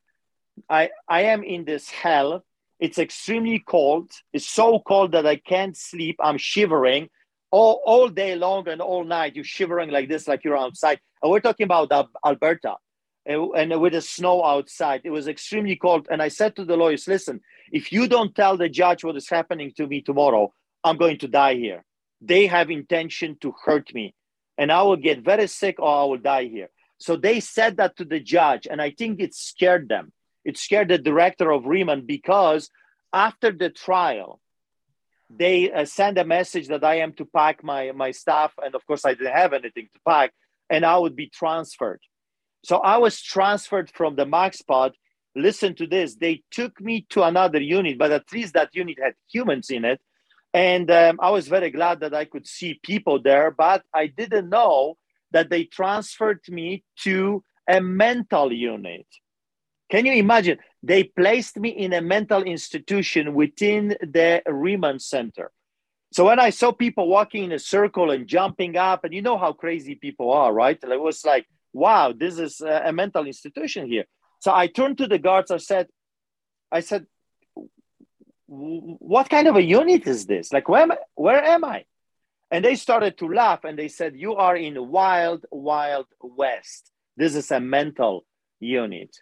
I, 0.69 0.89
I 1.07 1.23
am 1.23 1.43
in 1.43 1.65
this 1.65 1.89
hell. 1.89 2.43
It's 2.79 2.97
extremely 2.97 3.59
cold. 3.59 4.11
It's 4.33 4.49
so 4.49 4.79
cold 4.79 5.11
that 5.13 5.25
I 5.25 5.37
can't 5.37 5.77
sleep. 5.77 6.17
I'm 6.19 6.37
shivering." 6.37 7.09
All, 7.51 7.83
all 7.85 8.09
day 8.09 8.33
long 8.35 8.67
and 8.67 8.81
all 8.81 9.03
night, 9.03 9.35
you're 9.35 9.45
shivering 9.45 9.91
like 9.91 10.09
this, 10.09 10.27
like 10.27 10.43
you're 10.43 10.57
outside. 10.57 10.99
And 11.21 11.31
we're 11.31 11.39
talking 11.39 11.65
about 11.65 11.91
Alberta 12.25 12.77
eh, 13.27 13.37
and 13.55 13.79
with 13.79 13.93
the 13.93 14.01
snow 14.01 14.43
outside. 14.43 15.01
It 15.03 15.11
was 15.11 15.27
extremely 15.27 15.75
cold. 15.75 16.07
And 16.09 16.19
I 16.19 16.29
said 16.29 16.55
to 16.55 16.65
the 16.65 16.75
lawyers, 16.75 17.07
listen, 17.07 17.41
if 17.71 17.91
you 17.91 18.07
don't 18.07 18.33
tell 18.33 18.57
the 18.57 18.69
judge 18.69 19.03
what 19.03 19.15
is 19.17 19.29
happening 19.29 19.71
to 19.77 19.85
me 19.85 20.01
tomorrow, 20.01 20.51
I'm 20.83 20.97
going 20.97 21.19
to 21.19 21.27
die 21.27 21.53
here. 21.53 21.85
They 22.21 22.47
have 22.47 22.71
intention 22.71 23.37
to 23.41 23.53
hurt 23.63 23.93
me 23.93 24.15
and 24.57 24.71
I 24.71 24.83
will 24.83 24.97
get 24.97 25.23
very 25.23 25.47
sick 25.47 25.79
or 25.79 26.01
I 26.01 26.03
will 26.05 26.17
die 26.17 26.45
here. 26.45 26.69
So 26.97 27.15
they 27.15 27.39
said 27.39 27.77
that 27.77 27.97
to 27.97 28.05
the 28.05 28.19
judge. 28.19 28.67
And 28.69 28.81
I 28.81 28.91
think 28.91 29.19
it 29.19 29.33
scared 29.33 29.89
them. 29.89 30.13
It 30.45 30.57
scared 30.57 30.89
the 30.89 30.97
director 30.97 31.51
of 31.51 31.65
Remand 31.65 32.07
because 32.07 32.69
after 33.11 33.51
the 33.51 33.69
trial, 33.69 34.39
they 35.29 35.71
uh, 35.71 35.85
a 35.97 36.23
message 36.23 36.67
that 36.67 36.83
I 36.83 36.99
am 36.99 37.13
to 37.13 37.25
pack 37.25 37.63
my, 37.63 37.91
my 37.91 38.11
stuff. 38.11 38.53
And 38.63 38.75
of 38.75 38.85
course, 38.85 39.05
I 39.05 39.13
didn't 39.15 39.33
have 39.33 39.53
anything 39.53 39.89
to 39.93 39.99
pack 40.07 40.33
and 40.69 40.85
I 40.85 40.97
would 40.97 41.15
be 41.15 41.27
transferred. 41.27 42.01
So 42.63 42.77
I 42.77 42.97
was 42.97 43.21
transferred 43.21 43.91
from 43.93 44.15
the 44.15 44.25
max 44.25 44.61
pod. 44.61 44.93
Listen 45.35 45.75
to 45.75 45.87
this. 45.87 46.15
They 46.15 46.43
took 46.51 46.79
me 46.79 47.05
to 47.09 47.23
another 47.23 47.59
unit, 47.59 47.97
but 47.97 48.11
at 48.11 48.31
least 48.31 48.53
that 48.53 48.69
unit 48.73 48.97
had 49.01 49.15
humans 49.31 49.69
in 49.69 49.83
it. 49.83 49.99
And 50.53 50.91
um, 50.91 51.19
I 51.21 51.31
was 51.31 51.47
very 51.47 51.71
glad 51.71 52.01
that 52.01 52.13
I 52.13 52.25
could 52.25 52.47
see 52.47 52.79
people 52.83 53.21
there, 53.21 53.49
but 53.49 53.83
I 53.93 54.07
didn't 54.07 54.49
know 54.49 54.97
that 55.31 55.49
they 55.49 55.63
transferred 55.63 56.41
me 56.47 56.83
to 56.99 57.43
a 57.67 57.81
mental 57.81 58.53
unit. 58.53 59.07
Can 59.89 60.05
you 60.05 60.13
imagine? 60.13 60.59
They 60.83 61.05
placed 61.05 61.57
me 61.57 61.69
in 61.69 61.93
a 61.93 62.01
mental 62.01 62.43
institution 62.43 63.33
within 63.33 63.89
the 64.01 64.43
remand 64.45 65.01
center. 65.01 65.51
So 66.11 66.25
when 66.25 66.39
I 66.39 66.51
saw 66.51 66.71
people 66.71 67.07
walking 67.07 67.45
in 67.45 67.51
a 67.51 67.59
circle 67.59 68.11
and 68.11 68.27
jumping 68.27 68.77
up, 68.77 69.03
and 69.03 69.13
you 69.13 69.23
know 69.23 69.37
how 69.37 69.53
crazy 69.53 69.95
people 69.95 70.31
are, 70.31 70.53
right? 70.53 70.77
It 70.81 71.01
was 71.01 71.25
like, 71.25 71.47
wow, 71.73 72.13
this 72.15 72.37
is 72.37 72.61
a 72.61 72.93
mental 72.93 73.25
institution 73.25 73.87
here. 73.87 74.05
So 74.39 74.53
I 74.53 74.67
turned 74.67 74.99
to 74.99 75.07
the 75.07 75.17
guards. 75.17 75.49
I 75.49 75.57
said, 75.57 75.87
I 76.71 76.81
said, 76.81 77.07
what 78.53 79.29
kind 79.29 79.47
of 79.47 79.55
a 79.55 79.63
unit 79.63 80.07
is 80.07 80.25
this? 80.25 80.53
Like, 80.53 80.69
where 80.69 80.83
am 80.83 80.91
I? 80.91 80.97
Where 81.15 81.43
am 81.43 81.63
I? 81.63 81.85
And 82.51 82.63
they 82.63 82.75
started 82.75 83.17
to 83.17 83.27
laugh 83.27 83.63
and 83.63 83.77
they 83.77 83.87
said, 83.87 84.15
you 84.15 84.35
are 84.35 84.55
in 84.55 84.89
wild, 84.89 85.45
wild 85.51 86.05
west. 86.21 86.91
This 87.17 87.35
is 87.35 87.49
a 87.51 87.59
mental 87.59 88.25
unit. 88.59 89.15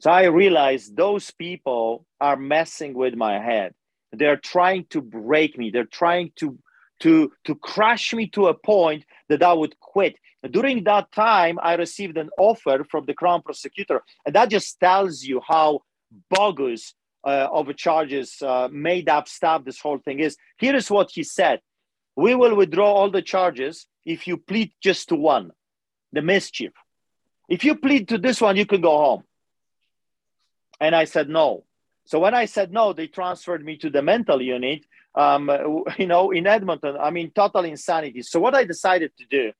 So 0.00 0.10
I 0.10 0.24
realized 0.24 0.96
those 0.96 1.30
people 1.30 2.06
are 2.20 2.36
messing 2.36 2.94
with 2.94 3.14
my 3.14 3.38
head. 3.38 3.74
They're 4.12 4.36
trying 4.36 4.86
to 4.90 5.00
break 5.00 5.56
me. 5.56 5.70
They're 5.70 5.84
trying 5.84 6.32
to 6.36 6.58
to 7.00 7.32
to 7.44 7.54
crush 7.54 8.12
me 8.12 8.26
to 8.28 8.48
a 8.48 8.54
point 8.54 9.04
that 9.28 9.42
I 9.42 9.52
would 9.52 9.78
quit. 9.80 10.16
During 10.50 10.84
that 10.84 11.12
time, 11.12 11.58
I 11.62 11.74
received 11.74 12.16
an 12.18 12.30
offer 12.38 12.84
from 12.90 13.04
the 13.06 13.14
Crown 13.14 13.42
prosecutor, 13.42 14.02
and 14.24 14.34
that 14.34 14.50
just 14.50 14.78
tells 14.80 15.22
you 15.22 15.40
how 15.46 15.80
bogus 16.28 16.94
uh, 17.24 17.48
of 17.50 17.74
charges, 17.76 18.40
uh, 18.42 18.68
made 18.70 19.08
up 19.08 19.28
stuff 19.28 19.64
this 19.64 19.80
whole 19.80 19.98
thing 19.98 20.20
is. 20.20 20.36
Here 20.58 20.74
is 20.74 20.90
what 20.90 21.10
he 21.12 21.22
said: 21.22 21.60
We 22.16 22.34
will 22.34 22.54
withdraw 22.56 22.92
all 22.92 23.10
the 23.10 23.22
charges 23.22 23.86
if 24.04 24.26
you 24.26 24.36
plead 24.36 24.72
just 24.82 25.08
to 25.10 25.16
one, 25.16 25.50
the 26.12 26.22
mischief. 26.22 26.72
If 27.48 27.64
you 27.64 27.74
plead 27.76 28.08
to 28.08 28.18
this 28.18 28.40
one, 28.40 28.56
you 28.56 28.66
can 28.66 28.80
go 28.80 28.96
home. 28.96 29.24
And 30.80 30.94
I 30.94 31.04
said 31.04 31.28
no. 31.28 31.64
So 32.04 32.18
when 32.18 32.34
I 32.34 32.46
said 32.46 32.72
no, 32.72 32.92
they 32.92 33.06
transferred 33.06 33.64
me 33.64 33.76
to 33.78 33.90
the 33.90 34.02
mental 34.02 34.40
unit, 34.40 34.84
um, 35.14 35.50
you 35.98 36.06
know, 36.06 36.30
in 36.30 36.46
Edmonton. 36.46 36.96
I 36.98 37.10
mean, 37.10 37.30
total 37.30 37.64
insanity. 37.64 38.22
So 38.22 38.40
what 38.40 38.54
I 38.54 38.64
decided 38.64 39.12
to 39.18 39.26
do, 39.26 39.52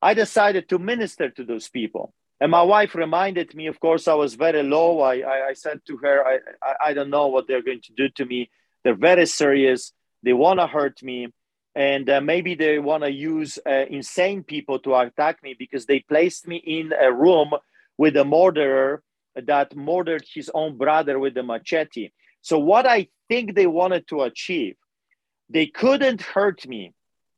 I 0.00 0.14
decided 0.14 0.68
to 0.68 0.78
minister 0.78 1.30
to 1.30 1.44
those 1.44 1.68
people. 1.68 2.12
And 2.42 2.50
my 2.50 2.62
wife 2.62 2.96
reminded 2.96 3.54
me, 3.54 3.68
of 3.68 3.78
course, 3.78 4.08
I 4.08 4.14
was 4.14 4.34
very 4.34 4.64
low. 4.64 5.00
I, 5.00 5.20
I, 5.20 5.46
I 5.50 5.52
said 5.52 5.80
to 5.86 5.96
her, 5.98 6.26
I, 6.26 6.38
I, 6.60 6.74
I 6.86 6.92
don't 6.92 7.08
know 7.08 7.28
what 7.28 7.46
they're 7.46 7.62
going 7.62 7.82
to 7.82 7.92
do 7.92 8.08
to 8.16 8.24
me. 8.24 8.50
They're 8.82 8.96
very 8.96 9.26
serious. 9.26 9.92
They 10.24 10.32
want 10.32 10.58
to 10.58 10.66
hurt 10.66 11.04
me. 11.04 11.28
And 11.76 12.10
uh, 12.10 12.20
maybe 12.20 12.56
they 12.56 12.80
want 12.80 13.04
to 13.04 13.12
use 13.12 13.60
uh, 13.64 13.84
insane 13.88 14.42
people 14.42 14.80
to 14.80 14.96
attack 14.96 15.40
me 15.44 15.54
because 15.56 15.86
they 15.86 16.00
placed 16.00 16.48
me 16.48 16.56
in 16.56 16.92
a 16.92 17.12
room 17.12 17.52
with 17.96 18.16
a 18.16 18.24
murderer 18.24 19.04
that 19.36 19.76
murdered 19.76 20.24
his 20.34 20.50
own 20.52 20.76
brother 20.76 21.20
with 21.20 21.36
a 21.36 21.44
machete. 21.44 22.10
So, 22.40 22.58
what 22.58 22.86
I 22.86 23.06
think 23.28 23.54
they 23.54 23.68
wanted 23.68 24.08
to 24.08 24.22
achieve, 24.22 24.74
they 25.48 25.66
couldn't 25.66 26.22
hurt 26.22 26.66
me 26.66 26.92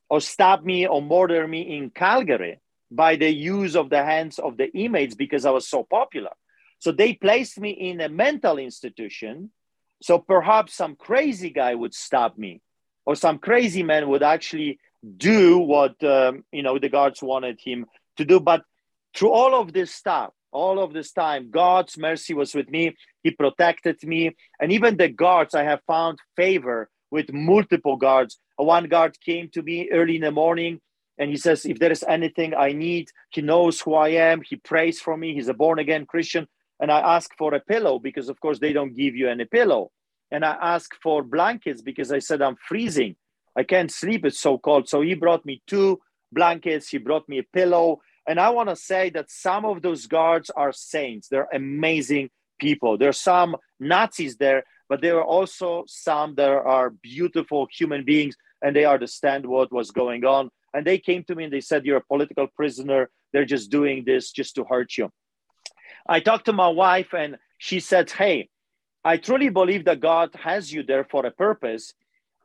or 0.09 0.22
stop 0.22 0.64
me 0.64 0.86
or 0.86 1.02
murder 1.02 1.46
me 1.46 1.76
in 1.76 1.90
Calgary 1.90 2.59
by 2.95 3.16
the 3.16 3.30
use 3.30 3.74
of 3.76 3.90
the 3.90 4.05
hands 4.05 4.38
of 4.38 4.57
the 4.57 4.70
inmates 4.72 5.14
because 5.14 5.45
I 5.45 5.51
was 5.51 5.68
so 5.68 5.84
popular. 5.84 6.30
So 6.78 6.92
they 6.92 7.14
placed 7.14 7.59
me 7.59 7.70
in 7.70 8.01
a 8.01 8.09
mental 8.09 8.59
institution. 8.59 9.51
So 10.03 10.18
perhaps 10.18 10.74
some 10.74 10.97
crazy 10.97 11.51
guy 11.51 11.74
would 11.74 11.95
stop 11.95 12.36
me, 12.36 12.61
or 13.07 13.14
some 13.14 13.38
crazy 13.38 13.82
man 13.82 14.09
would 14.09 14.22
actually 14.22 14.78
do 15.16 15.59
what 15.59 16.03
um, 16.05 16.45
you 16.53 16.62
know 16.62 16.78
the 16.78 16.88
guards 16.88 17.22
wanted 17.22 17.59
him 17.61 17.86
to 18.16 18.24
do. 18.24 18.38
But 18.38 18.62
through 19.16 19.30
all 19.30 19.61
of 19.61 19.72
this 19.72 19.95
stuff, 19.95 20.32
all 20.53 20.78
of 20.78 20.92
this 20.92 21.12
time, 21.12 21.51
God's 21.51 21.97
mercy 21.97 22.34
was 22.34 22.55
with 22.55 22.68
me. 22.68 22.95
He 23.22 23.30
protected 23.30 24.03
me, 24.03 24.36
and 24.61 24.70
even 24.72 24.97
the 24.97 25.09
guards, 25.09 25.55
I 25.55 25.64
have 25.64 25.80
found 25.86 26.18
favor 26.36 26.90
with 27.11 27.32
multiple 27.32 27.97
guards. 27.97 28.38
One 28.57 28.88
guard 28.88 29.18
came 29.20 29.49
to 29.51 29.62
me 29.62 29.88
early 29.90 30.16
in 30.16 30.22
the 30.22 30.30
morning 30.30 30.80
and 31.18 31.30
he 31.30 31.36
says, 31.36 31.64
If 31.64 31.78
there 31.78 31.92
is 31.92 32.04
anything 32.06 32.54
I 32.54 32.72
need, 32.72 33.10
he 33.30 33.42
knows 33.42 33.80
who 33.80 33.94
I 33.94 34.10
am. 34.10 34.42
He 34.42 34.56
prays 34.56 35.00
for 35.00 35.16
me. 35.16 35.34
He's 35.34 35.48
a 35.48 35.54
born 35.54 35.78
again 35.78 36.06
Christian. 36.06 36.48
And 36.80 36.90
I 36.90 37.00
ask 37.16 37.30
for 37.38 37.54
a 37.54 37.60
pillow 37.60 37.98
because, 37.98 38.28
of 38.28 38.40
course, 38.40 38.58
they 38.58 38.72
don't 38.72 38.96
give 38.96 39.14
you 39.14 39.28
any 39.28 39.44
pillow. 39.44 39.90
And 40.30 40.44
I 40.44 40.56
ask 40.60 40.90
for 41.02 41.22
blankets 41.22 41.82
because 41.82 42.10
I 42.10 42.18
said, 42.18 42.42
I'm 42.42 42.56
freezing. 42.56 43.14
I 43.56 43.62
can't 43.62 43.92
sleep. 43.92 44.24
It's 44.24 44.40
so 44.40 44.58
cold. 44.58 44.88
So 44.88 45.00
he 45.00 45.14
brought 45.14 45.46
me 45.46 45.62
two 45.66 46.00
blankets. 46.32 46.88
He 46.88 46.98
brought 46.98 47.28
me 47.28 47.38
a 47.38 47.44
pillow. 47.44 48.00
And 48.26 48.40
I 48.40 48.50
want 48.50 48.70
to 48.70 48.76
say 48.76 49.10
that 49.10 49.30
some 49.30 49.64
of 49.64 49.82
those 49.82 50.06
guards 50.06 50.50
are 50.50 50.72
saints. 50.72 51.28
They're 51.28 51.48
amazing 51.52 52.30
people. 52.58 52.98
There's 52.98 53.20
some 53.20 53.56
Nazis 53.78 54.36
there, 54.36 54.64
but 54.88 55.00
there 55.00 55.18
are 55.18 55.24
also 55.24 55.84
some 55.86 56.34
that 56.36 56.48
are 56.48 56.90
beautiful 56.90 57.68
human 57.70 58.04
beings 58.04 58.36
and 58.62 58.74
they 58.74 58.86
understand 58.86 59.46
what 59.46 59.72
was 59.72 59.90
going 59.90 60.24
on. 60.24 60.50
And 60.74 60.84
they 60.84 60.98
came 60.98 61.22
to 61.24 61.34
me 61.34 61.44
and 61.44 61.52
they 61.52 61.60
said, 61.60 61.86
You're 61.86 61.98
a 61.98 62.04
political 62.04 62.48
prisoner. 62.48 63.08
They're 63.32 63.44
just 63.44 63.70
doing 63.70 64.04
this 64.04 64.32
just 64.32 64.56
to 64.56 64.64
hurt 64.64 64.98
you. 64.98 65.10
I 66.06 66.20
talked 66.20 66.46
to 66.46 66.52
my 66.52 66.68
wife 66.68 67.14
and 67.14 67.38
she 67.58 67.80
said, 67.80 68.10
Hey, 68.10 68.50
I 69.04 69.16
truly 69.18 69.48
believe 69.50 69.84
that 69.84 70.00
God 70.00 70.30
has 70.34 70.72
you 70.72 70.82
there 70.82 71.04
for 71.04 71.24
a 71.24 71.30
purpose 71.30 71.94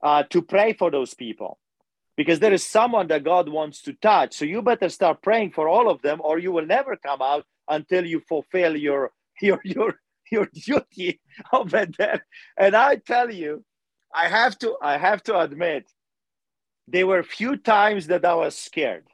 uh, 0.03 0.23
to 0.29 0.41
pray 0.41 0.73
for 0.73 0.91
those 0.91 1.13
people 1.13 1.57
because 2.15 2.39
there 2.39 2.53
is 2.53 2.65
someone 2.65 3.07
that 3.07 3.23
God 3.23 3.49
wants 3.49 3.81
to 3.83 3.93
touch. 3.93 4.35
So 4.35 4.45
you 4.45 4.61
better 4.61 4.89
start 4.89 5.21
praying 5.21 5.51
for 5.51 5.67
all 5.69 5.89
of 5.89 6.01
them 6.01 6.19
or 6.21 6.37
you 6.37 6.51
will 6.51 6.65
never 6.65 6.97
come 6.97 7.21
out 7.21 7.45
until 7.69 8.05
you 8.05 8.21
fulfill 8.27 8.75
your, 8.75 9.11
your, 9.41 9.61
your, 9.63 9.95
your 10.31 10.47
duty 10.53 11.21
over 11.53 11.87
there. 11.97 12.25
And 12.57 12.75
I 12.75 12.97
tell 12.97 13.31
you, 13.31 13.63
I 14.13 14.27
have 14.27 14.57
to, 14.59 14.75
I 14.81 14.97
have 14.97 15.23
to 15.23 15.39
admit, 15.39 15.85
there 16.91 17.07
were 17.07 17.23
few 17.23 17.57
times 17.57 18.07
that 18.07 18.25
I 18.25 18.33
was 18.35 18.57
scared. 18.57 19.05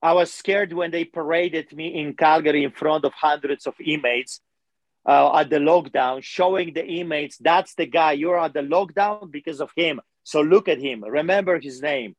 I 0.00 0.12
was 0.12 0.32
scared 0.32 0.72
when 0.72 0.90
they 0.90 1.04
paraded 1.04 1.72
me 1.72 2.00
in 2.00 2.14
Calgary 2.14 2.64
in 2.64 2.72
front 2.72 3.04
of 3.04 3.12
hundreds 3.12 3.66
of 3.66 3.74
inmates 3.84 4.40
uh, 5.06 5.38
at 5.38 5.50
the 5.50 5.56
lockdown, 5.56 6.22
showing 6.22 6.72
the 6.72 6.84
inmates 6.84 7.36
that's 7.38 7.74
the 7.74 7.86
guy. 7.86 8.12
You're 8.12 8.38
at 8.38 8.54
the 8.54 8.60
lockdown 8.60 9.30
because 9.30 9.60
of 9.60 9.70
him. 9.76 10.00
So 10.24 10.40
look 10.40 10.68
at 10.68 10.80
him. 10.80 11.04
Remember 11.04 11.58
his 11.60 11.80
name 11.82 12.14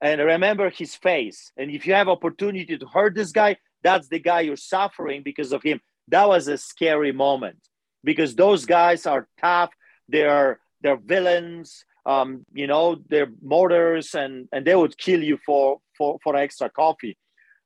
and 0.00 0.20
remember 0.20 0.70
his 0.70 0.94
face. 0.94 1.52
And 1.56 1.70
if 1.70 1.86
you 1.86 1.94
have 1.94 2.08
opportunity 2.08 2.76
to 2.78 2.86
hurt 2.86 3.14
this 3.14 3.32
guy, 3.32 3.56
that's 3.82 4.08
the 4.08 4.18
guy 4.18 4.40
you're 4.40 4.56
suffering 4.56 5.22
because 5.22 5.52
of 5.52 5.62
him. 5.62 5.80
That 6.08 6.28
was 6.28 6.48
a 6.48 6.58
scary 6.58 7.12
moment 7.12 7.58
because 8.02 8.34
those 8.34 8.64
guys 8.64 9.06
are 9.06 9.28
tough. 9.40 9.70
They're 10.08 10.60
they're 10.82 10.96
villains 10.96 11.84
um, 12.06 12.44
you 12.52 12.66
know, 12.66 12.96
they're 13.08 13.30
murders 13.42 14.14
and, 14.14 14.48
and 14.52 14.66
they 14.66 14.74
would 14.74 14.96
kill 14.98 15.22
you 15.22 15.38
for, 15.44 15.80
for, 15.96 16.18
for 16.22 16.36
extra 16.36 16.68
coffee. 16.68 17.16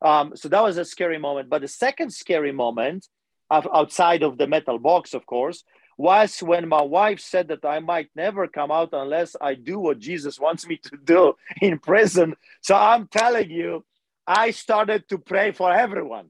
Um, 0.01 0.33
so 0.37 0.49
that 0.49 0.63
was 0.63 0.79
a 0.79 0.85
scary 0.85 1.19
moment. 1.19 1.49
But 1.51 1.63
the 1.63 1.69
second 1.69 2.13
scary 2.13 2.53
moment, 2.53 3.07
outside 3.51 4.23
of 4.23 4.39
the 4.39 4.47
metal 4.47 4.79
box, 4.79 5.15
of 5.15 5.27
course, 5.27 5.65
was 5.97 6.39
when 6.39 6.69
my 6.69 6.83
wife 6.83 7.19
said 7.19 7.49
that 7.49 7.65
I 7.65 7.81
might 7.81 8.09
never 8.15 8.47
come 8.47 8.71
out 8.71 8.91
unless 8.93 9.35
I 9.41 9.55
do 9.55 9.81
what 9.81 9.99
Jesus 9.99 10.39
wants 10.39 10.67
me 10.67 10.79
to 10.85 10.97
do 11.03 11.35
in 11.61 11.79
prison. 11.81 12.37
So 12.63 12.77
I'm 12.77 13.09
telling 13.09 13.51
you, 13.51 13.85
I 14.27 14.53
started 14.53 15.09
to 15.09 15.19
pray 15.19 15.53
for 15.53 15.73
everyone, 15.73 16.29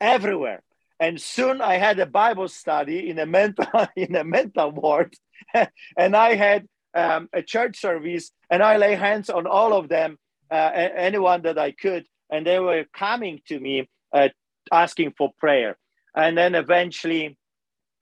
everywhere. 0.00 0.62
And 0.98 1.20
soon 1.20 1.60
I 1.60 1.76
had 1.76 1.98
a 1.98 2.06
Bible 2.06 2.48
study 2.48 3.10
in 3.10 3.18
a 3.18 3.26
mental 3.26 3.66
in 3.96 4.14
a 4.14 4.24
mental 4.24 4.70
ward, 4.70 5.14
and 5.96 6.16
I 6.16 6.34
had 6.34 6.66
um, 6.94 7.28
a 7.32 7.42
church 7.42 7.78
service, 7.80 8.30
and 8.50 8.62
I 8.62 8.76
lay 8.76 8.94
hands 8.94 9.30
on 9.30 9.46
all 9.46 9.72
of 9.72 9.88
them, 9.88 10.18
uh, 10.50 10.70
anyone 10.74 11.42
that 11.42 11.58
I 11.58 11.72
could, 11.72 12.06
and 12.30 12.46
they 12.46 12.58
were 12.58 12.84
coming 12.92 13.40
to 13.48 13.58
me 13.58 13.88
uh, 14.12 14.28
asking 14.72 15.14
for 15.16 15.32
prayer. 15.38 15.76
And 16.14 16.36
then 16.36 16.54
eventually, 16.54 17.36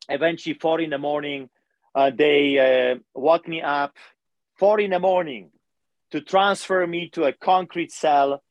eventually, 0.09 0.55
four 0.55 0.81
in 0.81 0.91
the 0.91 0.99
morning, 0.99 1.51
uh, 1.95 2.11
they 2.15 2.59
uh, 2.93 2.99
woke 3.15 3.47
me 3.49 3.61
up. 3.63 3.97
Four 4.57 4.81
in 4.81 4.91
the 4.91 4.99
morning 4.99 5.51
to 6.11 6.21
transfer 6.21 6.87
me 6.87 7.11
to 7.11 7.25
a 7.25 7.33
concrete 7.33 7.93
cell. 7.93 8.43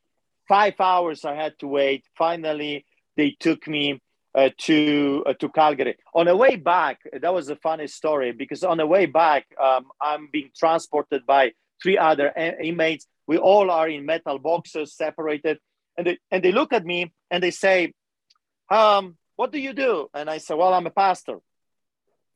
Five 0.48 0.80
hours 0.80 1.24
I 1.24 1.34
had 1.34 1.58
to 1.58 1.66
wait. 1.66 2.04
Finally, 2.16 2.86
they 3.16 3.36
took 3.38 3.66
me 3.66 4.00
uh, 4.38 4.50
to 4.56 5.24
uh, 5.26 5.34
to 5.34 5.48
Calgary. 5.48 5.96
On 6.14 6.26
the 6.26 6.36
way 6.36 6.54
back, 6.54 7.00
that 7.22 7.34
was 7.34 7.48
a 7.48 7.56
funny 7.56 7.88
story 7.88 8.30
because 8.30 8.62
on 8.62 8.76
the 8.76 8.86
way 8.86 9.06
back, 9.06 9.46
um, 9.60 9.86
I'm 10.00 10.28
being 10.30 10.50
transported 10.56 11.26
by 11.26 11.52
three 11.82 11.98
other 11.98 12.32
inmates. 12.62 13.06
We 13.26 13.36
all 13.36 13.68
are 13.70 13.88
in 13.88 14.06
metal 14.06 14.38
boxes, 14.38 14.94
separated, 14.94 15.58
and 15.96 16.06
they 16.06 16.18
and 16.30 16.42
they 16.44 16.52
look 16.52 16.72
at 16.72 16.86
me 16.86 17.12
and 17.32 17.42
they 17.42 17.50
say, 17.50 17.94
um, 18.70 19.16
"What 19.34 19.50
do 19.50 19.58
you 19.58 19.72
do?" 19.72 20.08
And 20.14 20.30
I 20.30 20.38
said, 20.38 20.56
"Well, 20.56 20.72
I'm 20.72 20.86
a 20.86 20.96
pastor." 21.04 21.38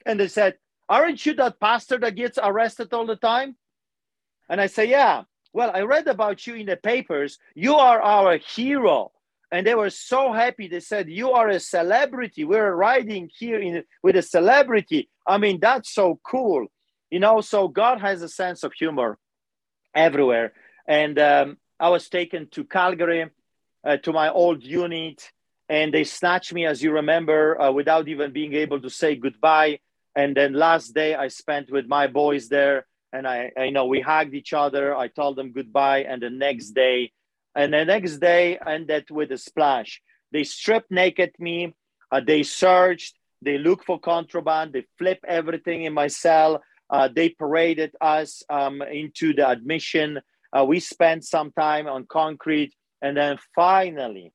And 0.05 0.19
they 0.19 0.29
said, 0.29 0.59
"Aren't 0.89 1.25
you 1.25 1.35
that 1.35 1.61
pastor 1.61 1.99
that 1.99 2.17
gets 2.17 2.37
arrested 2.43 2.93
all 2.93 3.07
the 3.07 3.21
time?" 3.33 3.57
And 4.49 4.61
I 4.61 4.67
say, 4.67 4.87
"Yeah." 4.87 5.23
Well, 5.55 5.71
I 5.73 5.83
read 5.83 6.09
about 6.09 6.47
you 6.47 6.55
in 6.55 6.67
the 6.67 6.79
papers. 6.79 7.39
You 7.55 7.75
are 7.77 8.01
our 8.01 8.39
hero 8.39 9.13
and 9.53 9.67
they 9.67 9.75
were 9.75 9.91
so 9.91 10.33
happy. 10.33 10.67
They 10.67 10.81
said, 10.81 11.11
"You 11.11 11.33
are 11.33 11.49
a 11.51 11.61
celebrity. 11.61 12.43
We're 12.45 12.75
riding 12.75 13.31
here 13.39 13.61
in 13.61 13.85
with 14.03 14.17
a 14.17 14.23
celebrity." 14.23 15.11
I 15.27 15.39
mean, 15.39 15.61
that's 15.61 15.91
so 15.95 16.19
cool, 16.25 16.67
you 17.11 17.21
know. 17.21 17.43
So 17.43 17.69
God 17.69 18.01
has 18.01 18.23
a 18.23 18.29
sense 18.29 18.65
of 18.65 18.73
humor 18.73 19.19
everywhere, 19.95 20.55
and 20.89 21.19
um, 21.19 21.59
I 21.79 21.91
was 21.91 22.09
taken 22.09 22.49
to 22.53 22.65
Calgary 22.65 23.31
uh, 23.85 23.99
to 23.99 24.13
my 24.13 24.31
old 24.31 24.63
unit, 24.63 25.31
and 25.69 25.93
they 25.93 26.05
snatched 26.05 26.55
me, 26.55 26.65
as 26.65 26.83
you 26.83 26.93
remember, 26.93 27.61
uh, 27.61 27.71
without 27.71 28.09
even 28.09 28.33
being 28.33 28.55
able 28.55 28.81
to 28.81 28.91
say 28.91 29.17
goodbye. 29.17 29.81
And 30.17 30.37
then 30.37 30.53
last 30.55 30.95
day 30.95 31.15
I 31.15 31.29
spent 31.29 31.71
with 31.71 31.87
my 31.87 32.07
boys 32.07 32.49
there, 32.49 32.87
and 33.13 33.29
I, 33.29 33.53
I 33.57 33.65
you 33.65 33.73
know, 33.73 33.87
we 33.87 34.01
hugged 34.01 34.35
each 34.35 34.55
other. 34.55 34.97
I 34.97 35.09
told 35.09 35.37
them 35.37 35.53
goodbye, 35.53 36.05
and 36.05 36.23
the 36.23 36.31
next 36.31 36.71
day 36.71 37.13
and 37.55 37.73
the 37.73 37.85
next 37.85 38.19
day 38.19 38.59
ended 38.67 39.11
with 39.11 39.33
a 39.33 39.39
splash. 39.39 40.01
They 40.33 40.45
stripped 40.45 40.91
naked 40.91 41.33
me. 41.39 41.75
Uh, 42.11 42.21
they 42.27 42.43
searched. 42.43 43.19
They 43.43 43.59
looked 43.59 43.85
for 43.85 43.99
contraband. 43.99 44.73
They 44.73 44.85
flipped 44.99 45.25
everything 45.27 45.85
in 45.85 45.93
my 45.93 46.07
cell. 46.07 46.63
Uh, 46.89 47.09
they 47.09 47.31
paraded 47.31 47.93
us 48.01 48.43
um, 48.49 48.83
into 48.83 49.35
the 49.35 49.49
admission. 49.49 50.21
Uh, 50.57 50.65
we 50.65 50.81
spent 50.81 51.25
some 51.25 51.51
time 51.53 51.87
on 51.87 52.07
concrete, 52.07 52.75
and 53.01 53.17
then 53.17 53.39
finally, 53.55 54.33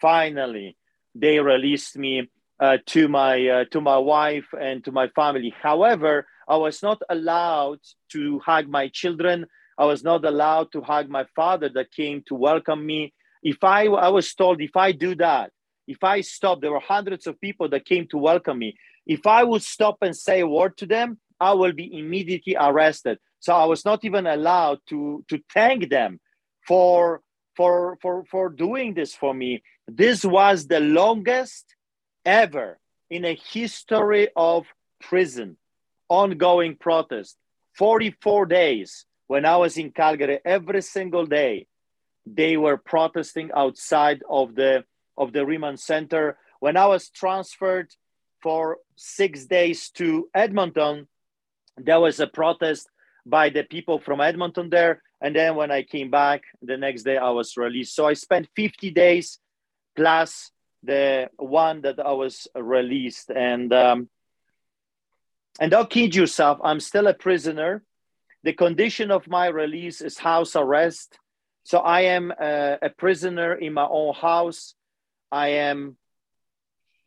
finally, 0.00 0.76
they 1.14 1.40
released 1.40 1.96
me 1.96 2.28
uh, 2.60 2.78
to 2.86 3.08
my 3.08 3.46
uh, 3.48 3.64
to 3.72 3.80
my 3.80 3.98
wife 3.98 4.46
and 4.58 4.84
to 4.84 4.92
my 4.92 5.08
family. 5.08 5.52
However, 5.60 6.26
I 6.48 6.56
was 6.56 6.82
not 6.82 7.02
allowed 7.10 7.80
to 8.12 8.38
hug 8.38 8.68
my 8.68 8.88
children. 8.88 9.46
I 9.78 9.84
was 9.84 10.02
not 10.02 10.24
allowed 10.24 10.72
to 10.72 10.80
hug 10.80 11.08
my 11.08 11.26
father 11.34 11.68
that 11.74 11.92
came 11.92 12.22
to 12.28 12.34
welcome 12.34 12.84
me. 12.84 13.12
If 13.42 13.62
I, 13.62 13.86
I 13.86 14.08
was 14.08 14.32
told 14.34 14.60
if 14.60 14.76
I 14.76 14.92
do 14.92 15.14
that, 15.16 15.52
if 15.86 16.02
I 16.02 16.22
stop, 16.22 16.60
there 16.60 16.72
were 16.72 16.80
hundreds 16.80 17.26
of 17.26 17.40
people 17.40 17.68
that 17.68 17.84
came 17.84 18.06
to 18.08 18.18
welcome 18.18 18.58
me. 18.58 18.76
If 19.06 19.26
I 19.26 19.44
would 19.44 19.62
stop 19.62 19.98
and 20.02 20.16
say 20.16 20.40
a 20.40 20.46
word 20.46 20.76
to 20.78 20.86
them, 20.86 21.18
I 21.38 21.52
will 21.52 21.72
be 21.72 21.98
immediately 21.98 22.56
arrested. 22.58 23.18
So 23.40 23.54
I 23.54 23.66
was 23.66 23.84
not 23.84 24.04
even 24.04 24.26
allowed 24.26 24.80
to 24.88 25.24
to 25.28 25.40
thank 25.52 25.90
them 25.90 26.18
for 26.66 27.20
for 27.54 27.98
for 28.02 28.24
for 28.24 28.48
doing 28.48 28.94
this 28.94 29.14
for 29.14 29.32
me. 29.32 29.62
This 29.86 30.24
was 30.24 30.66
the 30.66 30.80
longest 30.80 31.76
ever 32.24 32.78
in 33.10 33.24
a 33.24 33.38
history 33.52 34.28
of 34.34 34.66
prison, 35.00 35.56
ongoing 36.08 36.76
protest. 36.76 37.36
44 37.78 38.46
days 38.46 39.04
when 39.26 39.44
I 39.44 39.56
was 39.56 39.76
in 39.76 39.90
Calgary, 39.90 40.40
every 40.44 40.82
single 40.82 41.26
day, 41.26 41.66
they 42.26 42.56
were 42.56 42.76
protesting 42.76 43.50
outside 43.54 44.22
of 44.28 44.54
the 44.54 44.84
of 45.16 45.32
the 45.32 45.46
Remand 45.46 45.80
Center. 45.80 46.38
When 46.60 46.76
I 46.76 46.86
was 46.86 47.08
transferred 47.08 47.94
for 48.42 48.78
six 48.96 49.46
days 49.46 49.90
to 49.90 50.28
Edmonton, 50.34 51.08
there 51.76 52.00
was 52.00 52.20
a 52.20 52.26
protest 52.26 52.88
by 53.24 53.50
the 53.50 53.62
people 53.62 53.98
from 53.98 54.20
Edmonton 54.20 54.70
there. 54.70 55.02
And 55.20 55.34
then 55.34 55.56
when 55.56 55.70
I 55.70 55.82
came 55.82 56.10
back 56.10 56.42
the 56.62 56.76
next 56.76 57.02
day, 57.02 57.16
I 57.16 57.30
was 57.30 57.56
released. 57.56 57.94
So 57.94 58.06
I 58.06 58.12
spent 58.12 58.48
50 58.54 58.90
days 58.90 59.38
plus 59.94 60.50
the 60.82 61.30
one 61.36 61.82
that 61.82 61.98
I 61.98 62.12
was 62.12 62.46
released. 62.54 63.30
And 63.30 63.72
um, 63.72 64.08
and 65.58 65.70
don't 65.70 65.88
kid 65.88 66.14
yourself, 66.14 66.58
I'm 66.62 66.80
still 66.80 67.06
a 67.06 67.14
prisoner. 67.14 67.82
The 68.46 68.52
condition 68.52 69.10
of 69.10 69.26
my 69.26 69.48
release 69.48 70.00
is 70.00 70.18
house 70.18 70.54
arrest. 70.54 71.18
So 71.64 71.78
I 71.78 72.02
am 72.02 72.30
a, 72.30 72.78
a 72.80 72.90
prisoner 72.90 73.54
in 73.54 73.72
my 73.72 73.88
own 73.90 74.14
house. 74.14 74.76
I 75.32 75.48
am 75.48 75.96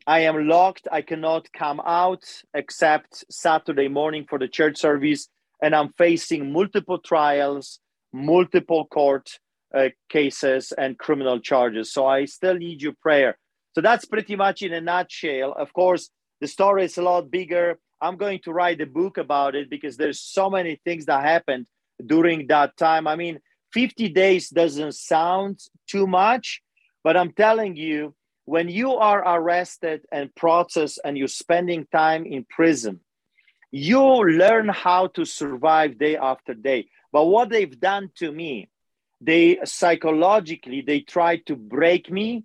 I 0.06 0.18
am 0.28 0.46
locked. 0.46 0.86
I 0.92 1.00
cannot 1.00 1.50
come 1.50 1.80
out 1.80 2.24
except 2.52 3.24
Saturday 3.30 3.88
morning 3.88 4.26
for 4.28 4.38
the 4.38 4.48
church 4.48 4.76
service, 4.76 5.28
and 5.62 5.74
I'm 5.74 5.94
facing 5.96 6.52
multiple 6.52 6.98
trials, 6.98 7.80
multiple 8.12 8.84
court 8.84 9.38
uh, 9.74 9.88
cases, 10.10 10.72
and 10.76 10.98
criminal 10.98 11.40
charges. 11.40 11.90
So 11.90 12.06
I 12.06 12.26
still 12.26 12.56
need 12.56 12.82
your 12.82 12.96
prayer. 13.00 13.38
So 13.74 13.80
that's 13.80 14.04
pretty 14.04 14.36
much 14.36 14.60
in 14.60 14.74
a 14.74 14.80
nutshell. 14.82 15.52
Of 15.52 15.72
course, 15.72 16.10
the 16.42 16.48
story 16.48 16.84
is 16.84 16.98
a 16.98 17.02
lot 17.02 17.30
bigger. 17.30 17.78
I'm 18.00 18.16
going 18.16 18.40
to 18.44 18.52
write 18.52 18.80
a 18.80 18.86
book 18.86 19.18
about 19.18 19.54
it 19.54 19.68
because 19.68 19.96
there's 19.96 20.20
so 20.20 20.48
many 20.48 20.80
things 20.84 21.06
that 21.06 21.22
happened 21.22 21.66
during 22.04 22.46
that 22.46 22.76
time. 22.76 23.06
I 23.06 23.16
mean, 23.16 23.40
50 23.72 24.08
days 24.08 24.48
doesn't 24.48 24.94
sound 24.94 25.60
too 25.86 26.06
much, 26.06 26.62
but 27.04 27.16
I'm 27.16 27.32
telling 27.32 27.76
you, 27.76 28.14
when 28.44 28.68
you 28.68 28.94
are 28.94 29.22
arrested 29.26 30.02
and 30.10 30.34
processed 30.34 30.98
and 31.04 31.16
you're 31.16 31.28
spending 31.28 31.86
time 31.92 32.26
in 32.26 32.44
prison, 32.48 33.00
you 33.70 34.02
learn 34.02 34.68
how 34.68 35.06
to 35.08 35.24
survive 35.24 35.98
day 35.98 36.16
after 36.16 36.54
day. 36.54 36.88
But 37.12 37.26
what 37.26 37.50
they've 37.50 37.78
done 37.78 38.10
to 38.16 38.32
me, 38.32 38.68
they 39.20 39.58
psychologically, 39.64 40.80
they 40.80 41.00
tried 41.00 41.46
to 41.46 41.54
break 41.54 42.10
me 42.10 42.44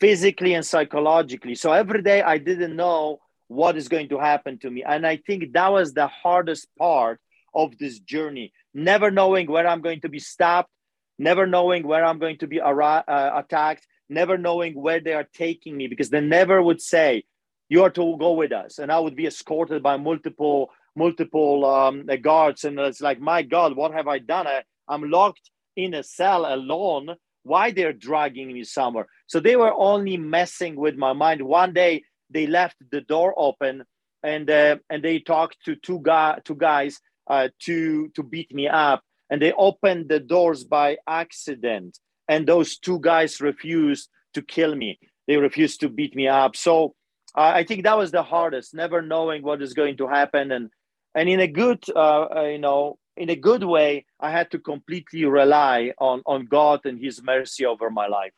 physically 0.00 0.54
and 0.54 0.64
psychologically. 0.64 1.54
So 1.54 1.72
every 1.72 2.02
day 2.02 2.22
I 2.22 2.38
didn't 2.38 2.74
know 2.74 3.20
what 3.48 3.76
is 3.76 3.88
going 3.88 4.10
to 4.10 4.18
happen 4.18 4.58
to 4.58 4.70
me. 4.70 4.84
And 4.84 5.06
I 5.06 5.16
think 5.16 5.52
that 5.54 5.72
was 5.72 5.92
the 5.92 6.06
hardest 6.06 6.68
part 6.78 7.20
of 7.54 7.76
this 7.78 7.98
journey. 7.98 8.52
Never 8.74 9.10
knowing 9.10 9.50
where 9.50 9.66
I'm 9.66 9.80
going 9.80 10.02
to 10.02 10.08
be 10.08 10.18
stopped, 10.18 10.70
never 11.18 11.46
knowing 11.46 11.86
where 11.86 12.04
I'm 12.04 12.18
going 12.18 12.38
to 12.38 12.46
be 12.46 12.60
ar- 12.60 13.04
uh, 13.08 13.42
attacked, 13.42 13.86
never 14.08 14.38
knowing 14.38 14.74
where 14.74 15.00
they 15.00 15.14
are 15.14 15.26
taking 15.34 15.76
me 15.76 15.88
because 15.88 16.10
they 16.10 16.20
never 16.20 16.62
would 16.62 16.80
say, 16.80 17.24
you 17.68 17.82
are 17.82 17.90
to 17.90 18.16
go 18.18 18.32
with 18.32 18.52
us. 18.52 18.78
And 18.78 18.90
I 18.92 18.98
would 18.98 19.16
be 19.16 19.26
escorted 19.26 19.82
by 19.82 19.96
multiple, 19.96 20.70
multiple 20.96 21.64
um, 21.66 22.06
guards. 22.22 22.64
And 22.64 22.78
it's 22.78 23.00
like, 23.00 23.20
my 23.20 23.42
God, 23.42 23.76
what 23.76 23.92
have 23.92 24.08
I 24.08 24.18
done? 24.18 24.46
I, 24.46 24.62
I'm 24.88 25.10
locked 25.10 25.50
in 25.76 25.94
a 25.94 26.02
cell 26.02 26.46
alone. 26.46 27.16
Why 27.42 27.70
they're 27.70 27.92
dragging 27.92 28.52
me 28.52 28.64
somewhere? 28.64 29.06
So 29.26 29.40
they 29.40 29.56
were 29.56 29.72
only 29.74 30.16
messing 30.16 30.76
with 30.76 30.96
my 30.96 31.12
mind. 31.12 31.42
One 31.42 31.72
day 31.72 32.04
they 32.30 32.46
left 32.46 32.76
the 32.90 33.00
door 33.00 33.34
open 33.36 33.84
and 34.22 34.50
uh, 34.50 34.76
and 34.90 35.02
they 35.02 35.18
talked 35.18 35.58
to 35.64 35.76
two 35.76 36.00
guy 36.02 36.38
two 36.44 36.56
guys 36.56 37.00
uh, 37.28 37.48
to 37.60 38.08
to 38.10 38.22
beat 38.22 38.54
me 38.54 38.68
up. 38.68 39.02
And 39.30 39.42
they 39.42 39.52
opened 39.52 40.08
the 40.08 40.20
doors 40.20 40.64
by 40.64 40.96
accident. 41.06 41.98
And 42.28 42.46
those 42.46 42.78
two 42.78 42.98
guys 42.98 43.40
refused 43.40 44.08
to 44.34 44.42
kill 44.42 44.74
me. 44.74 44.98
They 45.26 45.36
refused 45.36 45.80
to 45.80 45.88
beat 45.88 46.16
me 46.16 46.28
up. 46.28 46.56
So 46.56 46.94
uh, 47.36 47.52
i 47.60 47.62
think 47.64 47.84
that 47.84 47.98
was 47.98 48.10
the 48.10 48.22
hardest 48.22 48.74
never 48.74 49.02
knowing 49.02 49.42
what 49.42 49.62
is 49.62 49.74
going 49.74 49.96
to 49.98 50.06
happen. 50.08 50.50
And 50.52 50.70
and 51.14 51.28
in 51.28 51.40
a 51.40 51.46
good 51.46 51.84
uh, 51.94 52.26
uh, 52.36 52.42
you 52.44 52.58
know 52.58 52.98
in 53.16 53.30
a 53.30 53.36
good 53.36 53.64
way 53.64 54.06
i 54.20 54.30
had 54.30 54.48
to 54.52 54.58
completely 54.58 55.24
rely 55.24 55.92
on 55.98 56.22
on 56.24 56.46
god 56.46 56.86
and 56.86 56.98
his 56.98 57.22
mercy 57.22 57.66
over 57.66 57.90
my 57.90 58.06
life. 58.06 58.36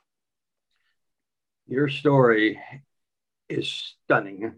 Your 1.66 1.88
story 1.88 2.60
is 3.50 3.94
stunning. 4.04 4.54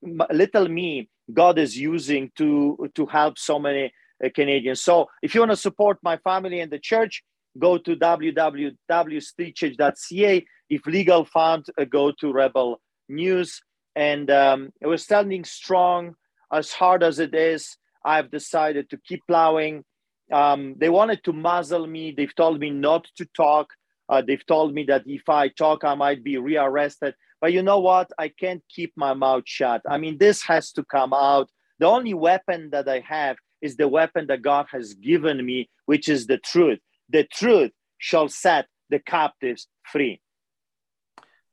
little 0.02 0.68
me, 0.68 1.10
God 1.34 1.58
is 1.58 1.78
using 1.78 2.32
to, 2.38 2.90
to 2.96 3.06
help 3.06 3.38
so 3.38 3.60
many 3.60 3.94
uh, 4.24 4.30
Canadians. 4.34 4.82
So 4.82 5.08
if 5.22 5.34
you 5.34 5.42
want 5.42 5.52
to 5.52 5.58
support 5.58 5.98
my 6.04 6.18
family 6.18 6.60
and 6.60 6.72
the 6.72 6.80
church, 6.80 7.24
go 7.58 7.78
to 7.78 7.96
www.streetchurch.ca. 7.96 10.46
If 10.70 10.86
legal 10.86 11.26
fund, 11.26 11.66
uh, 11.78 11.86
go 11.86 12.12
to 12.20 12.32
Rebel 12.32 12.80
News. 13.10 13.62
And 13.96 14.30
um, 14.32 14.72
we're 14.82 14.98
standing 14.98 15.44
strong 15.44 16.16
as 16.52 16.72
hard 16.72 17.04
as 17.04 17.20
it 17.20 17.36
is. 17.36 17.78
I've 18.04 18.32
decided 18.32 18.90
to 18.90 18.98
keep 18.98 19.22
plowing. 19.28 19.84
Um, 20.32 20.74
they 20.78 20.90
wanted 20.90 21.24
to 21.26 21.34
muzzle 21.34 21.86
me. 21.86 22.12
They've 22.16 22.36
told 22.36 22.60
me 22.60 22.72
not 22.72 23.08
to 23.18 23.28
talk. 23.36 23.70
Uh, 24.10 24.24
they've 24.26 24.46
told 24.46 24.74
me 24.74 24.84
that 24.86 25.04
if 25.06 25.30
I 25.30 25.50
talk, 25.50 25.84
I 25.84 25.94
might 25.96 26.24
be 26.24 26.38
rearrested. 26.38 27.14
But 27.40 27.54
you 27.54 27.62
know 27.62 27.80
what? 27.80 28.10
I 28.18 28.30
can't 28.30 28.64
keep 28.70 28.94
my 28.96 29.14
mouth 29.14 29.44
shut. 29.46 29.84
I 29.88 29.98
mean, 29.98 30.18
this 30.18 30.42
has 30.44 30.72
to 30.74 30.84
come 30.84 31.14
out. 31.14 31.50
The 31.80 31.88
only 31.88 32.14
weapon 32.14 32.70
that 32.72 32.88
I 32.88 33.00
have 33.08 33.38
is 33.62 33.76
the 33.76 33.88
weapon 33.88 34.28
that 34.28 34.42
God 34.42 34.66
has 34.72 34.94
given 34.96 35.46
me, 35.46 35.70
which 35.86 36.10
is 36.10 36.28
the 36.28 36.38
truth 36.38 36.80
the 37.14 37.24
truth 37.24 37.72
shall 37.98 38.28
set 38.28 38.68
the 38.90 39.00
captives 39.00 39.70
free. 39.84 40.20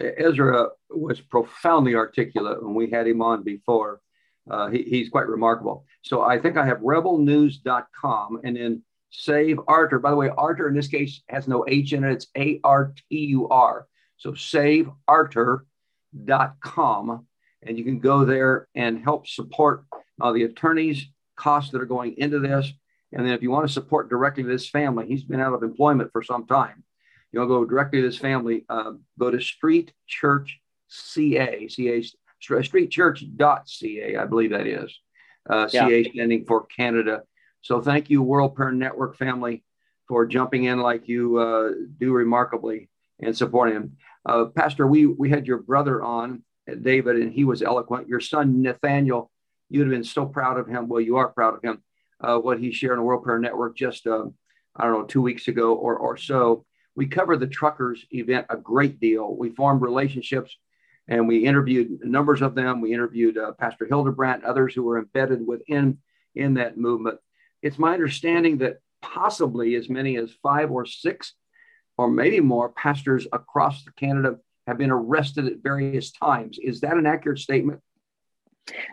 Ezra 0.00 0.68
was 0.90 1.20
profoundly 1.20 1.94
articulate 1.94 2.62
when 2.62 2.74
we 2.74 2.90
had 2.90 3.06
him 3.06 3.22
on 3.22 3.44
before 3.44 4.00
uh, 4.50 4.68
he, 4.68 4.82
he's 4.82 5.08
quite 5.08 5.28
remarkable. 5.28 5.86
So 6.02 6.22
I 6.22 6.38
think 6.38 6.56
I 6.56 6.66
have 6.66 6.78
rebelnews.com 6.78 8.40
and 8.44 8.56
then 8.56 8.82
save 9.10 9.58
Artur. 9.68 10.00
By 10.00 10.10
the 10.10 10.16
way, 10.16 10.28
Artur 10.28 10.68
in 10.68 10.74
this 10.74 10.88
case 10.88 11.22
has 11.28 11.48
no 11.48 11.64
H 11.68 11.92
in 11.92 12.04
it, 12.04 12.12
it's 12.12 12.26
A 12.36 12.60
R 12.64 12.94
T 13.08 13.18
U 13.26 13.48
R. 13.48 13.86
So 14.16 14.32
saveartur.com. 14.32 17.26
And 17.66 17.78
you 17.78 17.84
can 17.84 18.00
go 18.00 18.26
there 18.26 18.68
and 18.74 19.02
help 19.02 19.26
support 19.26 19.86
uh, 20.20 20.32
the 20.32 20.42
attorneys' 20.42 21.06
costs 21.36 21.72
that 21.72 21.80
are 21.80 21.86
going 21.86 22.16
into 22.18 22.40
this. 22.40 22.70
And 23.12 23.24
then 23.24 23.32
if 23.32 23.40
you 23.42 23.50
want 23.50 23.66
to 23.66 23.72
support 23.72 24.10
directly 24.10 24.42
this 24.42 24.68
family, 24.68 25.06
he's 25.06 25.24
been 25.24 25.40
out 25.40 25.54
of 25.54 25.62
employment 25.62 26.12
for 26.12 26.22
some 26.22 26.46
time. 26.46 26.84
You 27.34 27.40
want 27.40 27.50
to 27.50 27.54
go 27.54 27.64
directly 27.64 28.00
to 28.00 28.06
this 28.06 28.16
family, 28.16 28.64
uh, 28.68 28.92
go 29.18 29.28
to 29.28 29.40
Street 29.40 29.92
Church 30.06 30.60
CA, 30.86 31.66
CA 31.66 32.00
streetchurch.ca, 32.40 34.16
I 34.16 34.24
believe 34.26 34.50
that 34.50 34.68
is. 34.68 35.00
Uh, 35.50 35.68
yeah. 35.72 35.88
CA 35.88 36.04
standing 36.12 36.44
for 36.44 36.66
Canada. 36.66 37.22
So 37.60 37.80
thank 37.80 38.08
you, 38.08 38.22
World 38.22 38.54
Prayer 38.54 38.70
Network 38.70 39.16
family, 39.16 39.64
for 40.06 40.26
jumping 40.26 40.64
in 40.64 40.78
like 40.78 41.08
you 41.08 41.38
uh, 41.38 41.70
do 41.98 42.12
remarkably 42.12 42.88
and 43.20 43.36
supporting 43.36 43.74
him. 43.74 43.96
Uh, 44.24 44.44
Pastor, 44.44 44.86
we 44.86 45.06
we 45.06 45.28
had 45.28 45.44
your 45.44 45.58
brother 45.58 46.04
on, 46.04 46.44
David, 46.82 47.16
and 47.16 47.32
he 47.32 47.42
was 47.42 47.62
eloquent. 47.62 48.06
Your 48.06 48.20
son 48.20 48.62
Nathaniel, 48.62 49.28
you'd 49.70 49.86
have 49.86 49.90
been 49.90 50.04
so 50.04 50.24
proud 50.24 50.60
of 50.60 50.68
him. 50.68 50.86
Well, 50.86 51.00
you 51.00 51.16
are 51.16 51.30
proud 51.30 51.56
of 51.56 51.64
him. 51.64 51.82
Uh, 52.20 52.38
what 52.38 52.60
he 52.60 52.70
shared 52.70 52.96
on 52.96 53.04
World 53.04 53.24
Prayer 53.24 53.40
Network 53.40 53.76
just 53.76 54.06
uh, 54.06 54.26
I 54.76 54.84
don't 54.84 54.92
know 54.92 55.04
two 55.04 55.22
weeks 55.22 55.48
ago 55.48 55.74
or 55.74 55.96
or 55.96 56.16
so. 56.16 56.64
We 56.96 57.06
covered 57.06 57.40
the 57.40 57.46
truckers 57.46 58.04
event 58.10 58.46
a 58.48 58.56
great 58.56 59.00
deal. 59.00 59.34
We 59.36 59.50
formed 59.50 59.82
relationships 59.82 60.56
and 61.08 61.28
we 61.28 61.44
interviewed 61.44 62.00
numbers 62.04 62.40
of 62.40 62.54
them. 62.54 62.80
We 62.80 62.94
interviewed 62.94 63.36
uh, 63.36 63.52
Pastor 63.52 63.86
Hildebrandt, 63.86 64.44
others 64.44 64.74
who 64.74 64.82
were 64.82 64.98
embedded 64.98 65.46
within 65.46 65.98
in 66.34 66.54
that 66.54 66.78
movement. 66.78 67.18
It's 67.62 67.78
my 67.78 67.92
understanding 67.92 68.58
that 68.58 68.78
possibly 69.02 69.74
as 69.74 69.88
many 69.88 70.16
as 70.16 70.32
five 70.42 70.70
or 70.70 70.86
six, 70.86 71.34
or 71.98 72.10
maybe 72.10 72.40
more, 72.40 72.70
pastors 72.70 73.26
across 73.32 73.84
Canada 73.96 74.36
have 74.66 74.78
been 74.78 74.90
arrested 74.90 75.46
at 75.46 75.62
various 75.62 76.10
times. 76.10 76.58
Is 76.62 76.80
that 76.80 76.96
an 76.96 77.06
accurate 77.06 77.38
statement? 77.38 77.80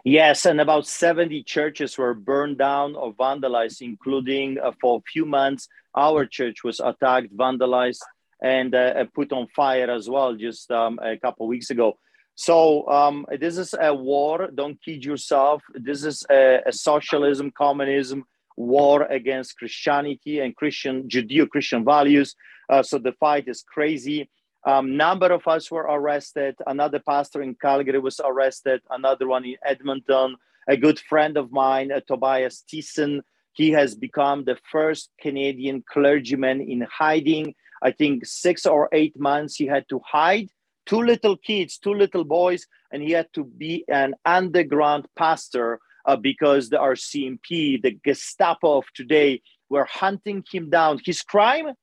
Yes, 0.03 0.45
and 0.45 0.59
about 0.59 0.85
70 0.85 1.43
churches 1.43 1.97
were 1.97 2.13
burned 2.13 2.57
down 2.57 2.95
or 2.95 3.13
vandalized, 3.13 3.81
including 3.81 4.57
uh, 4.59 4.71
for 4.81 4.97
a 4.97 5.11
few 5.11 5.25
months, 5.25 5.67
our 5.95 6.25
church 6.25 6.63
was 6.63 6.79
attacked, 6.79 7.35
vandalized, 7.35 8.01
and 8.41 8.75
uh, 8.75 9.05
put 9.13 9.31
on 9.31 9.47
fire 9.55 9.89
as 9.89 10.09
well 10.09 10.35
just 10.35 10.71
um, 10.71 10.99
a 11.01 11.17
couple 11.17 11.47
weeks 11.47 11.69
ago. 11.69 11.97
So 12.35 12.87
um, 12.89 13.25
this 13.39 13.57
is 13.57 13.75
a 13.79 13.93
war. 13.93 14.49
Don't 14.53 14.81
kid 14.83 15.05
yourself. 15.05 15.61
This 15.73 16.03
is 16.03 16.25
a, 16.29 16.61
a 16.65 16.73
socialism, 16.73 17.51
communism 17.51 18.25
war 18.57 19.03
against 19.03 19.57
Christianity 19.57 20.39
and 20.39 20.55
Christian 20.55 21.07
Judeo-Christian 21.07 21.85
values. 21.85 22.35
Uh, 22.69 22.83
so 22.83 22.97
the 22.97 23.13
fight 23.13 23.47
is 23.47 23.63
crazy. 23.63 24.29
Um, 24.65 24.95
number 24.95 25.31
of 25.31 25.47
us 25.47 25.71
were 25.71 25.83
arrested. 25.83 26.55
Another 26.67 26.99
pastor 26.99 27.41
in 27.41 27.55
Calgary 27.55 27.99
was 27.99 28.19
arrested. 28.23 28.81
Another 28.89 29.27
one 29.27 29.45
in 29.45 29.55
Edmonton. 29.65 30.35
A 30.67 30.77
good 30.77 30.99
friend 30.99 31.37
of 31.37 31.51
mine, 31.51 31.91
uh, 31.91 32.01
Tobias 32.07 32.63
Tissen, 32.71 33.21
he 33.53 33.71
has 33.71 33.95
become 33.95 34.45
the 34.45 34.57
first 34.71 35.09
Canadian 35.19 35.83
clergyman 35.91 36.61
in 36.61 36.81
hiding 36.81 37.55
I 37.81 37.91
think 37.91 38.25
six 38.25 38.65
or 38.65 38.89
eight 38.91 39.19
months 39.19 39.55
he 39.55 39.65
had 39.65 39.89
to 39.89 39.99
hide 40.05 40.49
two 40.85 41.01
little 41.01 41.37
kids, 41.37 41.77
two 41.77 41.93
little 41.93 42.23
boys, 42.23 42.67
and 42.91 43.01
he 43.01 43.11
had 43.11 43.27
to 43.33 43.43
be 43.43 43.83
an 43.87 44.13
underground 44.25 45.07
pastor 45.15 45.79
uh, 46.05 46.15
because 46.15 46.69
the 46.69 46.77
RCMP, 46.77 47.81
the 47.81 47.97
Gestapo 48.03 48.77
of 48.77 48.85
today, 48.93 49.41
were 49.69 49.85
hunting 49.85 50.43
him 50.51 50.69
down. 50.69 50.99
His 51.03 51.21
crime? 51.21 51.73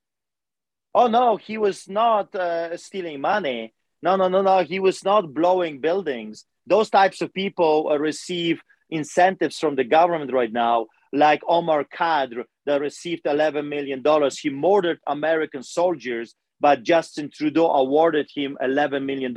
Oh 0.93 1.07
no, 1.07 1.37
he 1.37 1.57
was 1.57 1.87
not 1.87 2.33
uh, 2.35 2.75
stealing 2.77 3.21
money. 3.21 3.73
No, 4.01 4.15
no, 4.15 4.27
no, 4.27 4.41
no. 4.41 4.63
He 4.63 4.79
was 4.79 5.03
not 5.03 5.33
blowing 5.33 5.79
buildings. 5.79 6.45
Those 6.65 6.89
types 6.89 7.21
of 7.21 7.33
people 7.33 7.89
uh, 7.91 7.97
receive 7.97 8.61
incentives 8.89 9.59
from 9.59 9.75
the 9.75 9.83
government 9.83 10.33
right 10.33 10.51
now 10.51 10.87
like 11.11 11.41
Omar 11.47 11.85
Khadr 11.85 12.43
that 12.65 12.81
received 12.81 13.23
$11 13.25 13.67
million. 13.67 14.03
He 14.41 14.49
murdered 14.49 14.99
American 15.07 15.63
soldiers, 15.63 16.35
but 16.59 16.83
Justin 16.83 17.29
Trudeau 17.33 17.67
awarded 17.71 18.29
him 18.33 18.57
$11 18.61 19.05
million. 19.05 19.35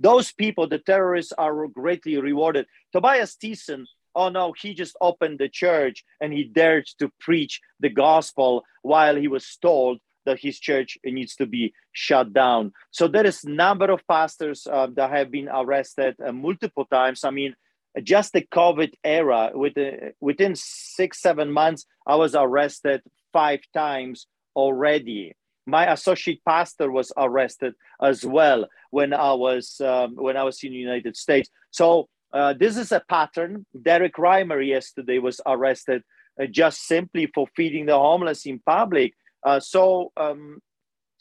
Those 0.00 0.32
people, 0.32 0.68
the 0.68 0.78
terrorists, 0.78 1.32
are 1.32 1.66
greatly 1.68 2.18
rewarded. 2.18 2.66
Tobias 2.92 3.36
Tissen, 3.36 3.84
oh 4.14 4.28
no, 4.28 4.52
he 4.60 4.74
just 4.74 4.96
opened 5.00 5.38
the 5.38 5.48
church 5.48 6.04
and 6.20 6.32
he 6.32 6.44
dared 6.44 6.86
to 6.98 7.10
preach 7.20 7.60
the 7.80 7.88
gospel 7.88 8.64
while 8.82 9.16
he 9.16 9.28
was 9.28 9.56
told 9.62 9.98
that 10.26 10.38
his 10.40 10.58
church 10.58 10.98
needs 11.04 11.34
to 11.36 11.46
be 11.46 11.72
shut 11.92 12.32
down. 12.32 12.72
So 12.90 13.08
there 13.08 13.26
is 13.26 13.44
number 13.44 13.90
of 13.90 14.06
pastors 14.06 14.66
uh, 14.70 14.88
that 14.96 15.10
have 15.10 15.30
been 15.30 15.48
arrested 15.48 16.16
uh, 16.24 16.32
multiple 16.32 16.86
times. 16.86 17.24
I 17.24 17.30
mean, 17.30 17.54
just 18.02 18.32
the 18.32 18.42
COVID 18.42 18.94
era, 19.04 19.52
within, 19.54 20.12
within 20.20 20.54
six, 20.56 21.20
seven 21.20 21.52
months, 21.52 21.86
I 22.06 22.16
was 22.16 22.34
arrested 22.34 23.02
five 23.32 23.60
times 23.72 24.26
already. 24.56 25.34
My 25.66 25.92
associate 25.92 26.42
pastor 26.44 26.90
was 26.90 27.12
arrested 27.16 27.74
as 28.02 28.24
well 28.24 28.66
when 28.90 29.14
I 29.14 29.32
was 29.32 29.80
um, 29.80 30.14
when 30.16 30.36
I 30.36 30.42
was 30.42 30.62
in 30.62 30.72
the 30.72 30.78
United 30.78 31.16
States. 31.16 31.48
So 31.70 32.08
uh, 32.34 32.52
this 32.52 32.76
is 32.76 32.92
a 32.92 33.02
pattern. 33.08 33.64
Derek 33.80 34.16
Reimer 34.16 34.66
yesterday 34.66 35.18
was 35.18 35.40
arrested 35.46 36.02
uh, 36.40 36.46
just 36.46 36.86
simply 36.86 37.26
for 37.34 37.46
feeding 37.56 37.86
the 37.86 37.98
homeless 37.98 38.44
in 38.44 38.58
public. 38.58 39.14
Uh, 39.44 39.60
so 39.60 40.12
um, 40.16 40.60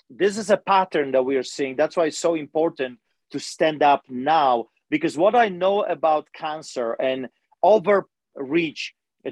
this 0.09 0.38
is 0.38 0.49
a 0.49 0.57
pattern 0.57 1.11
that 1.11 1.24
we 1.24 1.36
are 1.36 1.43
seeing. 1.43 1.76
That's 1.76 1.97
why 1.97 2.05
it's 2.05 2.17
so 2.17 2.36
important 2.36 2.99
to 3.32 3.39
stand 3.39 3.84
up 3.84 4.03
now 4.09 4.67
because 4.89 5.17
what 5.17 5.36
I 5.36 5.49
know 5.49 5.82
about 5.84 6.28
cancer 6.34 6.93
and 6.93 7.28
overreach, 7.63 8.93
uh, 9.26 9.32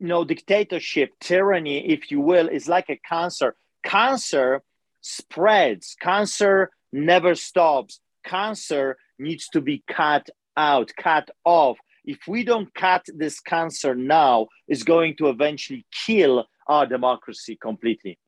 you 0.00 0.08
know, 0.08 0.24
dictatorship, 0.24 1.10
tyranny, 1.20 1.88
if 1.88 2.10
you 2.10 2.20
will, 2.20 2.48
is 2.48 2.68
like 2.68 2.90
a 2.90 3.00
cancer. 3.08 3.54
Cancer 3.84 4.62
spreads. 5.00 5.96
Cancer 6.00 6.70
never 6.92 7.34
stops. 7.34 8.00
Cancer 8.24 8.96
needs 9.18 9.48
to 9.50 9.60
be 9.60 9.84
cut 9.88 10.28
out, 10.56 10.90
cut 10.98 11.30
off. 11.44 11.78
If 12.04 12.18
we 12.26 12.42
don't 12.42 12.74
cut 12.74 13.06
this 13.06 13.38
cancer 13.38 13.94
now, 13.94 14.48
it's 14.66 14.82
going 14.82 15.16
to 15.18 15.28
eventually 15.28 15.86
kill 16.06 16.46
our 16.66 16.86
democracy 16.86 17.56
completely. 17.56 18.18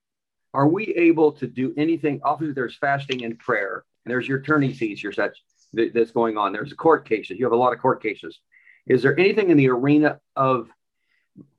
Are 0.53 0.69
we 0.69 0.95
able 0.95 1.33
to 1.33 1.47
do 1.47 1.75
anything? 1.77 2.21
Obviously, 2.23 2.55
there's 2.55 2.77
fasting 2.77 3.25
and 3.25 3.39
prayer, 3.39 3.85
and 4.05 4.11
there's 4.11 4.29
your 4.29 4.39
attorney 4.39 4.73
fees, 4.73 5.03
your 5.03 5.13
such 5.13 5.37
that's 5.73 6.13
going 6.13 6.37
on. 6.39 6.53
There's 6.53 6.73
court 6.73 7.09
cases. 7.09 7.39
You 7.39 7.45
have 7.47 7.53
a 7.53 7.57
lot 7.57 7.73
of 7.73 7.81
court 7.81 8.03
cases. 8.03 8.39
Is 8.87 9.03
there 9.03 9.19
anything 9.19 9.51
in 9.51 9.57
the 9.57 9.71
arena 9.71 10.21
of 10.37 10.69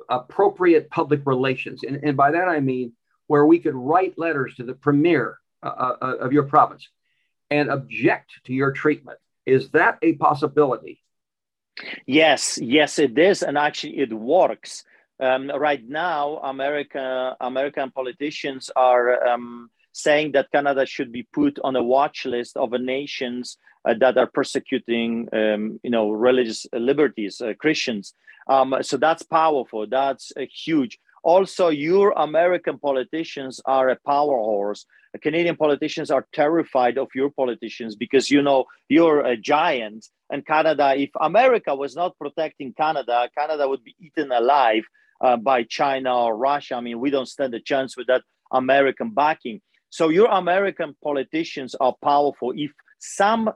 appropriate 0.10 0.90
public 0.90 1.22
relations? 1.26 1.84
And, 1.84 1.98
and 2.04 2.16
by 2.16 2.32
that 2.32 2.48
I 2.48 2.60
mean 2.60 2.94
where 3.28 3.46
we 3.46 3.60
could 3.60 3.76
write 3.76 4.18
letters 4.18 4.56
to 4.56 4.64
the 4.64 4.74
premier 4.74 5.40
uh, 5.64 5.94
uh, 6.02 6.16
of 6.22 6.32
your 6.32 6.44
province 6.44 6.88
and 7.50 7.70
object 7.70 8.32
to 8.46 8.54
your 8.54 8.72
treatment. 8.72 9.18
Is 9.46 9.70
that 9.72 9.98
a 10.02 10.14
possibility? 10.14 11.02
Yes, 12.06 12.58
yes, 12.62 13.00
it 13.00 13.18
is. 13.18 13.44
And 13.44 13.58
actually, 13.58 14.00
it 14.00 14.14
works. 14.14 14.86
Um, 15.20 15.50
right 15.50 15.84
now, 15.88 16.38
America, 16.38 17.36
American 17.40 17.92
politicians 17.92 18.70
are 18.76 19.26
um, 19.26 19.70
saying 19.94 20.34
that 20.34 20.52
Canada 20.52 20.86
should 20.86 21.12
be 21.12 21.24
put 21.24 21.58
on 21.64 21.76
a 21.76 21.84
watch 21.84 22.26
list 22.26 22.58
of 22.58 22.72
nations 22.74 23.58
uh, 23.86 23.94
that 24.00 24.18
are 24.18 24.28
persecuting, 24.28 25.30
um, 25.32 25.80
you 25.84 25.90
know, 25.90 26.10
religious 26.12 26.66
liberties, 26.74 27.40
uh, 27.40 27.54
Christians. 27.58 28.14
Um, 28.48 28.76
so 28.82 28.98
that's 28.98 29.24
powerful. 29.24 29.88
That's 29.88 30.34
uh, 30.38 30.46
huge. 30.54 31.00
Also, 31.24 31.70
your 31.70 32.12
American 32.18 32.78
politicians 32.78 33.62
are 33.66 33.90
a 33.90 33.98
power 34.06 34.38
horse. 34.38 34.86
Canadian 35.22 35.56
politicians 35.56 36.12
are 36.12 36.28
terrified 36.34 36.98
of 36.98 37.08
your 37.16 37.30
politicians 37.30 37.96
because 37.96 38.30
you 38.30 38.42
know 38.42 38.66
you're 38.90 39.22
a 39.22 39.38
giant. 39.38 40.08
And 40.30 40.46
Canada, 40.46 40.94
if 40.96 41.10
America 41.20 41.74
was 41.74 41.96
not 41.96 42.18
protecting 42.20 42.74
Canada, 42.74 43.30
Canada 43.38 43.68
would 43.68 43.84
be 43.84 43.96
eaten 44.00 44.32
alive 44.32 44.84
uh, 45.22 45.38
by 45.38 45.64
China 45.64 46.16
or 46.26 46.38
Russia. 46.38 46.76
I 46.76 46.82
mean, 46.82 47.00
we 47.00 47.10
don't 47.10 47.28
stand 47.28 47.54
a 47.54 47.60
chance 47.60 47.96
with 47.98 48.08
that 48.08 48.24
American 48.52 49.12
backing. 49.12 49.62
So 49.90 50.10
your 50.10 50.28
American 50.28 50.96
politicians 51.04 51.76
are 51.76 51.96
powerful. 52.02 52.54
If 52.56 52.72
some, 53.00 53.52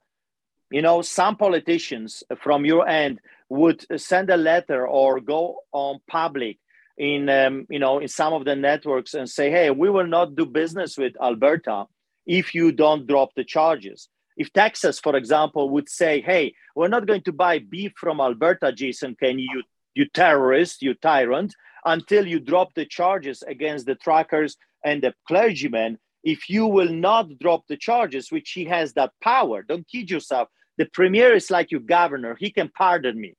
you 0.71 0.81
know, 0.81 1.01
some 1.01 1.35
politicians 1.35 2.23
from 2.41 2.65
your 2.65 2.87
end 2.87 3.19
would 3.49 3.85
send 3.99 4.29
a 4.29 4.37
letter 4.37 4.87
or 4.87 5.19
go 5.19 5.57
on 5.71 5.99
public 6.07 6.59
in 6.99 7.29
um, 7.29 7.65
you 7.69 7.79
know 7.79 7.99
in 7.99 8.07
some 8.07 8.33
of 8.33 8.45
the 8.45 8.55
networks 8.55 9.13
and 9.13 9.27
say 9.27 9.49
hey 9.49 9.71
we 9.71 9.89
will 9.89 10.05
not 10.05 10.35
do 10.35 10.45
business 10.45 10.97
with 10.97 11.13
alberta 11.21 11.85
if 12.27 12.53
you 12.53 12.71
don't 12.73 13.07
drop 13.07 13.29
the 13.35 13.43
charges 13.43 14.09
if 14.35 14.51
texas 14.51 14.99
for 14.99 15.15
example 15.15 15.69
would 15.69 15.87
say 15.87 16.21
hey 16.21 16.53
we're 16.75 16.89
not 16.89 17.07
going 17.07 17.21
to 17.21 17.31
buy 17.31 17.57
beef 17.57 17.93
from 17.95 18.19
alberta 18.19 18.73
jason 18.73 19.15
can 19.15 19.39
you 19.39 19.63
you 19.99 20.05
terrorist 20.23 20.81
you 20.81 20.93
tyrant 20.93 21.53
until 21.85 22.25
you 22.25 22.39
drop 22.39 22.73
the 22.73 22.85
charges 22.85 23.43
against 23.53 23.85
the 23.85 23.95
truckers 23.95 24.57
and 24.83 25.03
the 25.03 25.13
clergymen 25.27 25.97
if 26.23 26.49
you 26.49 26.65
will 26.65 26.93
not 27.07 27.25
drop 27.39 27.61
the 27.67 27.77
charges 27.77 28.31
which 28.31 28.51
he 28.51 28.63
has 28.65 28.93
that 28.93 29.11
power 29.21 29.61
don't 29.61 29.87
kid 29.87 30.09
yourself 30.09 30.47
the 30.77 30.87
premier 30.97 31.33
is 31.33 31.51
like 31.51 31.69
your 31.71 31.85
governor 31.97 32.35
he 32.39 32.49
can 32.49 32.69
pardon 32.69 33.19
me 33.19 33.35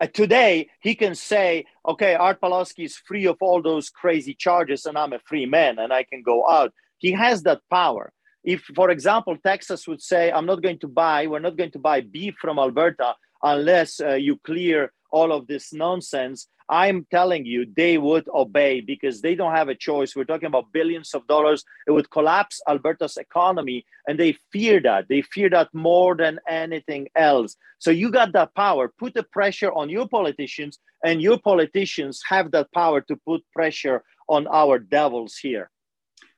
uh, 0.00 0.06
today 0.08 0.68
he 0.80 0.94
can 0.94 1.14
say, 1.14 1.64
okay, 1.86 2.14
Art 2.14 2.40
Pawlowski 2.40 2.84
is 2.84 2.96
free 2.96 3.26
of 3.26 3.36
all 3.40 3.62
those 3.62 3.90
crazy 3.90 4.34
charges 4.34 4.86
and 4.86 4.98
I'm 4.98 5.12
a 5.12 5.20
free 5.20 5.46
man 5.46 5.78
and 5.78 5.92
I 5.92 6.02
can 6.02 6.22
go 6.22 6.48
out. 6.48 6.72
He 6.98 7.12
has 7.12 7.42
that 7.44 7.60
power. 7.70 8.12
If, 8.42 8.62
for 8.74 8.90
example, 8.90 9.36
Texas 9.36 9.86
would 9.88 10.02
say, 10.02 10.30
I'm 10.30 10.46
not 10.46 10.62
going 10.62 10.80
to 10.80 10.88
buy, 10.88 11.26
we're 11.26 11.38
not 11.38 11.56
going 11.56 11.70
to 11.72 11.78
buy 11.78 12.00
beef 12.00 12.34
from 12.40 12.58
Alberta 12.58 13.14
unless 13.42 14.00
uh, 14.00 14.14
you 14.14 14.38
clear 14.44 14.92
all 15.14 15.30
of 15.32 15.46
this 15.46 15.72
nonsense, 15.72 16.48
I'm 16.68 17.06
telling 17.10 17.44
you, 17.44 17.66
they 17.76 17.98
would 17.98 18.26
obey 18.28 18.80
because 18.80 19.20
they 19.20 19.34
don't 19.34 19.54
have 19.54 19.68
a 19.68 19.74
choice. 19.88 20.16
We're 20.16 20.24
talking 20.32 20.46
about 20.46 20.72
billions 20.72 21.14
of 21.14 21.26
dollars. 21.26 21.62
It 21.86 21.92
would 21.92 22.10
collapse 22.10 22.60
Alberta's 22.66 23.16
economy, 23.16 23.84
and 24.08 24.18
they 24.18 24.32
fear 24.50 24.80
that. 24.80 25.06
They 25.08 25.22
fear 25.22 25.50
that 25.50 25.68
more 25.72 26.16
than 26.16 26.40
anything 26.48 27.08
else. 27.14 27.56
So 27.78 27.90
you 27.90 28.10
got 28.10 28.32
that 28.32 28.54
power. 28.54 28.92
Put 28.98 29.14
the 29.14 29.22
pressure 29.22 29.72
on 29.72 29.88
your 29.88 30.08
politicians, 30.08 30.78
and 31.04 31.22
your 31.22 31.38
politicians 31.38 32.22
have 32.28 32.50
that 32.52 32.72
power 32.72 33.00
to 33.02 33.14
put 33.28 33.42
pressure 33.52 34.02
on 34.28 34.46
our 34.50 34.78
devils 34.78 35.36
here. 35.36 35.70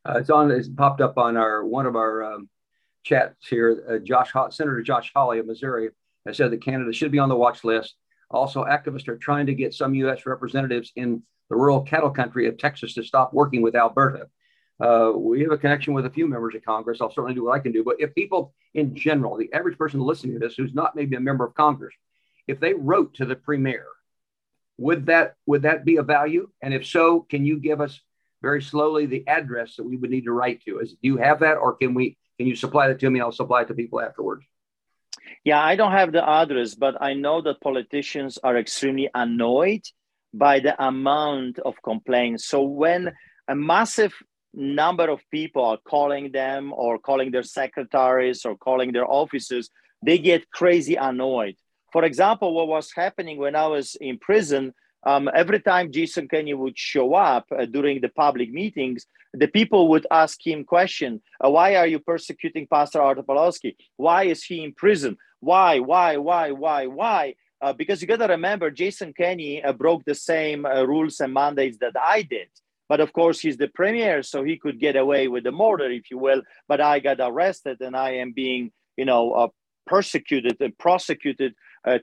Uh, 0.05 0.18
it's 0.18 0.31
on. 0.31 0.51
It's 0.51 0.68
popped 0.68 1.01
up 1.01 1.16
on 1.18 1.37
our 1.37 1.64
one 1.64 1.87
of 1.87 1.97
our 1.97 2.24
um, 2.31 2.49
chats 3.05 3.47
here. 3.49 3.70
Uh, 3.89 3.99
Josh 3.99 4.33
Senator 4.51 4.83
Josh 4.83 5.12
Hawley 5.14 5.39
of 5.39 5.47
Missouri 5.47 5.91
has 6.27 6.37
said 6.37 6.51
that 6.51 6.62
Canada 6.62 6.93
should 6.93 7.12
be 7.12 7.18
on 7.18 7.29
the 7.29 7.37
watch 7.37 7.64
list 7.64 7.95
also, 8.31 8.64
activists 8.64 9.09
are 9.09 9.16
trying 9.16 9.47
to 9.47 9.55
get 9.55 9.74
some 9.74 9.95
U.S. 9.95 10.27
representatives 10.27 10.93
in 10.97 11.22
the 11.49 11.57
rural 11.57 11.83
cattle 11.83 12.11
country 12.11 12.49
of 12.49 12.59
Texas 12.59 12.95
to 12.95 13.05
stop 13.05 13.33
working 13.33 13.62
with 13.62 13.77
Alberta. 13.77 14.27
Uh, 14.81 15.12
we 15.14 15.41
have 15.43 15.53
a 15.53 15.59
connection 15.59 15.95
with 15.95 16.07
a 16.07 16.11
few 16.11 16.27
members 16.27 16.55
of 16.55 16.64
Congress. 16.64 17.01
I'll 17.01 17.11
certainly 17.11 17.35
do 17.35 17.45
what 17.45 17.55
I 17.55 17.61
can 17.61 17.72
do. 17.72 17.85
But 17.85 17.97
if 17.99 18.14
people 18.14 18.53
in 18.74 18.95
general, 18.95 19.37
the 19.37 19.53
average 19.53 19.79
person 19.79 20.01
listening 20.01 20.35
to 20.35 20.39
this 20.39 20.55
who's 20.57 20.74
not 20.74 20.97
maybe 20.97 21.16
a 21.16 21.20
member 21.20 21.47
of 21.47 21.55
Congress, 21.55 21.95
if 22.47 22.61
they 22.61 22.74
wrote 22.74 23.14
to 23.14 23.24
the 23.24 23.37
premier, 23.37 23.87
would 24.77 25.07
that 25.07 25.37
would 25.47 25.62
that 25.62 25.85
be 25.85 25.97
a 25.97 26.03
value? 26.03 26.51
And 26.61 26.74
if 26.74 26.87
so, 26.87 27.20
can 27.20 27.47
you 27.47 27.59
give 27.59 27.81
us 27.81 28.01
very 28.43 28.61
slowly 28.61 29.07
the 29.07 29.27
address 29.27 29.77
that 29.77 29.85
we 29.85 29.97
would 29.97 30.11
need 30.11 30.24
to 30.24 30.33
write 30.33 30.62
to? 30.64 30.81
Is 30.81 30.93
do 30.93 30.99
you 31.03 31.16
have 31.16 31.41
that, 31.41 31.57
or 31.57 31.74
can 31.74 31.95
we 31.95 32.18
can 32.39 32.47
you 32.47 32.57
supply 32.57 32.89
that 32.89 33.01
to 33.01 33.09
me? 33.09 33.20
I'll 33.20 33.33
supply 33.33 33.62
it 33.62 33.68
to 33.68 33.74
people 33.74 34.01
afterwards. 34.01 34.45
Yeah, 35.45 35.62
I 35.62 35.77
don't 35.77 35.93
have 35.93 36.12
the 36.12 36.29
address, 36.29 36.74
but 36.74 37.01
I 37.01 37.14
know 37.14 37.41
that 37.43 37.61
politicians 37.61 38.39
are 38.43 38.57
extremely 38.57 39.09
annoyed 39.14 39.83
by 40.35 40.61
the 40.61 40.74
amount 40.85 41.59
of 41.61 41.74
complaints. 41.83 42.47
So 42.47 42.62
when 42.62 43.12
a 43.49 43.55
massive 43.55 44.12
number 44.53 45.09
of 45.09 45.20
people 45.31 45.64
are 45.64 45.79
calling 45.87 46.33
them 46.33 46.72
or 46.72 46.99
calling 46.99 47.31
their 47.31 47.43
secretaries 47.43 48.45
or 48.45 48.57
calling 48.57 48.93
their 48.93 49.09
offices, 49.11 49.70
they 50.05 50.18
get 50.18 50.51
crazy 50.51 50.95
annoyed. 50.97 51.57
For 51.93 52.05
example, 52.05 52.55
what 52.55 52.68
was 52.68 52.91
happening 52.95 53.39
when 53.39 53.57
I 53.57 53.66
was 53.66 53.97
in 54.01 54.18
prison, 54.18 54.74
um, 55.07 55.31
every 55.33 55.61
time 55.61 55.93
Jason 55.93 56.27
Kenney 56.27 56.53
would 56.53 56.77
show 56.77 57.15
up 57.15 57.47
uh, 57.57 57.65
during 57.65 58.01
the 58.01 58.09
public 58.09 58.53
meetings, 58.53 59.07
the 59.33 59.47
people 59.47 59.89
would 59.89 60.05
ask 60.11 60.45
him 60.45 60.65
question, 60.65 61.23
uh, 61.43 61.49
why 61.49 61.77
are 61.77 61.87
you 61.87 62.01
persecuting 62.01 62.67
Pastor 62.67 63.01
Artur 63.01 63.23
Pawlowski? 63.23 63.77
Why 63.97 64.25
is 64.25 64.43
he 64.43 64.65
in 64.65 64.73
prison? 64.73 65.17
Why, 65.39 65.79
why, 65.79 66.17
why, 66.17 66.51
why, 66.51 66.87
why? 66.87 67.35
Uh, 67.63 67.73
because 67.73 68.03
you 68.03 68.09
got 68.09 68.17
to 68.17 68.27
remember, 68.27 68.69
Jason 68.69 69.13
Kenney 69.13 69.63
uh, 69.63 69.73
broke 69.73 70.05
the 70.05 70.15
same 70.15 70.67
uh, 70.67 70.83
rules 70.83 71.21
and 71.21 71.33
mandates 71.33 71.79
that 71.79 71.95
I 71.97 72.23
did. 72.23 72.49
But 72.89 73.01
of 73.01 73.13
course, 73.13 73.39
he's 73.39 73.57
the 73.57 73.69
premier, 73.69 74.25
so 74.25 74.43
he 74.43 74.57
could 74.57 74.81
get 74.81 74.97
away 74.97 75.29
with 75.29 75.45
the 75.45 75.53
murder, 75.53 75.89
if 75.89 76.11
you 76.11 76.19
will. 76.19 76.43
But 76.67 76.81
I 76.81 76.99
got 76.99 77.19
arrested, 77.21 77.81
and 77.81 77.97
I 77.97 78.11
am 78.17 78.33
being, 78.33 78.73
you 78.97 79.05
know, 79.05 79.33
uh, 79.33 79.49
persecuted 79.87 80.57
and 80.61 80.77
prosecuted 80.77 81.55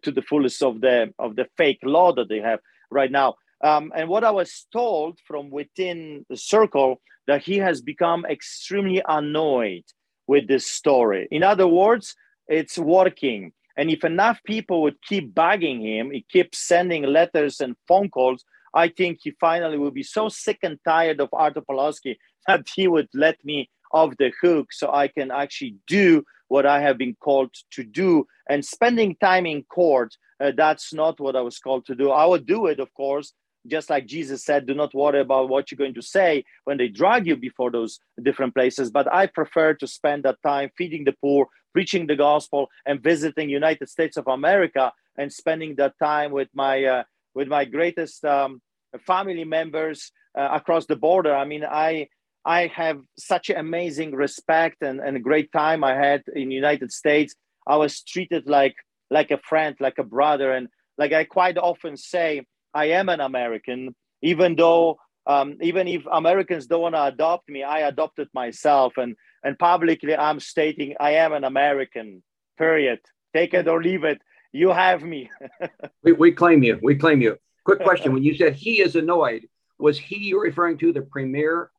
to 0.03 0.11
the 0.11 0.21
fullest 0.21 0.63
of 0.63 0.79
the 0.79 1.13
of 1.19 1.35
the 1.35 1.45
fake 1.57 1.79
law 1.83 2.13
that 2.13 2.29
they 2.29 2.39
have 2.39 2.61
right 2.93 3.11
now. 3.11 3.35
Um, 3.63 3.91
and 3.95 4.09
what 4.09 4.23
I 4.23 4.31
was 4.31 4.65
told 4.73 5.19
from 5.25 5.49
within 5.49 6.25
the 6.29 6.37
circle 6.37 7.01
that 7.27 7.43
he 7.43 7.57
has 7.57 7.81
become 7.81 8.25
extremely 8.25 9.01
annoyed 9.07 9.83
with 10.27 10.47
this 10.47 10.67
story. 10.67 11.27
In 11.31 11.43
other 11.43 11.67
words, 11.67 12.15
it's 12.47 12.77
working. 12.77 13.53
And 13.77 13.89
if 13.89 14.03
enough 14.03 14.39
people 14.45 14.81
would 14.83 15.01
keep 15.01 15.33
bugging 15.33 15.81
him, 15.81 16.11
he 16.11 16.25
keeps 16.29 16.59
sending 16.59 17.03
letters 17.03 17.59
and 17.59 17.75
phone 17.87 18.09
calls, 18.09 18.43
I 18.73 18.87
think 18.87 19.19
he 19.21 19.31
finally 19.39 19.77
will 19.77 19.91
be 19.91 20.03
so 20.03 20.29
sick 20.29 20.59
and 20.63 20.79
tired 20.85 21.19
of 21.19 21.29
Artur 21.31 21.61
Pawlowski 21.61 22.17
that 22.47 22.67
he 22.75 22.87
would 22.87 23.07
let 23.13 23.43
me 23.45 23.69
off 23.93 24.15
the 24.17 24.31
hook 24.41 24.73
so 24.73 24.91
I 24.91 25.07
can 25.07 25.31
actually 25.31 25.75
do 25.87 26.23
what 26.47 26.65
I 26.65 26.81
have 26.81 26.97
been 26.97 27.15
called 27.19 27.51
to 27.71 27.83
do. 27.83 28.27
And 28.49 28.65
spending 28.65 29.15
time 29.21 29.45
in 29.45 29.63
court 29.63 30.15
uh, 30.43 30.51
that's 30.55 30.93
not 30.93 31.19
what 31.19 31.35
I 31.35 31.41
was 31.41 31.57
called 31.59 31.85
to 31.85 31.95
do. 31.95 32.11
I 32.11 32.25
would 32.25 32.45
do 32.45 32.67
it, 32.67 32.79
of 32.79 32.93
course, 32.93 33.33
just 33.65 33.89
like 33.89 34.05
Jesus 34.05 34.43
said, 34.43 34.65
do 34.65 34.73
not 34.73 34.93
worry 34.93 35.21
about 35.21 35.47
what 35.47 35.71
you're 35.71 35.77
going 35.77 35.93
to 35.93 36.01
say 36.01 36.43
when 36.65 36.77
they 36.77 36.89
drag 36.89 37.25
you 37.27 37.37
before 37.37 37.71
those 37.71 37.99
different 38.21 38.53
places. 38.53 38.91
But 38.91 39.11
I 39.13 39.27
prefer 39.27 39.73
to 39.75 39.87
spend 39.87 40.23
that 40.23 40.41
time 40.43 40.69
feeding 40.77 41.05
the 41.05 41.15
poor, 41.21 41.47
preaching 41.71 42.07
the 42.07 42.17
gospel, 42.17 42.69
and 42.85 43.01
visiting 43.01 43.49
United 43.49 43.87
States 43.89 44.17
of 44.17 44.27
America, 44.27 44.91
and 45.17 45.31
spending 45.31 45.75
that 45.75 45.97
time 45.97 46.31
with 46.31 46.49
my 46.53 46.83
uh, 46.83 47.03
with 47.35 47.47
my 47.47 47.63
greatest 47.63 48.25
um, 48.25 48.61
family 49.07 49.45
members 49.45 50.11
uh, 50.37 50.49
across 50.51 50.85
the 50.87 50.95
border. 50.95 51.33
I 51.33 51.45
mean, 51.45 51.63
I 51.63 52.09
I 52.45 52.67
have 52.67 52.99
such 53.17 53.49
amazing 53.49 54.13
respect 54.13 54.81
and, 54.81 54.99
and 54.99 55.15
a 55.15 55.19
great 55.19 55.51
time 55.51 55.83
I 55.83 55.95
had 55.95 56.23
in 56.35 56.49
the 56.49 56.55
United 56.55 56.91
States. 56.91 57.35
I 57.65 57.77
was 57.77 58.01
treated 58.03 58.49
like 58.49 58.75
like 59.09 59.31
a 59.31 59.37
friend, 59.37 59.75
like 59.79 59.99
a 59.99 60.03
brother. 60.03 60.51
And 60.51 60.67
like 60.97 61.13
I 61.13 61.23
quite 61.23 61.57
often 61.57 61.95
say, 61.95 62.45
I 62.73 62.85
am 62.85 63.07
an 63.09 63.21
American, 63.21 63.95
even 64.21 64.55
though 64.55 64.97
um, 65.25 65.57
even 65.61 65.87
if 65.87 66.03
Americans 66.11 66.67
don't 66.67 66.81
want 66.81 66.95
to 66.95 67.03
adopt 67.05 67.47
me, 67.47 67.63
I 67.63 67.87
adopted 67.87 68.27
myself, 68.33 68.97
and 68.97 69.15
and 69.43 69.57
publicly 69.57 70.15
I'm 70.15 70.39
stating 70.39 70.95
I 70.99 71.11
am 71.11 71.33
an 71.33 71.43
American. 71.43 72.23
Period. 72.57 72.99
Take 73.33 73.53
it 73.53 73.67
or 73.67 73.81
leave 73.81 74.03
it. 74.03 74.21
You 74.51 74.69
have 74.69 75.01
me. 75.01 75.31
we, 76.03 76.11
we 76.11 76.31
claim 76.31 76.61
you. 76.61 76.77
We 76.83 76.95
claim 76.95 77.21
you. 77.21 77.37
Quick 77.63 77.79
question: 77.79 78.11
When 78.13 78.23
you 78.23 78.35
said 78.35 78.53
he 78.53 78.81
is 78.81 78.95
annoyed, 78.95 79.47
was 79.79 79.97
he 79.97 80.33
referring 80.33 80.77
to 80.79 80.91
the 80.91 81.01
premier 81.01 81.71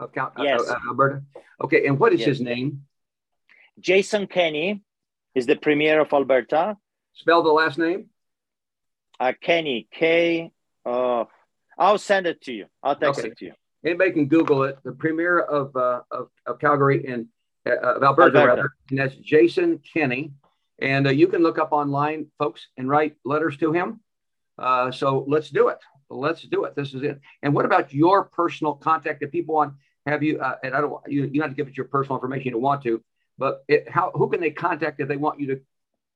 of 0.00 0.12
Count, 0.12 0.34
uh, 0.38 0.42
yes. 0.42 0.68
uh, 0.68 0.76
Alberta? 0.88 1.22
Okay, 1.62 1.86
and 1.86 1.98
what 1.98 2.12
is 2.12 2.20
yes. 2.20 2.28
his 2.28 2.40
name? 2.40 2.84
Jason 3.80 4.26
Kenney 4.26 4.82
is 5.34 5.46
the 5.46 5.56
premier 5.56 6.00
of 6.00 6.12
Alberta. 6.12 6.76
Spell 7.14 7.42
the 7.42 7.50
last 7.50 7.78
name. 7.78 8.10
Uh, 9.20 9.32
Kenney, 9.40 9.88
K. 9.90 10.52
Uh, 10.84 11.24
I'll 11.76 11.98
send 11.98 12.26
it 12.26 12.40
to 12.42 12.52
you. 12.52 12.66
I'll 12.82 12.96
text 12.96 13.20
okay. 13.20 13.28
it 13.28 13.38
to 13.38 13.44
you. 13.46 13.52
Anybody 13.84 14.12
can 14.12 14.26
Google 14.26 14.64
it. 14.64 14.78
The 14.84 14.92
premier 14.92 15.40
of 15.40 15.74
uh, 15.76 16.02
of, 16.10 16.28
of, 16.46 16.58
Calgary 16.58 17.06
and 17.06 17.26
uh, 17.66 17.76
of 17.76 18.02
Alberta, 18.02 18.38
Alberta, 18.38 18.46
rather, 18.46 18.72
and 18.90 18.98
that's 18.98 19.14
Jason 19.16 19.80
Kenney. 19.92 20.32
And 20.80 21.06
uh, 21.06 21.10
you 21.10 21.26
can 21.26 21.42
look 21.42 21.58
up 21.58 21.72
online, 21.72 22.26
folks, 22.38 22.68
and 22.76 22.88
write 22.88 23.16
letters 23.24 23.56
to 23.58 23.72
him. 23.72 24.00
Uh, 24.58 24.90
so 24.90 25.24
let's 25.28 25.50
do 25.50 25.68
it. 25.68 25.78
let's 26.10 26.42
do 26.42 26.64
it. 26.64 26.74
This 26.74 26.94
is 26.94 27.02
it. 27.02 27.20
And 27.42 27.54
what 27.54 27.64
about 27.64 27.92
your 27.92 28.24
personal 28.24 28.74
contact? 28.74 29.22
If 29.22 29.30
people 29.30 29.54
want 29.54 29.74
have 30.08 30.22
you, 30.22 30.40
uh, 30.40 30.56
and 30.62 30.74
I 30.74 30.80
don't, 30.80 30.94
you, 31.06 31.30
you 31.32 31.42
have 31.42 31.50
to 31.50 31.56
give 31.56 31.68
us 31.68 31.76
your 31.76 31.86
personal 31.86 32.16
information. 32.16 32.46
You 32.46 32.52
don't 32.52 32.62
want 32.62 32.82
to, 32.82 33.02
but 33.38 33.64
it, 33.68 33.88
how 33.88 34.10
who 34.14 34.28
can 34.28 34.40
they 34.40 34.50
contact 34.50 35.00
if 35.00 35.08
they 35.08 35.16
want 35.16 35.40
you 35.40 35.46
to? 35.48 35.60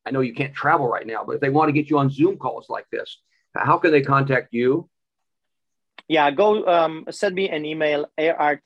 I 0.04 0.10
know 0.10 0.20
you 0.20 0.34
can't 0.34 0.54
travel 0.54 0.88
right 0.88 1.06
now, 1.06 1.24
but 1.24 1.36
if 1.36 1.40
they 1.40 1.50
want 1.50 1.68
to 1.68 1.72
get 1.72 1.88
you 1.88 1.98
on 1.98 2.10
Zoom 2.10 2.36
calls 2.36 2.68
like 2.68 2.86
this, 2.90 3.18
how 3.54 3.78
can 3.78 3.92
they 3.92 4.02
contact 4.02 4.52
you? 4.52 4.88
Yeah, 6.08 6.30
go 6.30 6.66
um, 6.66 7.06
send 7.10 7.34
me 7.34 7.48
an 7.48 7.64
email, 7.64 8.06
art, 8.18 8.62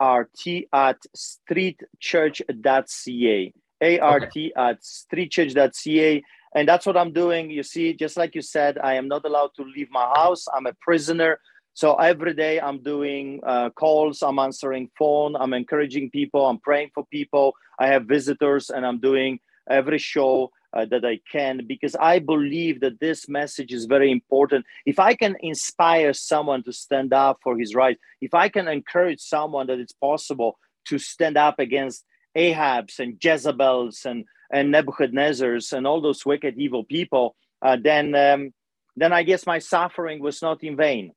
art 0.00 0.30
at 0.72 0.98
streetchurch.ca, 1.16 3.52
art 4.00 4.22
okay. 4.24 4.52
at 4.56 4.82
streetchurch.ca. 4.82 6.22
And 6.54 6.68
that's 6.68 6.86
what 6.86 6.96
I'm 6.96 7.12
doing. 7.12 7.50
You 7.50 7.62
see, 7.62 7.92
just 7.92 8.16
like 8.16 8.34
you 8.34 8.42
said, 8.42 8.78
I 8.78 8.94
am 8.94 9.06
not 9.06 9.24
allowed 9.24 9.50
to 9.56 9.62
leave 9.62 9.90
my 9.90 10.06
house. 10.16 10.46
I'm 10.52 10.66
a 10.66 10.72
prisoner. 10.80 11.38
So 11.78 11.94
every 11.94 12.34
day 12.34 12.60
I'm 12.60 12.82
doing 12.82 13.40
uh, 13.46 13.70
calls, 13.70 14.20
I'm 14.20 14.40
answering 14.40 14.90
phone, 14.98 15.36
I'm 15.36 15.54
encouraging 15.54 16.10
people, 16.10 16.44
I'm 16.44 16.58
praying 16.58 16.90
for 16.92 17.06
people. 17.06 17.54
I 17.78 17.86
have 17.86 18.06
visitors, 18.06 18.68
and 18.68 18.84
I'm 18.84 18.98
doing 18.98 19.38
every 19.70 19.98
show 19.98 20.50
uh, 20.76 20.86
that 20.86 21.04
I 21.04 21.20
can 21.30 21.60
because 21.68 21.94
I 21.94 22.18
believe 22.18 22.80
that 22.80 22.98
this 22.98 23.28
message 23.28 23.72
is 23.72 23.84
very 23.84 24.10
important. 24.10 24.66
If 24.86 24.98
I 24.98 25.14
can 25.14 25.36
inspire 25.38 26.12
someone 26.14 26.64
to 26.64 26.72
stand 26.72 27.12
up 27.12 27.38
for 27.44 27.56
his 27.56 27.76
rights, 27.76 28.00
if 28.20 28.34
I 28.34 28.48
can 28.48 28.66
encourage 28.66 29.20
someone 29.20 29.68
that 29.68 29.78
it's 29.78 29.92
possible 29.92 30.58
to 30.88 30.98
stand 30.98 31.36
up 31.36 31.60
against 31.60 32.04
Ahabs 32.36 32.98
and 32.98 33.20
Jezebels 33.22 34.04
and, 34.04 34.24
and 34.52 34.74
Nebuchadnezzars 34.74 35.72
and 35.72 35.86
all 35.86 36.00
those 36.00 36.26
wicked, 36.26 36.54
evil 36.58 36.82
people, 36.82 37.36
uh, 37.62 37.76
then, 37.80 38.16
um, 38.16 38.52
then 38.96 39.12
I 39.12 39.22
guess 39.22 39.46
my 39.46 39.60
suffering 39.60 40.20
was 40.20 40.42
not 40.42 40.64
in 40.64 40.76
vain. 40.76 41.12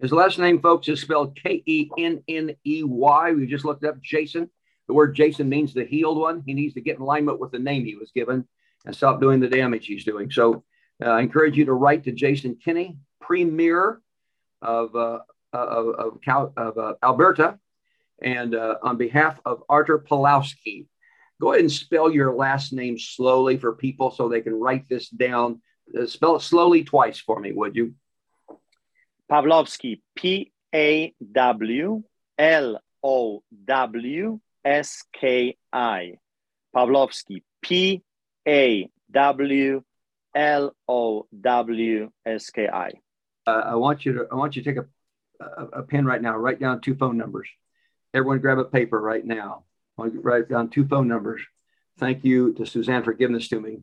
His 0.00 0.12
last 0.12 0.38
name, 0.38 0.60
folks, 0.60 0.88
is 0.88 1.00
spelled 1.00 1.38
K 1.40 1.62
E 1.66 1.88
N 1.98 2.22
N 2.28 2.56
E 2.66 2.82
Y. 2.82 3.32
We 3.32 3.46
just 3.46 3.64
looked 3.64 3.84
up 3.84 4.00
Jason. 4.00 4.50
The 4.86 4.94
word 4.94 5.14
Jason 5.14 5.48
means 5.48 5.72
the 5.72 5.84
healed 5.84 6.18
one. 6.18 6.42
He 6.44 6.52
needs 6.52 6.74
to 6.74 6.80
get 6.80 6.96
in 6.96 7.02
alignment 7.02 7.40
with 7.40 7.52
the 7.52 7.58
name 7.58 7.84
he 7.84 7.96
was 7.96 8.10
given 8.12 8.46
and 8.84 8.94
stop 8.94 9.20
doing 9.20 9.40
the 9.40 9.48
damage 9.48 9.86
he's 9.86 10.04
doing. 10.04 10.30
So 10.30 10.64
uh, 11.02 11.08
I 11.10 11.20
encourage 11.20 11.56
you 11.56 11.64
to 11.66 11.72
write 11.72 12.04
to 12.04 12.12
Jason 12.12 12.58
Kenney, 12.62 12.98
Premier 13.20 14.00
of, 14.60 14.94
uh, 14.94 15.20
of, 15.52 15.88
of, 15.94 16.20
Cal, 16.22 16.52
of 16.56 16.76
uh, 16.76 16.94
Alberta, 17.02 17.58
and 18.20 18.54
uh, 18.54 18.76
on 18.82 18.96
behalf 18.96 19.40
of 19.44 19.62
Artur 19.68 19.98
Pawlowski. 19.98 20.86
Go 21.40 21.52
ahead 21.52 21.62
and 21.62 21.72
spell 21.72 22.10
your 22.10 22.34
last 22.34 22.72
name 22.72 22.98
slowly 22.98 23.56
for 23.56 23.74
people 23.74 24.10
so 24.10 24.28
they 24.28 24.40
can 24.40 24.54
write 24.54 24.88
this 24.88 25.08
down. 25.08 25.60
Uh, 25.98 26.06
spell 26.06 26.36
it 26.36 26.42
slowly 26.42 26.84
twice 26.84 27.18
for 27.18 27.40
me, 27.40 27.52
would 27.52 27.74
you? 27.74 27.94
Pawlowski, 29.34 30.00
P 30.14 30.52
A 30.72 31.12
W 31.32 32.04
L 32.38 32.80
O 33.02 33.42
W 33.64 34.40
S 34.64 35.02
K 35.12 35.56
I. 35.72 36.12
Pawlowski, 36.72 37.42
P 37.60 38.02
A 38.46 38.88
W 39.10 39.82
L 40.36 40.76
O 40.86 41.26
W 41.40 42.10
S 42.24 42.50
K 42.50 42.68
I. 42.68 42.90
Uh, 43.44 43.50
I 43.50 43.74
want 43.74 44.06
you 44.06 44.12
to 44.12 44.26
I 44.30 44.36
want 44.36 44.54
you 44.54 44.62
to 44.62 44.70
take 44.72 44.84
a, 44.84 45.44
a, 45.44 45.80
a, 45.80 45.82
pen 45.82 46.04
right 46.04 46.22
now. 46.22 46.36
Write 46.36 46.60
down 46.60 46.80
two 46.80 46.94
phone 46.94 47.16
numbers. 47.16 47.48
Everyone, 48.14 48.38
grab 48.38 48.58
a 48.58 48.64
paper 48.64 49.00
right 49.00 49.24
now. 49.24 49.64
I'll 49.98 50.10
write 50.10 50.48
down 50.48 50.70
two 50.70 50.86
phone 50.86 51.08
numbers. 51.08 51.40
Thank 51.98 52.24
you 52.24 52.52
to 52.54 52.66
Suzanne 52.66 53.02
for 53.02 53.12
giving 53.12 53.34
this 53.34 53.48
to 53.48 53.60
me. 53.60 53.78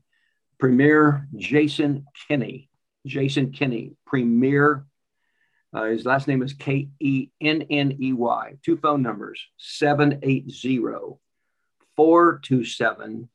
Premier 0.60 1.28
Jason 1.36 2.06
Kenney. 2.30 2.70
Jason 3.06 3.52
Kenney, 3.52 3.98
Premier. 4.06 4.86
Uh, 5.74 5.86
his 5.86 6.06
last 6.06 6.28
name 6.28 6.42
is 6.42 6.52
K 6.54 6.90
E 7.00 7.30
N 7.40 7.62
N 7.70 7.96
E 8.00 8.12
Y. 8.14 8.58
Two 8.64 8.78
phone 8.78 9.02
numbers 9.02 9.42
780 9.58 10.80
427 11.96 13.30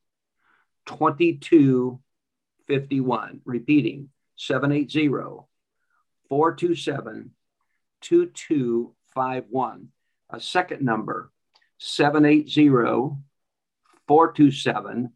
2251. 0.85 3.41
Repeating 3.45 4.11
780 4.37 5.09
427 6.29 7.31
2251. 8.03 9.89
A 10.31 10.41
second 10.41 10.83
number 10.83 11.31
780 11.79 12.69
427 14.09 15.13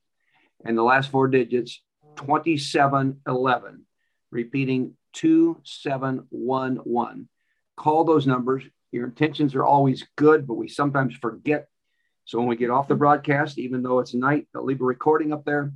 and 0.64 0.78
the 0.78 0.82
last 0.82 1.10
four 1.10 1.28
digits 1.28 1.82
2711. 2.16 3.84
Repeating 4.30 4.96
2711. 5.12 7.28
Call 7.76 8.04
those 8.04 8.26
numbers. 8.26 8.64
Your 8.92 9.06
intentions 9.06 9.54
are 9.54 9.64
always 9.64 10.04
good, 10.16 10.46
but 10.46 10.54
we 10.54 10.68
sometimes 10.68 11.14
forget 11.16 11.68
so 12.30 12.38
when 12.38 12.46
we 12.46 12.54
get 12.54 12.70
off 12.70 12.86
the 12.86 12.94
broadcast, 12.94 13.58
even 13.58 13.82
though 13.82 13.98
it's 13.98 14.14
night, 14.14 14.46
I'll 14.54 14.64
leave 14.64 14.80
a 14.80 14.84
recording 14.84 15.32
up 15.32 15.44
there 15.44 15.72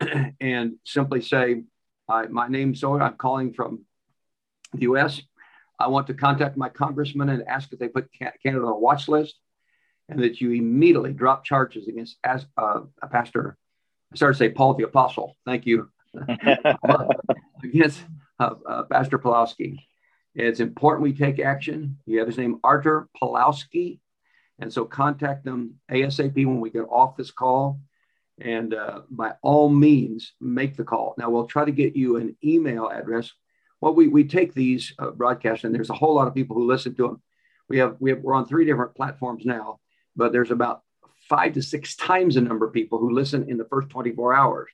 and 0.40 0.76
simply 0.84 1.20
say, 1.20 1.64
my 2.08 2.46
name's 2.46 2.80
so 2.80 3.00
I'm 3.00 3.14
calling 3.14 3.52
from 3.52 3.84
the 4.72 4.82
US. 4.82 5.20
I 5.80 5.88
want 5.88 6.06
to 6.06 6.14
contact 6.14 6.56
my 6.56 6.68
congressman 6.68 7.28
and 7.28 7.42
ask 7.48 7.72
if 7.72 7.80
they 7.80 7.88
put 7.88 8.08
Canada 8.12 8.64
on 8.64 8.72
a 8.72 8.78
watch 8.78 9.08
list 9.08 9.34
and 10.08 10.22
that 10.22 10.40
you 10.40 10.52
immediately 10.52 11.12
drop 11.12 11.44
charges 11.44 11.88
against 11.88 12.18
as, 12.22 12.46
uh, 12.56 12.82
a 13.02 13.08
pastor. 13.08 13.56
I 14.12 14.16
started 14.16 14.34
to 14.34 14.38
say 14.38 14.50
Paul 14.50 14.74
the 14.74 14.84
Apostle. 14.84 15.36
Thank 15.44 15.66
you. 15.66 15.90
against 17.64 18.04
uh, 18.40 18.54
uh, 18.66 18.82
Pastor 18.84 19.18
Pawlowski. 19.18 19.76
It's 20.34 20.60
important 20.60 21.02
we 21.02 21.12
take 21.12 21.38
action. 21.38 21.98
You 22.06 22.18
have 22.18 22.26
his 22.26 22.38
name, 22.38 22.58
Artur 22.64 23.08
Pawlowski. 23.20 24.00
And 24.58 24.72
so 24.72 24.84
contact 24.84 25.44
them 25.44 25.74
ASAP 25.90 26.34
when 26.34 26.60
we 26.60 26.70
get 26.70 26.82
off 26.82 27.16
this 27.16 27.30
call. 27.30 27.80
And 28.40 28.72
uh, 28.72 29.02
by 29.10 29.32
all 29.42 29.68
means, 29.68 30.32
make 30.40 30.76
the 30.76 30.84
call. 30.84 31.14
Now, 31.18 31.28
we'll 31.28 31.46
try 31.46 31.64
to 31.64 31.72
get 31.72 31.96
you 31.96 32.16
an 32.16 32.36
email 32.42 32.88
address. 32.88 33.30
Well, 33.80 33.94
we, 33.94 34.08
we 34.08 34.24
take 34.24 34.54
these 34.54 34.94
uh, 34.98 35.10
broadcasts, 35.10 35.64
and 35.64 35.74
there's 35.74 35.90
a 35.90 35.94
whole 35.94 36.14
lot 36.14 36.28
of 36.28 36.34
people 36.34 36.56
who 36.56 36.66
listen 36.66 36.94
to 36.96 37.02
them. 37.02 37.22
We 37.68 37.78
have, 37.78 37.96
we 38.00 38.10
have, 38.10 38.20
we're 38.20 38.34
on 38.34 38.46
three 38.46 38.64
different 38.64 38.94
platforms 38.94 39.44
now, 39.44 39.80
but 40.16 40.32
there's 40.32 40.50
about 40.50 40.82
five 41.28 41.54
to 41.54 41.62
six 41.62 41.96
times 41.96 42.34
the 42.34 42.40
number 42.40 42.66
of 42.66 42.72
people 42.72 42.98
who 42.98 43.10
listen 43.10 43.50
in 43.50 43.58
the 43.58 43.66
first 43.66 43.90
24 43.90 44.34
hours. 44.34 44.70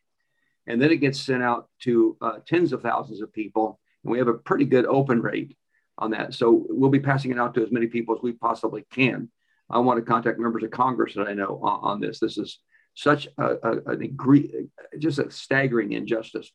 And 0.66 0.80
then 0.80 0.90
it 0.90 0.96
gets 0.96 1.20
sent 1.20 1.42
out 1.42 1.68
to 1.82 2.16
uh, 2.20 2.38
tens 2.46 2.72
of 2.72 2.82
thousands 2.82 3.20
of 3.20 3.32
people. 3.32 3.78
And 4.02 4.12
we 4.12 4.18
have 4.18 4.28
a 4.28 4.34
pretty 4.34 4.64
good 4.64 4.86
open 4.86 5.20
rate 5.20 5.56
on 5.98 6.10
that. 6.10 6.34
So 6.34 6.66
we'll 6.68 6.90
be 6.90 7.00
passing 7.00 7.30
it 7.30 7.38
out 7.38 7.54
to 7.54 7.62
as 7.62 7.72
many 7.72 7.86
people 7.86 8.14
as 8.14 8.22
we 8.22 8.32
possibly 8.32 8.84
can. 8.92 9.30
I 9.70 9.78
want 9.78 9.98
to 9.98 10.04
contact 10.04 10.38
members 10.38 10.62
of 10.62 10.70
Congress 10.70 11.14
that 11.14 11.28
I 11.28 11.34
know 11.34 11.60
on, 11.62 11.80
on 11.82 12.00
this. 12.00 12.20
This 12.20 12.38
is 12.38 12.58
such 12.94 13.28
a, 13.38 13.56
a, 13.62 13.92
an 13.92 14.02
agree, 14.02 14.68
just 14.98 15.18
a 15.18 15.30
staggering 15.30 15.92
injustice. 15.92 16.50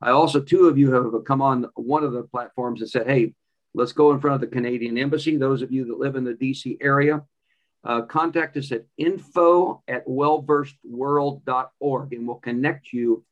I 0.00 0.10
also, 0.10 0.40
two 0.40 0.68
of 0.68 0.76
you 0.76 0.92
have 0.92 1.24
come 1.24 1.40
on 1.40 1.66
one 1.74 2.02
of 2.04 2.12
the 2.12 2.24
platforms 2.24 2.80
and 2.80 2.90
said, 2.90 3.06
hey, 3.06 3.34
let's 3.74 3.92
go 3.92 4.12
in 4.12 4.20
front 4.20 4.34
of 4.36 4.40
the 4.40 4.48
Canadian 4.48 4.98
Embassy. 4.98 5.36
Those 5.36 5.62
of 5.62 5.72
you 5.72 5.86
that 5.86 5.98
live 5.98 6.16
in 6.16 6.24
the 6.24 6.34
DC 6.34 6.76
area, 6.80 7.22
uh, 7.84 8.02
contact 8.02 8.56
us 8.56 8.72
at 8.72 8.86
info 8.96 9.82
at 9.88 10.06
wellversedworld.org 10.06 12.12
and 12.12 12.26
we'll 12.26 12.36
connect 12.36 12.92
you 12.92 13.24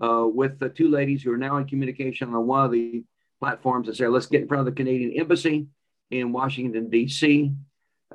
uh, 0.00 0.26
with 0.26 0.58
the 0.58 0.68
two 0.68 0.88
ladies 0.88 1.22
who 1.22 1.32
are 1.32 1.38
now 1.38 1.56
in 1.56 1.66
communication 1.66 2.34
on 2.34 2.46
one 2.46 2.64
of 2.64 2.72
the 2.72 3.04
platforms 3.38 3.88
and 3.88 3.96
say, 3.96 4.06
let's 4.06 4.26
get 4.26 4.42
in 4.42 4.48
front 4.48 4.60
of 4.60 4.66
the 4.66 4.72
Canadian 4.72 5.18
Embassy 5.18 5.66
in 6.10 6.32
Washington, 6.32 6.90
D.C 6.90 7.54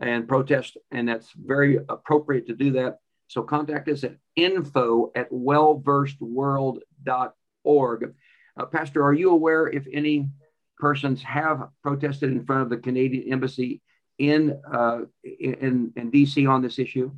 and 0.01 0.27
protest, 0.27 0.75
and 0.91 1.07
that's 1.07 1.31
very 1.31 1.77
appropriate 1.89 2.47
to 2.47 2.53
do 2.53 2.73
that. 2.73 2.97
So 3.27 3.43
contact 3.43 3.87
us 3.87 4.03
at 4.03 4.17
info 4.35 5.11
at 5.15 5.31
wellversedworld.org. 5.31 8.13
Uh, 8.57 8.65
Pastor, 8.65 9.03
are 9.03 9.13
you 9.13 9.31
aware 9.31 9.67
if 9.67 9.85
any 9.91 10.29
persons 10.77 11.21
have 11.23 11.67
protested 11.81 12.31
in 12.31 12.45
front 12.45 12.61
of 12.63 12.69
the 12.69 12.77
Canadian 12.77 13.31
Embassy 13.31 13.81
in 14.17 14.57
uh, 14.71 14.99
in, 15.23 15.91
in 15.95 16.11
DC 16.11 16.49
on 16.49 16.61
this 16.61 16.79
issue? 16.79 17.11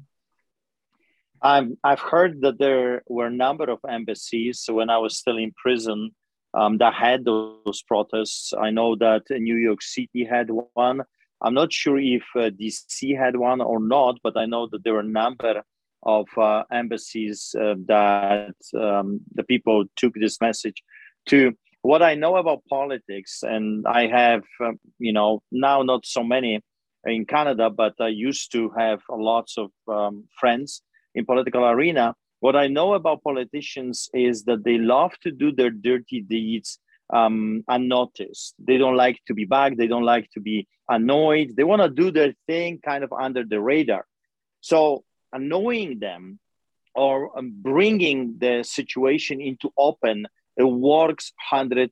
Um, 1.42 1.78
I've 1.84 2.00
heard 2.00 2.42
that 2.42 2.60
there 2.60 3.04
were 3.08 3.28
a 3.28 3.32
number 3.32 3.70
of 3.70 3.80
embassies 3.88 4.66
when 4.70 4.90
I 4.90 4.98
was 4.98 5.18
still 5.18 5.38
in 5.38 5.52
prison 5.52 6.12
um, 6.54 6.78
that 6.80 6.94
had 6.94 7.26
those 7.26 7.84
protests. 7.88 8.54
I 8.60 8.72
know 8.72 8.96
that 8.96 9.24
New 9.30 9.56
York 9.56 9.82
City 9.82 10.26
had 10.26 10.50
one. 10.74 11.02
I'm 11.42 11.54
not 11.54 11.72
sure 11.72 12.00
if 12.00 12.24
uh, 12.36 12.50
DC 12.50 13.16
had 13.18 13.36
one 13.36 13.62
or 13.62 13.80
not, 13.80 14.18
but 14.24 14.36
I 14.36 14.46
know 14.46 14.68
that 14.72 14.84
there 14.84 14.94
were 14.94 15.02
a 15.02 15.04
number 15.04 15.62
of 16.04 16.28
uh, 16.38 16.64
embassies 16.72 17.54
uh, 17.60 17.76
that 17.88 18.56
um, 18.80 19.22
the 19.36 19.44
people 19.44 19.86
took 19.96 20.14
this 20.16 20.42
message 20.42 20.84
to. 21.28 21.54
What 21.84 22.02
I 22.02 22.16
know 22.16 22.36
about 22.36 22.66
politics, 22.68 23.44
and 23.44 23.86
I 23.88 24.08
have, 24.08 24.44
um, 24.60 24.80
you 24.98 25.14
know, 25.14 25.44
now 25.52 25.84
not 25.84 26.06
so 26.06 26.24
many 26.24 26.60
in 27.06 27.26
Canada, 27.26 27.70
but 27.70 27.94
I 28.02 28.08
used 28.08 28.52
to 28.54 28.72
have 28.78 29.02
lots 29.10 29.58
of 29.58 29.70
um, 29.88 30.26
friends 30.40 30.82
in 31.18 31.26
political 31.26 31.66
arena. 31.66 32.16
What 32.40 32.56
I 32.56 32.68
know 32.68 32.94
about 32.94 33.24
politicians 33.24 34.10
is 34.14 34.44
that 34.44 34.64
they 34.64 34.78
love 34.78 35.14
to 35.24 35.32
do 35.32 35.52
their 35.52 35.72
dirty 35.72 36.22
deeds 36.22 36.80
um, 37.12 37.64
unnoticed. 37.68 38.54
They 38.60 38.78
don't 38.78 38.96
like 38.96 39.20
to 39.28 39.34
be 39.34 39.46
back. 39.46 39.76
They 39.76 39.88
don't 39.88 40.04
like 40.16 40.30
to 40.36 40.40
be 40.40 40.68
annoyed. 40.88 41.56
They 41.56 41.64
want 41.64 41.82
to 41.82 41.90
do 41.90 42.12
their 42.12 42.34
thing 42.46 42.80
kind 42.84 43.04
of 43.04 43.12
under 43.12 43.44
the 43.44 43.60
radar. 43.60 44.06
So 44.62 45.04
annoying 45.34 46.00
them 46.00 46.40
or 46.94 47.38
um, 47.38 47.54
bringing 47.56 48.38
the 48.38 48.64
situation 48.64 49.42
into 49.42 49.72
open, 49.78 50.28
it 50.58 50.64
works 50.64 51.34
100%. 51.52 51.90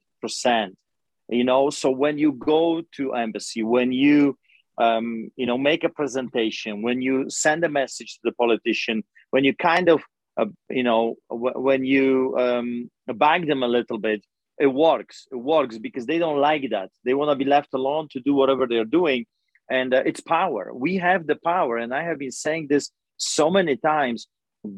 You 1.29 1.43
know, 1.43 1.71
so 1.71 1.89
when 1.89 2.19
you 2.19 2.33
go 2.33 2.83
to 2.97 3.13
embassy, 3.13 3.63
when 3.63 3.91
you 3.91 4.37
um, 4.77 5.31
you 5.35 5.45
know 5.45 5.57
make 5.57 5.83
a 5.83 5.89
presentation, 5.89 6.83
when 6.83 7.01
you 7.01 7.29
send 7.29 7.63
a 7.63 7.69
message 7.69 8.15
to 8.15 8.19
the 8.25 8.31
politician, 8.33 9.03
when 9.35 9.43
you 9.43 9.53
kind 9.73 9.89
of 9.89 9.99
uh, 10.37 10.45
you 10.69 10.85
know 10.89 11.15
w- 11.29 11.59
when 11.67 11.81
you 11.83 12.07
um, 12.43 12.89
bang 13.23 13.45
them 13.45 13.63
a 13.63 13.73
little 13.77 13.99
bit, 14.09 14.21
it 14.65 14.71
works. 14.87 15.27
It 15.35 15.41
works 15.55 15.77
because 15.77 16.05
they 16.05 16.19
don't 16.23 16.39
like 16.39 16.65
that. 16.75 16.89
They 17.03 17.15
want 17.19 17.31
to 17.31 17.43
be 17.43 17.49
left 17.55 17.71
alone 17.73 18.07
to 18.13 18.21
do 18.27 18.33
whatever 18.33 18.65
they're 18.65 18.93
doing. 18.99 19.25
And 19.69 19.93
uh, 19.93 20.03
it's 20.09 20.21
power. 20.21 20.63
We 20.73 20.95
have 21.07 21.27
the 21.27 21.39
power. 21.51 21.75
And 21.77 21.93
I 21.93 22.03
have 22.09 22.19
been 22.19 22.37
saying 22.45 22.67
this 22.69 22.85
so 23.17 23.49
many 23.49 23.75
times. 23.75 24.19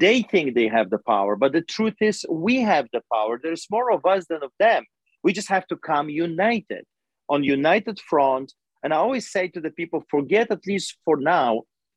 They 0.06 0.18
think 0.32 0.48
they 0.48 0.70
have 0.78 0.90
the 0.90 1.04
power, 1.14 1.34
but 1.44 1.54
the 1.54 1.66
truth 1.76 1.98
is, 2.10 2.26
we 2.48 2.56
have 2.72 2.88
the 2.92 3.04
power. 3.14 3.34
There's 3.42 3.68
more 3.76 3.90
of 3.98 4.02
us 4.14 4.26
than 4.30 4.42
of 4.44 4.52
them. 4.66 4.82
We 5.26 5.32
just 5.40 5.50
have 5.56 5.68
to 5.68 5.78
come 5.90 6.10
united 6.10 6.84
on 7.30 7.52
united 7.58 7.98
front. 8.10 8.48
And 8.84 8.90
I 8.94 8.98
always 8.98 9.32
say 9.36 9.48
to 9.50 9.62
the 9.62 9.74
people, 9.80 10.00
forget 10.16 10.52
at 10.52 10.66
least 10.72 10.98
for 11.06 11.16
now 11.36 11.52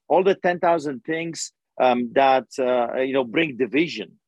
all 0.09 0.23
the 0.23 0.37
10,000 0.37 1.01
things 1.13 1.53
um, 1.81 2.11
that 2.15 2.47
uh, 2.59 3.01
you 3.01 3.13
know 3.13 3.25
bring 3.25 3.57
division. 3.57 4.19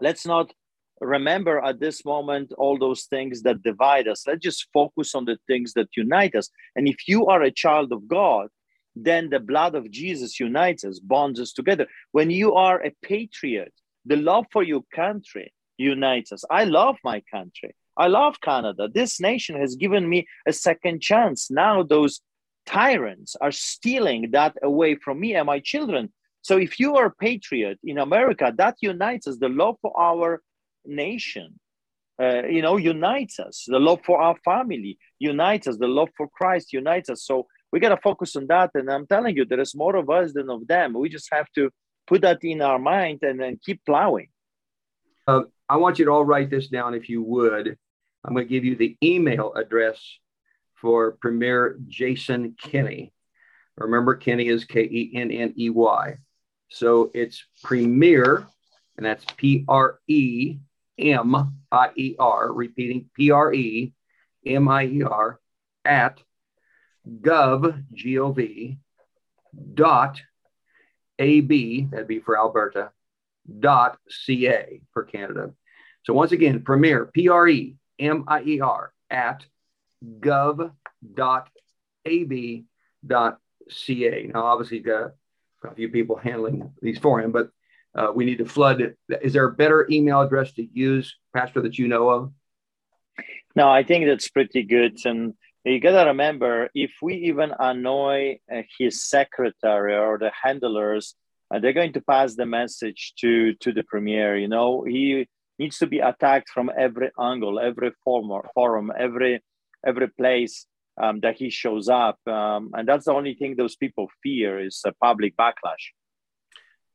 Let's 0.00 0.26
not 0.26 0.52
remember 1.00 1.58
at 1.64 1.80
this 1.80 2.04
moment 2.04 2.52
all 2.58 2.78
those 2.78 3.04
things 3.04 3.42
that 3.42 3.62
divide 3.62 4.06
us. 4.06 4.26
Let's 4.26 4.42
just 4.42 4.68
focus 4.72 5.14
on 5.14 5.24
the 5.24 5.38
things 5.46 5.72
that 5.74 5.88
unite 5.96 6.34
us. 6.34 6.48
And 6.76 6.86
if 6.86 7.08
you 7.08 7.26
are 7.26 7.42
a 7.42 7.50
child 7.50 7.92
of 7.92 8.06
God, 8.06 8.48
then 8.94 9.30
the 9.30 9.40
blood 9.40 9.74
of 9.74 9.90
Jesus 9.90 10.38
unites 10.38 10.84
us, 10.84 10.98
bonds 11.00 11.40
us 11.40 11.52
together. 11.52 11.86
When 12.12 12.30
you 12.30 12.54
are 12.54 12.82
a 12.82 12.92
patriot, 13.02 13.72
the 14.04 14.16
love 14.16 14.46
for 14.52 14.62
your 14.62 14.82
country 14.94 15.52
unites 15.78 16.32
us. 16.32 16.44
I 16.50 16.64
love 16.64 16.96
my 17.02 17.22
country. 17.30 17.74
I 17.96 18.06
love 18.06 18.40
Canada. 18.40 18.88
This 18.92 19.20
nation 19.20 19.58
has 19.58 19.76
given 19.76 20.08
me 20.08 20.26
a 20.46 20.52
second 20.52 21.00
chance. 21.00 21.50
Now 21.50 21.82
those 21.82 22.20
tyrants 22.66 23.36
are 23.40 23.52
stealing 23.52 24.30
that 24.32 24.56
away 24.62 24.94
from 24.94 25.20
me 25.20 25.34
and 25.34 25.46
my 25.46 25.60
children. 25.60 26.12
So 26.42 26.58
if 26.58 26.78
you 26.80 26.96
are 26.96 27.06
a 27.06 27.14
patriot 27.14 27.78
in 27.84 27.98
America, 27.98 28.52
that 28.56 28.76
unites 28.80 29.26
us. 29.28 29.38
The 29.38 29.48
love 29.48 29.76
for 29.80 29.98
our 29.98 30.42
nation, 30.84 31.58
uh, 32.20 32.42
you 32.46 32.62
know, 32.62 32.76
unites 32.76 33.38
us. 33.38 33.64
The 33.66 33.78
love 33.78 34.00
for 34.04 34.20
our 34.20 34.36
family 34.44 34.98
unites 35.20 35.68
us. 35.68 35.76
The 35.78 35.86
love 35.86 36.10
for 36.16 36.28
Christ 36.28 36.72
unites 36.72 37.08
us. 37.08 37.24
So 37.24 37.46
we 37.70 37.78
got 37.78 37.90
to 37.90 37.96
focus 37.96 38.34
on 38.34 38.48
that. 38.48 38.70
And 38.74 38.90
I'm 38.90 39.06
telling 39.06 39.36
you, 39.36 39.44
there 39.44 39.60
is 39.60 39.74
more 39.74 39.96
of 39.96 40.10
us 40.10 40.32
than 40.32 40.50
of 40.50 40.66
them. 40.66 40.94
We 40.94 41.08
just 41.08 41.28
have 41.32 41.46
to 41.54 41.70
put 42.08 42.22
that 42.22 42.42
in 42.42 42.60
our 42.60 42.78
mind 42.78 43.20
and 43.22 43.40
then 43.40 43.60
keep 43.64 43.80
plowing. 43.86 44.28
Uh, 45.28 45.42
I 45.68 45.76
want 45.76 46.00
you 46.00 46.06
to 46.06 46.10
all 46.10 46.24
write 46.24 46.50
this 46.50 46.68
down 46.68 46.94
if 46.94 47.08
you 47.08 47.22
would. 47.22 47.78
I'm 48.24 48.34
going 48.34 48.46
to 48.46 48.50
give 48.50 48.64
you 48.64 48.76
the 48.76 48.96
email 49.02 49.54
address 49.54 50.00
for 50.74 51.12
Premier 51.12 51.78
Jason 51.86 52.56
Kenney. 52.60 53.12
Remember, 53.76 54.16
Kenney 54.16 54.48
is 54.48 54.64
K 54.64 54.82
E 54.82 55.12
N 55.14 55.30
N 55.30 55.54
E 55.56 55.70
Y. 55.70 56.16
So 56.72 57.10
it's 57.12 57.44
Premier, 57.62 58.46
and 58.96 59.04
that's 59.04 59.24
P 59.36 59.64
R 59.68 59.98
E 60.08 60.56
M 60.98 61.54
I 61.70 61.90
E 61.96 62.16
R, 62.18 62.50
repeating 62.50 63.10
P 63.14 63.30
R 63.30 63.52
E 63.52 63.92
M 64.46 64.68
I 64.68 64.86
E 64.86 65.02
R, 65.02 65.38
at 65.84 66.22
gov, 67.20 67.84
G 67.92 68.18
O 68.18 68.32
V, 68.32 68.78
dot 69.74 70.22
AB, 71.18 71.88
that'd 71.90 72.08
be 72.08 72.20
for 72.20 72.38
Alberta, 72.38 72.90
dot 73.58 73.98
CA 74.08 74.80
for 74.92 75.04
Canada. 75.04 75.52
So 76.04 76.14
once 76.14 76.32
again, 76.32 76.62
Premier, 76.62 77.04
P 77.06 77.28
R 77.28 77.48
E 77.48 77.76
M 77.98 78.24
I 78.26 78.42
E 78.44 78.60
R, 78.60 78.94
at 79.10 79.44
gov 80.02 80.72
dot 81.14 81.50
AB 82.06 82.64
dot 83.06 83.38
CA. 83.68 84.30
Now, 84.32 84.46
obviously, 84.46 84.78
he's 84.78 84.86
got 84.86 85.12
a 85.64 85.74
few 85.74 85.88
people 85.88 86.16
handling 86.16 86.72
these 86.80 86.98
for 86.98 87.20
him, 87.20 87.32
but 87.32 87.50
uh, 87.94 88.10
we 88.14 88.24
need 88.24 88.38
to 88.38 88.46
flood 88.46 88.80
it. 88.80 88.98
Is 89.20 89.32
there 89.32 89.46
a 89.46 89.52
better 89.52 89.86
email 89.90 90.20
address 90.20 90.52
to 90.54 90.66
use, 90.72 91.16
Pastor, 91.34 91.60
that 91.62 91.78
you 91.78 91.88
know 91.88 92.08
of? 92.08 92.32
No, 93.54 93.68
I 93.68 93.82
think 93.82 94.06
that's 94.06 94.28
pretty 94.28 94.62
good. 94.62 94.96
And 95.04 95.34
you 95.64 95.78
got 95.80 96.02
to 96.02 96.08
remember 96.08 96.70
if 96.74 96.92
we 97.02 97.14
even 97.14 97.52
annoy 97.58 98.38
uh, 98.52 98.62
his 98.78 99.04
secretary 99.04 99.94
or 99.94 100.18
the 100.18 100.32
handlers, 100.42 101.14
uh, 101.54 101.58
they're 101.58 101.74
going 101.74 101.92
to 101.92 102.00
pass 102.00 102.34
the 102.34 102.46
message 102.46 103.12
to, 103.20 103.54
to 103.56 103.72
the 103.72 103.82
premier. 103.82 104.38
You 104.38 104.48
know, 104.48 104.84
he 104.84 105.28
needs 105.58 105.78
to 105.78 105.86
be 105.86 105.98
attacked 105.98 106.48
from 106.48 106.70
every 106.76 107.10
angle, 107.20 107.60
every 107.60 107.92
forum, 108.02 108.42
forum 108.54 108.90
every, 108.98 109.42
every 109.86 110.08
place 110.08 110.66
um, 111.00 111.20
that 111.20 111.36
he 111.36 111.50
shows 111.50 111.88
up. 111.88 112.18
Um, 112.26 112.70
and 112.74 112.86
that's 112.86 113.06
the 113.06 113.12
only 113.12 113.34
thing 113.34 113.56
those 113.56 113.76
people 113.76 114.08
fear 114.22 114.58
is 114.58 114.80
a 114.84 114.92
public 114.92 115.36
backlash. 115.36 115.92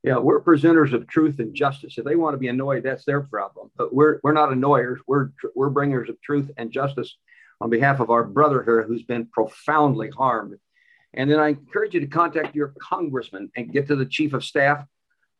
Yeah, 0.04 0.18
we're 0.18 0.42
presenters 0.42 0.94
of 0.94 1.08
truth 1.08 1.40
and 1.40 1.54
justice. 1.54 1.98
If 1.98 2.06
they 2.06 2.16
want 2.16 2.34
to 2.34 2.38
be 2.38 2.48
annoyed, 2.48 2.84
that's 2.84 3.04
their 3.04 3.22
problem. 3.22 3.72
But 3.76 3.94
we're 3.94 4.20
we're 4.24 4.34
not 4.34 4.52
annoyers. 4.52 5.00
We're 5.08 5.30
we're 5.56 5.70
bringers 5.70 6.10
of 6.10 6.22
truth 6.22 6.52
and 6.58 6.72
justice 6.72 7.18
on 7.60 7.70
behalf 7.70 8.00
of 8.00 8.10
our 8.10 8.24
brother 8.24 8.64
here 8.64 8.84
who's 8.84 9.04
been 9.04 9.26
profoundly 9.26 10.10
harmed. 10.10 10.56
And 11.14 11.32
then 11.32 11.40
I 11.40 11.50
encourage 11.50 11.96
you 11.96 12.00
to 12.02 12.08
contact 12.08 12.56
your 12.56 12.74
congressman 12.80 13.50
and 13.56 13.72
get 13.72 13.88
to 13.88 13.96
the 13.96 14.06
chief 14.06 14.34
of 14.34 14.44
staff 14.44 14.86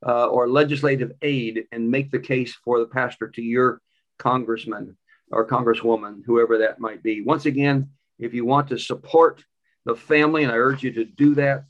uh, 0.06 0.26
or 0.26 0.50
legislative 0.50 1.12
aide 1.22 1.66
and 1.72 1.92
make 1.92 2.10
the 2.10 2.20
case 2.20 2.56
for 2.56 2.80
the 2.80 2.88
pastor 2.88 3.30
to 3.30 3.42
your 3.42 3.82
congressman 4.18 4.98
or 5.32 5.48
congresswoman, 5.48 6.22
whoever 6.26 6.60
that 6.60 6.80
might 6.80 7.04
be. 7.04 7.22
Once 7.22 7.46
again, 7.46 7.90
if 8.20 8.34
you 8.34 8.46
want 8.46 8.70
to 8.70 8.78
support 8.78 9.44
the 9.86 9.96
family, 9.96 10.44
and 10.44 10.52
I 10.52 10.56
urge 10.56 10.84
you 10.84 10.92
to 10.94 11.06
do 11.06 11.36
that, 11.36 11.66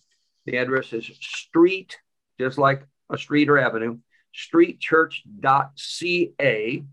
the 0.46 0.58
address 0.58 0.94
is 0.94 1.06
street 1.06 1.98
just 2.40 2.58
like 2.58 2.84
a 3.10 3.18
street 3.18 3.50
or 3.50 3.58
avenue, 3.58 3.98
streetchurch.ca. 4.36 6.84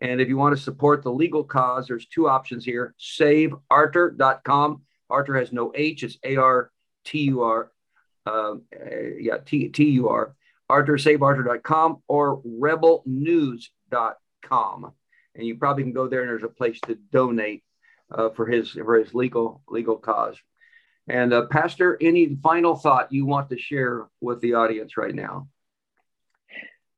And 0.00 0.20
if 0.20 0.28
you 0.28 0.36
want 0.36 0.56
to 0.56 0.62
support 0.62 1.02
the 1.02 1.12
legal 1.12 1.42
cause, 1.44 1.88
there's 1.88 2.06
two 2.06 2.28
options 2.28 2.64
here 2.64 2.94
saveartur.com. 2.98 4.82
Artur 5.10 5.36
has 5.36 5.52
no 5.52 5.72
H, 5.74 6.04
it's 6.04 6.16
A 6.24 6.36
R 6.36 6.70
T 7.04 7.22
U 7.22 7.42
R. 7.42 7.72
Uh, 8.26 8.54
yeah, 9.18 9.38
T 9.44 9.72
U 9.76 10.08
R. 10.08 10.36
Artur, 10.68 10.98
saveartur.com 10.98 12.02
or 12.08 12.42
rebelnews.com. 12.42 14.92
And 15.34 15.46
you 15.46 15.56
probably 15.56 15.82
can 15.84 15.92
go 15.92 16.08
there 16.08 16.20
and 16.20 16.28
there's 16.28 16.42
a 16.42 16.48
place 16.48 16.78
to 16.86 16.98
donate 17.10 17.62
uh, 18.10 18.30
for 18.30 18.46
his 18.46 18.70
for 18.70 18.98
his 18.98 19.14
legal 19.14 19.62
legal 19.68 19.96
cause. 19.96 20.36
And 21.08 21.32
uh, 21.32 21.46
Pastor, 21.46 21.96
any 22.00 22.36
final 22.42 22.76
thought 22.76 23.12
you 23.12 23.24
want 23.24 23.48
to 23.50 23.58
share 23.58 24.08
with 24.20 24.40
the 24.40 24.54
audience 24.54 24.96
right 24.96 25.14
now? 25.14 25.48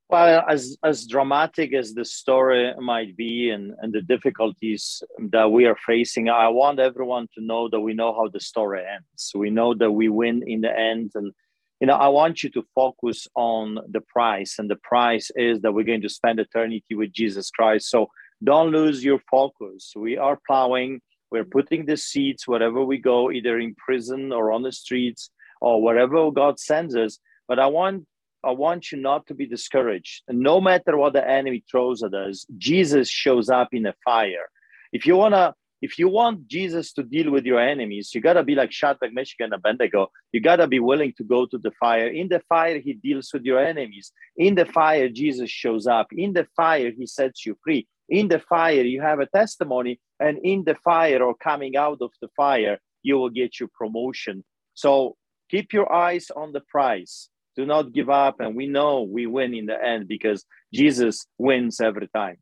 Well, 0.08 0.44
as 0.48 0.76
as 0.82 1.06
dramatic 1.06 1.72
as 1.72 1.94
the 1.94 2.04
story 2.04 2.74
might 2.80 3.16
be, 3.16 3.50
and 3.50 3.74
and 3.80 3.92
the 3.92 4.02
difficulties 4.02 5.04
that 5.30 5.52
we 5.52 5.66
are 5.66 5.76
facing, 5.86 6.28
I 6.28 6.48
want 6.48 6.80
everyone 6.80 7.28
to 7.34 7.40
know 7.40 7.68
that 7.68 7.78
we 7.78 7.94
know 7.94 8.12
how 8.12 8.26
the 8.26 8.40
story 8.40 8.82
ends. 8.84 9.30
We 9.36 9.50
know 9.50 9.72
that 9.74 9.92
we 9.92 10.08
win 10.08 10.42
in 10.44 10.62
the 10.62 10.76
end, 10.76 11.12
and 11.14 11.32
you 11.78 11.86
know 11.86 11.94
I 11.94 12.08
want 12.08 12.42
you 12.42 12.50
to 12.50 12.66
focus 12.74 13.28
on 13.36 13.78
the 13.88 14.00
price, 14.00 14.58
and 14.58 14.68
the 14.68 14.80
price 14.82 15.30
is 15.36 15.60
that 15.60 15.70
we're 15.70 15.84
going 15.84 16.02
to 16.02 16.08
spend 16.08 16.40
eternity 16.40 16.96
with 16.96 17.12
Jesus 17.12 17.48
Christ. 17.50 17.88
So 17.88 18.10
don't 18.42 18.70
lose 18.70 19.04
your 19.04 19.20
focus. 19.30 19.92
We 19.96 20.16
are 20.16 20.38
plowing 20.46 21.00
we're 21.30 21.44
putting 21.44 21.86
the 21.86 21.96
seeds 21.96 22.46
wherever 22.48 22.84
we 22.84 22.98
go, 22.98 23.30
either 23.30 23.58
in 23.58 23.74
prison 23.76 24.32
or 24.32 24.50
on 24.50 24.62
the 24.62 24.72
streets 24.72 25.30
or 25.60 25.80
wherever 25.82 26.30
God 26.30 26.58
sends 26.58 26.96
us. 26.96 27.18
But 27.46 27.58
I 27.58 27.66
want 27.66 28.06
I 28.42 28.52
want 28.52 28.90
you 28.90 28.98
not 28.98 29.26
to 29.26 29.34
be 29.34 29.46
discouraged. 29.46 30.22
No 30.28 30.60
matter 30.60 30.96
what 30.96 31.12
the 31.12 31.28
enemy 31.28 31.62
throws 31.70 32.02
at 32.02 32.14
us, 32.14 32.46
Jesus 32.56 33.08
shows 33.08 33.50
up 33.50 33.68
in 33.72 33.86
a 33.86 33.94
fire. 34.04 34.48
If 34.92 35.06
you 35.06 35.16
wanna 35.16 35.54
if 35.82 35.98
you 35.98 36.08
want 36.08 36.48
Jesus 36.48 36.92
to 36.94 37.02
deal 37.02 37.30
with 37.30 37.44
your 37.44 37.60
enemies, 37.60 38.10
you 38.14 38.20
gotta 38.20 38.42
be 38.42 38.54
like 38.54 38.72
Shadrach, 38.72 39.12
Meshach, 39.12 39.40
and 39.40 39.54
Abednego. 39.54 40.10
You 40.32 40.40
gotta 40.40 40.66
be 40.66 40.80
willing 40.80 41.12
to 41.18 41.24
go 41.24 41.46
to 41.46 41.58
the 41.58 41.70
fire. 41.78 42.08
In 42.08 42.28
the 42.28 42.40
fire, 42.48 42.80
he 42.80 42.94
deals 42.94 43.30
with 43.32 43.44
your 43.44 43.60
enemies. 43.60 44.12
In 44.36 44.56
the 44.56 44.66
fire, 44.66 45.08
Jesus 45.08 45.48
shows 45.48 45.86
up. 45.86 46.08
In 46.12 46.32
the 46.32 46.46
fire, 46.56 46.90
he 46.90 47.06
sets 47.06 47.46
you 47.46 47.56
free 47.62 47.86
in 48.10 48.28
the 48.28 48.38
fire 48.38 48.82
you 48.82 49.00
have 49.00 49.20
a 49.20 49.26
testimony 49.26 50.00
and 50.18 50.38
in 50.44 50.64
the 50.64 50.74
fire 50.74 51.22
or 51.22 51.34
coming 51.34 51.76
out 51.76 51.98
of 52.00 52.10
the 52.20 52.28
fire 52.36 52.78
you 53.02 53.16
will 53.16 53.30
get 53.30 53.58
your 53.58 53.70
promotion. 53.72 54.44
So 54.74 55.16
keep 55.50 55.72
your 55.72 55.90
eyes 55.92 56.30
on 56.34 56.52
the 56.52 56.60
prize 56.60 57.30
do 57.56 57.66
not 57.66 57.92
give 57.92 58.08
up 58.08 58.40
and 58.40 58.54
we 58.54 58.66
know 58.66 59.02
we 59.02 59.26
win 59.26 59.54
in 59.54 59.66
the 59.66 59.84
end 59.84 60.08
because 60.08 60.44
jesus 60.72 61.26
wins 61.38 61.80
every 61.80 62.08
time 62.08 62.36